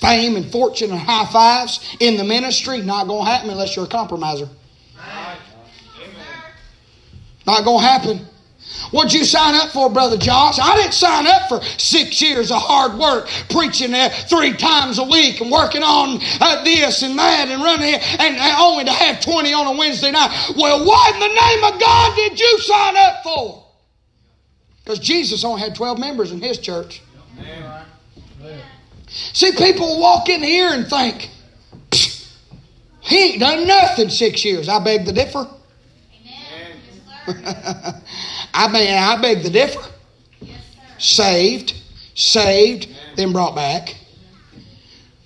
Fame 0.00 0.36
and 0.36 0.50
fortune 0.50 0.90
and 0.90 0.98
high 0.98 1.30
fives 1.32 1.96
in 2.00 2.16
the 2.16 2.24
ministry? 2.24 2.82
Not 2.82 3.06
going 3.06 3.24
to 3.24 3.30
happen 3.30 3.50
unless 3.50 3.76
you're 3.76 3.84
a 3.84 3.88
compromiser. 3.88 4.48
Not 7.46 7.64
going 7.64 7.80
to 7.80 7.86
happen. 7.86 8.26
What'd 8.90 9.12
you 9.12 9.24
sign 9.24 9.54
up 9.54 9.70
for, 9.70 9.88
Brother 9.88 10.16
Josh? 10.16 10.58
I 10.58 10.76
didn't 10.76 10.94
sign 10.94 11.26
up 11.26 11.48
for 11.48 11.62
six 11.78 12.20
years 12.20 12.50
of 12.50 12.60
hard 12.60 12.98
work, 12.98 13.28
preaching 13.50 13.94
uh, 13.94 14.08
three 14.28 14.54
times 14.54 14.98
a 14.98 15.04
week 15.04 15.40
and 15.40 15.50
working 15.50 15.82
on 15.82 16.18
uh, 16.40 16.64
this 16.64 17.02
and 17.02 17.18
that 17.18 17.48
and 17.48 17.62
running 17.62 17.94
and, 17.94 18.36
and 18.36 18.56
only 18.58 18.84
to 18.84 18.92
have 18.92 19.20
20 19.20 19.52
on 19.52 19.74
a 19.74 19.78
Wednesday 19.78 20.10
night. 20.10 20.52
Well, 20.56 20.84
what 20.84 21.14
in 21.14 21.20
the 21.20 21.28
name 21.28 21.64
of 21.64 21.80
God 21.80 22.16
did 22.16 22.38
you 22.38 22.58
sign 22.58 22.96
up 22.96 23.22
for? 23.22 23.64
Because 24.84 24.98
Jesus 24.98 25.44
only 25.44 25.60
had 25.60 25.74
12 25.74 25.98
members 25.98 26.32
in 26.32 26.40
his 26.40 26.58
church. 26.58 27.02
See, 29.06 29.52
people 29.52 30.00
walk 30.00 30.28
in 30.28 30.42
here 30.42 30.70
and 30.72 30.88
think, 30.88 31.30
he 33.00 33.32
ain't 33.32 33.40
done 33.40 33.66
nothing 33.66 34.08
six 34.08 34.44
years. 34.44 34.68
I 34.68 34.82
beg 34.82 35.06
to 35.06 35.12
differ. 35.12 35.48
I 38.54 38.70
mean, 38.70 38.92
I 38.92 39.20
beg 39.20 39.42
to 39.42 39.50
differ. 39.50 39.80
Saved, 40.98 41.74
saved, 42.14 42.88
then 43.16 43.32
brought 43.32 43.54
back. 43.54 43.96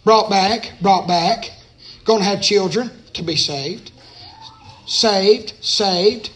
Brought 0.04 0.30
back, 0.30 0.72
brought 0.80 1.08
back. 1.08 1.50
Going 2.04 2.20
to 2.20 2.24
have 2.24 2.40
children 2.40 2.90
to 3.14 3.22
be 3.22 3.36
saved. 3.36 3.90
Saved, 4.86 5.54
saved, 5.60 6.30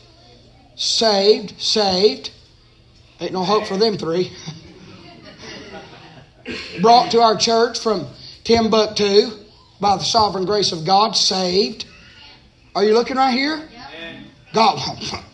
saved, 0.75 1.61
saved. 1.61 2.31
Ain't 3.21 3.33
no 3.33 3.45
hope 3.45 3.67
for 3.67 3.77
them 3.77 3.97
three. 3.97 4.33
brought 6.81 7.11
to 7.13 7.21
our 7.21 7.37
church 7.37 7.79
from 7.79 8.07
Timbuktu 8.45 9.31
by 9.81 9.97
the 9.97 10.05
sovereign 10.05 10.45
grace 10.45 10.73
of 10.73 10.85
God, 10.85 11.17
saved. 11.17 11.87
Are 12.75 12.85
you 12.85 12.95
looking 12.95 13.17
right 13.17 13.33
here? 13.33 13.69
God, 14.53 14.79
oh 14.81 15.25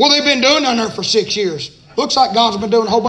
well, 0.00 0.08
they've 0.08 0.24
been 0.24 0.40
doing 0.40 0.62
that 0.62 0.76
there 0.76 0.88
for 0.88 1.02
six 1.02 1.36
years. 1.36 1.76
Looks 1.94 2.16
like 2.16 2.32
God's 2.32 2.56
been 2.56 2.70
doing 2.70 2.86
a 2.86 2.90
whole 2.90 2.98
bunch. 2.98 2.98